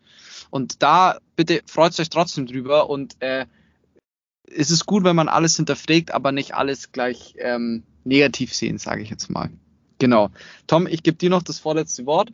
Und 0.50 0.82
da 0.82 1.18
bitte 1.36 1.62
freut 1.66 1.98
euch 1.98 2.10
trotzdem 2.10 2.46
drüber 2.46 2.88
und 2.88 3.20
äh, 3.20 3.46
es 4.46 4.70
ist 4.70 4.86
gut, 4.86 5.04
wenn 5.04 5.16
man 5.16 5.28
alles 5.28 5.56
hinterfragt, 5.56 6.12
aber 6.12 6.30
nicht 6.30 6.54
alles 6.54 6.92
gleich 6.92 7.34
ähm, 7.38 7.82
negativ 8.04 8.54
sehen, 8.54 8.78
sage 8.78 9.02
ich 9.02 9.10
jetzt 9.10 9.30
mal. 9.30 9.50
Genau. 9.98 10.30
Tom, 10.66 10.86
ich 10.86 11.02
gebe 11.02 11.16
dir 11.16 11.30
noch 11.30 11.42
das 11.42 11.58
vorletzte 11.58 12.04
Wort. 12.06 12.30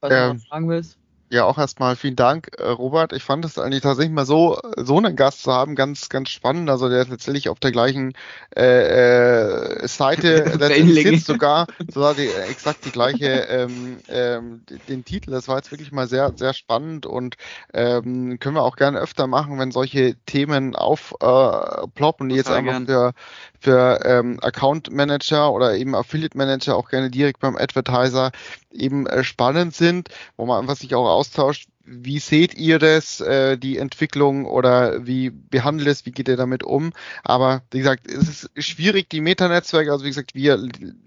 Was 0.00 0.12
ähm, 0.12 0.28
du 0.28 0.34
noch 0.34 0.46
fragen 0.46 0.68
willst. 0.68 0.98
Ja, 1.32 1.46
auch 1.46 1.56
erstmal 1.56 1.96
vielen 1.96 2.14
Dank, 2.14 2.50
äh, 2.58 2.64
Robert. 2.64 3.14
Ich 3.14 3.22
fand 3.22 3.42
es 3.46 3.56
eigentlich 3.56 3.80
tatsächlich 3.80 4.12
mal 4.12 4.26
so, 4.26 4.60
so 4.76 4.98
einen 4.98 5.16
Gast 5.16 5.44
zu 5.44 5.50
haben, 5.50 5.74
ganz, 5.76 6.10
ganz 6.10 6.28
spannend. 6.28 6.68
Also 6.68 6.90
der 6.90 7.00
ist 7.00 7.08
tatsächlich 7.08 7.48
auf 7.48 7.58
der 7.58 7.72
gleichen 7.72 8.12
äh, 8.54 9.80
äh, 9.80 9.88
Seite 9.88 10.44
letztendlich 10.58 11.04
sitzt 11.08 11.26
sogar, 11.28 11.68
sogar 11.88 12.12
die, 12.12 12.28
exakt 12.28 12.84
die 12.84 12.90
gleiche, 12.90 13.46
ähm, 13.48 13.96
ähm, 14.10 14.60
den 14.88 15.06
Titel. 15.06 15.30
Das 15.30 15.48
war 15.48 15.56
jetzt 15.56 15.70
wirklich 15.70 15.90
mal 15.90 16.06
sehr, 16.06 16.34
sehr 16.36 16.52
spannend 16.52 17.06
und 17.06 17.36
ähm, 17.72 18.38
können 18.38 18.56
wir 18.56 18.62
auch 18.62 18.76
gerne 18.76 18.98
öfter 18.98 19.26
machen, 19.26 19.58
wenn 19.58 19.70
solche 19.70 20.16
Themen 20.26 20.76
aufploppen, 20.76 22.28
äh, 22.28 22.32
die 22.34 22.36
jetzt 22.36 22.50
einfach 22.50 22.72
gern. 22.72 22.86
für, 22.86 23.12
für 23.58 24.00
ähm, 24.04 24.38
Account 24.42 24.92
Manager 24.92 25.50
oder 25.50 25.76
eben 25.76 25.94
Affiliate 25.94 26.36
Manager 26.36 26.76
auch 26.76 26.90
gerne 26.90 27.08
direkt 27.08 27.40
beim 27.40 27.56
Advertiser 27.56 28.32
eben 28.74 29.06
äh, 29.06 29.24
spannend 29.24 29.74
sind, 29.74 30.08
wo 30.36 30.46
man 30.46 30.60
einfach 30.60 30.76
sich 30.76 30.94
auch 30.94 31.21
austauscht, 31.22 31.68
wie 31.84 32.18
seht 32.18 32.54
ihr 32.54 32.78
das, 32.78 33.20
äh, 33.20 33.56
die 33.56 33.78
Entwicklung 33.78 34.44
oder 34.44 35.06
wie 35.06 35.30
behandelt 35.30 35.88
es, 35.88 36.04
wie 36.04 36.10
geht 36.10 36.28
ihr 36.28 36.36
damit 36.36 36.64
um? 36.64 36.92
Aber 37.22 37.62
wie 37.70 37.78
gesagt, 37.78 38.10
es 38.10 38.28
ist 38.28 38.50
schwierig, 38.56 39.08
die 39.08 39.20
Metanetzwerke, 39.20 39.92
also 39.92 40.04
wie 40.04 40.08
gesagt, 40.08 40.34
wir 40.34 40.58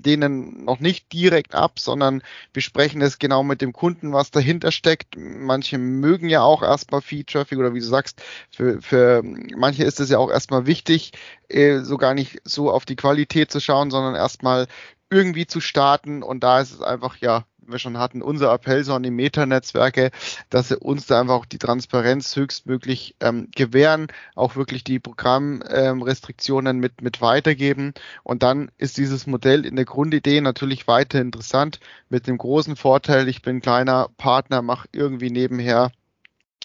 lehnen 0.04 0.63
noch 0.63 0.80
nicht 0.80 1.12
direkt 1.12 1.54
ab, 1.54 1.80
sondern 1.80 2.23
besprechen 2.54 3.01
es 3.01 3.19
genau 3.19 3.43
mit 3.43 3.62
dem 3.62 3.73
Kunden, 3.73 4.13
was 4.13 4.32
dahinter 4.32 4.71
steckt. 4.71 5.15
Manche 5.17 5.78
mögen 5.78 6.30
ja 6.30 6.43
auch 6.43 6.63
erstmal 6.63 7.01
Feed-Traffic 7.01 7.58
oder 7.58 7.73
wie 7.73 7.80
du 7.80 7.86
sagst, 7.86 8.21
für, 8.51 8.82
für 8.82 9.21
manche 9.23 9.84
ist 9.84 9.99
es 9.99 10.10
ja 10.10 10.17
auch 10.17 10.32
erstmal 10.32 10.65
wichtig, 10.65 11.12
äh, 11.49 11.80
so 11.80 11.97
gar 11.97 12.13
nicht 12.13 12.41
so 12.45 12.71
auf 12.71 12.86
die 12.86 12.95
Qualität 12.95 13.51
zu 13.51 13.60
schauen, 13.60 13.91
sondern 13.91 14.15
erstmal 14.15 14.67
irgendwie 15.10 15.45
zu 15.45 15.62
starten 15.62 16.23
und 16.23 16.43
da 16.43 16.60
ist 16.62 16.71
es 16.71 16.82
einfach 16.82 17.17
ja 17.17 17.45
wir 17.71 17.80
schon 17.80 17.97
hatten, 17.97 18.21
unser 18.21 18.51
Appell 18.54 18.84
so 18.84 18.93
an 18.93 19.04
die 19.04 19.12
Meta-Netzwerke, 19.12 20.12
dass 20.49 20.69
sie 20.69 20.78
uns 20.78 21.08
da 21.08 21.21
einfach 21.21 21.36
auch 21.36 21.45
die 21.45 21.58
Transparenz 21.58 22.36
höchstmöglich 22.36 23.15
ähm, 23.19 23.49
gewähren, 23.56 24.08
auch 24.36 24.56
wirklich 24.56 24.84
die 24.84 24.99
Programmrestriktionen 24.99 26.78
ähm, 26.78 26.82
mit, 26.82 27.01
mit 27.01 27.21
weitergeben. 27.21 27.93
Und 28.23 28.43
dann 28.43 28.71
ist 28.78 28.97
dieses 28.97 29.28
Modell 29.28 29.65
in 29.65 29.75
der 29.75 29.86
Grundidee 29.86 30.41
natürlich 30.41 30.88
weiter 30.88 31.21
interessant 31.21 31.80
mit 32.10 32.28
dem 32.28 32.38
großen 32.38 32.75
Vorteil, 32.75 33.28
ich 33.28 33.41
bin 33.41 33.62
kleiner 33.62 34.10
Partner, 34.17 34.62
mache 34.62 34.88
irgendwie 34.91 35.30
nebenher 35.30 35.91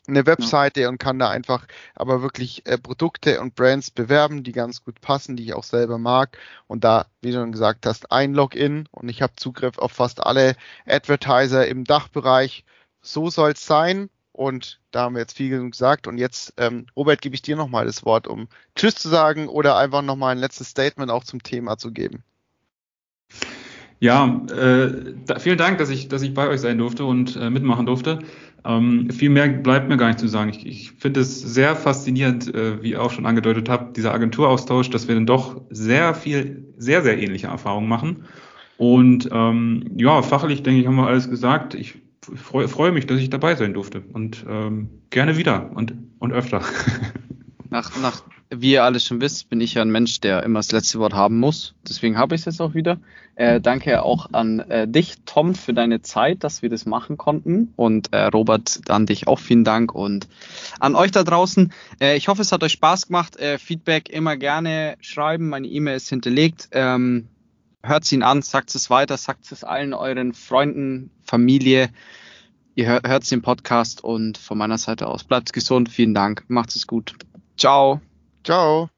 eine 0.07 0.27
Webseite 0.27 0.83
ja. 0.83 0.89
und 0.89 0.99
kann 0.99 1.19
da 1.19 1.31
einfach 1.31 1.67
aber 1.95 2.23
wirklich 2.23 2.67
äh, 2.67 2.79
Produkte 2.79 3.41
und 3.41 3.55
Brands 3.55 3.91
bewerben, 3.91 4.43
die 4.43 4.53
ganz 4.53 4.85
gut 4.85 5.01
passen, 5.01 5.37
die 5.37 5.45
ich 5.45 5.55
auch 5.55 5.65
selber 5.65 5.99
mag. 5.99 6.39
Und 6.67 6.85
da, 6.85 7.07
wie 7.23 7.31
du 7.31 7.39
schon 7.39 7.53
gesagt 7.53 7.87
hast, 7.87 8.11
ein 8.13 8.35
Login 8.35 8.89
und 8.91 9.09
ich 9.09 9.23
habe 9.23 9.35
Zugriff 9.37 9.79
auf 9.79 9.93
fast 9.93 10.25
alle 10.25 10.57
Advertiser 10.87 11.67
im 11.67 11.85
Dachbereich. 11.85 12.65
So 13.03 13.31
soll 13.31 13.53
es 13.53 13.67
sein. 13.67 14.11
Und 14.33 14.81
da 14.91 15.03
haben 15.03 15.17
wir 15.17 15.21
jetzt 15.21 15.37
viel 15.37 15.51
genug 15.51 15.73
gesagt. 15.73 16.07
Und 16.07 16.17
jetzt, 16.17 16.55
ähm, 16.57 16.87
Robert, 16.97 17.21
gebe 17.21 17.35
ich 17.35 17.43
dir 17.43 17.57
nochmal 17.57 17.85
das 17.85 18.05
Wort, 18.05 18.27
um 18.27 18.49
Tschüss 18.75 18.95
zu 18.95 19.09
sagen 19.09 19.49
oder 19.49 19.77
einfach 19.77 20.03
nochmal 20.03 20.33
ein 20.33 20.39
letztes 20.39 20.69
Statement 20.69 21.11
auch 21.11 21.25
zum 21.25 21.43
Thema 21.43 21.77
zu 21.77 21.93
geben. 21.93 22.23
Ja, 23.99 24.41
äh, 24.51 25.15
da, 25.27 25.39
vielen 25.39 25.59
Dank, 25.59 25.77
dass 25.77 25.91
ich, 25.91 26.09
dass 26.09 26.23
ich 26.23 26.33
bei 26.33 26.49
euch 26.49 26.63
sein 26.63 26.79
durfte 26.79 27.05
und 27.05 27.37
äh, 27.37 27.51
mitmachen 27.51 27.85
durfte. 27.85 28.21
Ähm, 28.65 29.11
viel 29.11 29.31
mehr 29.31 29.49
bleibt 29.49 29.89
mir 29.89 29.97
gar 29.97 30.09
nicht 30.09 30.19
zu 30.19 30.29
sagen. 30.29 30.51
Ich, 30.51 30.67
ich 30.67 30.93
finde 30.93 31.21
es 31.21 31.41
sehr 31.41 31.77
faszinierend, 31.77 32.55
äh, 32.55 32.83
wie 32.83 32.93
ihr 32.93 33.03
auch 33.03 33.11
schon 33.11 33.27
angedeutet 33.27 33.69
habt, 33.69 33.97
dieser 33.97 34.13
Agenturaustausch, 34.13 34.91
dass 34.91 35.09
wir 35.09 35.15
dann 35.15 35.27
doch 35.27 35.63
sehr 35.71 36.15
viel, 36.15 36.67
sehr, 36.77 37.03
sehr 37.03 37.19
ähnliche 37.19 37.47
Erfahrungen 37.47 37.89
machen. 37.89 38.25
Und 38.77 39.29
ähm, 39.33 39.91
ja, 39.97 40.23
fachlich 40.23 40.63
denke 40.63 40.81
ich, 40.81 40.87
haben 40.87 40.97
wir 40.97 41.07
alles 41.07 41.29
gesagt. 41.29 41.75
Ich 41.75 41.99
freue, 42.35 42.69
freue 42.69 42.93
mich, 42.93 43.07
dass 43.07 43.21
ich 43.21 43.31
dabei 43.31 43.55
sein 43.55 43.75
durfte 43.75 44.03
und 44.13 44.45
ähm, 44.49 44.89
gerne 45.11 45.37
wieder 45.37 45.71
und, 45.75 45.95
und 46.19 46.33
öfter. 46.33 46.63
Nach, 47.73 47.89
nach, 48.03 48.25
wie 48.51 48.73
ihr 48.73 48.85
alles 48.85 49.05
schon 49.05 49.21
wisst, 49.21 49.49
bin 49.49 49.61
ich 49.61 49.75
ja 49.75 49.83
ein 49.83 49.91
Mensch, 49.91 50.21
der 50.21 50.43
immer 50.43 50.59
das 50.59 50.73
letzte 50.73 50.99
Wort 50.99 51.15
haben 51.15 51.39
muss. 51.39 51.75
Deswegen 51.89 52.19
habe 52.19 52.35
ich 52.35 52.41
es 52.41 52.47
jetzt 52.47 52.61
auch 52.61 52.75
wieder. 52.75 52.99
Äh, 53.37 53.61
danke 53.61 54.03
auch 54.03 54.29
an 54.33 54.59
äh, 54.59 54.89
dich, 54.89 55.15
Tom, 55.25 55.55
für 55.55 55.73
deine 55.73 56.03
Zeit, 56.03 56.43
dass 56.43 56.61
wir 56.61 56.69
das 56.69 56.85
machen 56.85 57.17
konnten. 57.17 57.73
Und 57.77 58.13
äh, 58.13 58.25
Robert, 58.25 58.81
an 58.89 59.07
dich 59.07 59.29
auch 59.29 59.39
vielen 59.39 59.65
Dank. 59.65 59.95
Und 59.95 60.29
an 60.81 60.97
euch 60.97 61.13
da 61.13 61.23
draußen, 61.23 61.73
äh, 62.01 62.17
ich 62.17 62.29
hoffe, 62.29 62.43
es 62.43 62.51
hat 62.51 62.63
euch 62.65 62.73
Spaß 62.73 63.07
gemacht. 63.07 63.37
Äh, 63.37 63.59
Feedback 63.59 64.09
immer 64.09 64.37
gerne 64.37 64.97
schreiben. 65.01 65.49
Meine 65.49 65.69
E-Mail 65.69 65.97
ist 65.97 66.09
hinterlegt. 66.09 66.69
Ähm, 66.73 67.29
hört 67.83 68.11
ihn 68.11 68.25
an, 68.25 68.43
sagt 68.43 68.75
es 68.75 68.91
weiter, 68.91 69.17
sagt 69.17 69.51
es 69.53 69.63
allen 69.63 69.95
euren 69.95 70.35
Freunden, 70.35 71.11
Familie. 71.23 71.91
Ihr 72.75 72.87
hört, 72.87 73.07
hört 73.07 73.31
den 73.31 73.43
Podcast 73.43 74.03
und 74.03 74.39
von 74.39 74.59
meiner 74.59 74.79
Seite 74.79 75.07
aus 75.07 75.23
bleibt 75.23 75.53
gesund. 75.53 75.89
Vielen 75.89 76.15
Dank. 76.15 76.45
Macht 76.49 76.75
es 76.75 76.87
gut. 76.87 77.15
Ciao. 77.57 78.01
Ciao. 78.45 78.91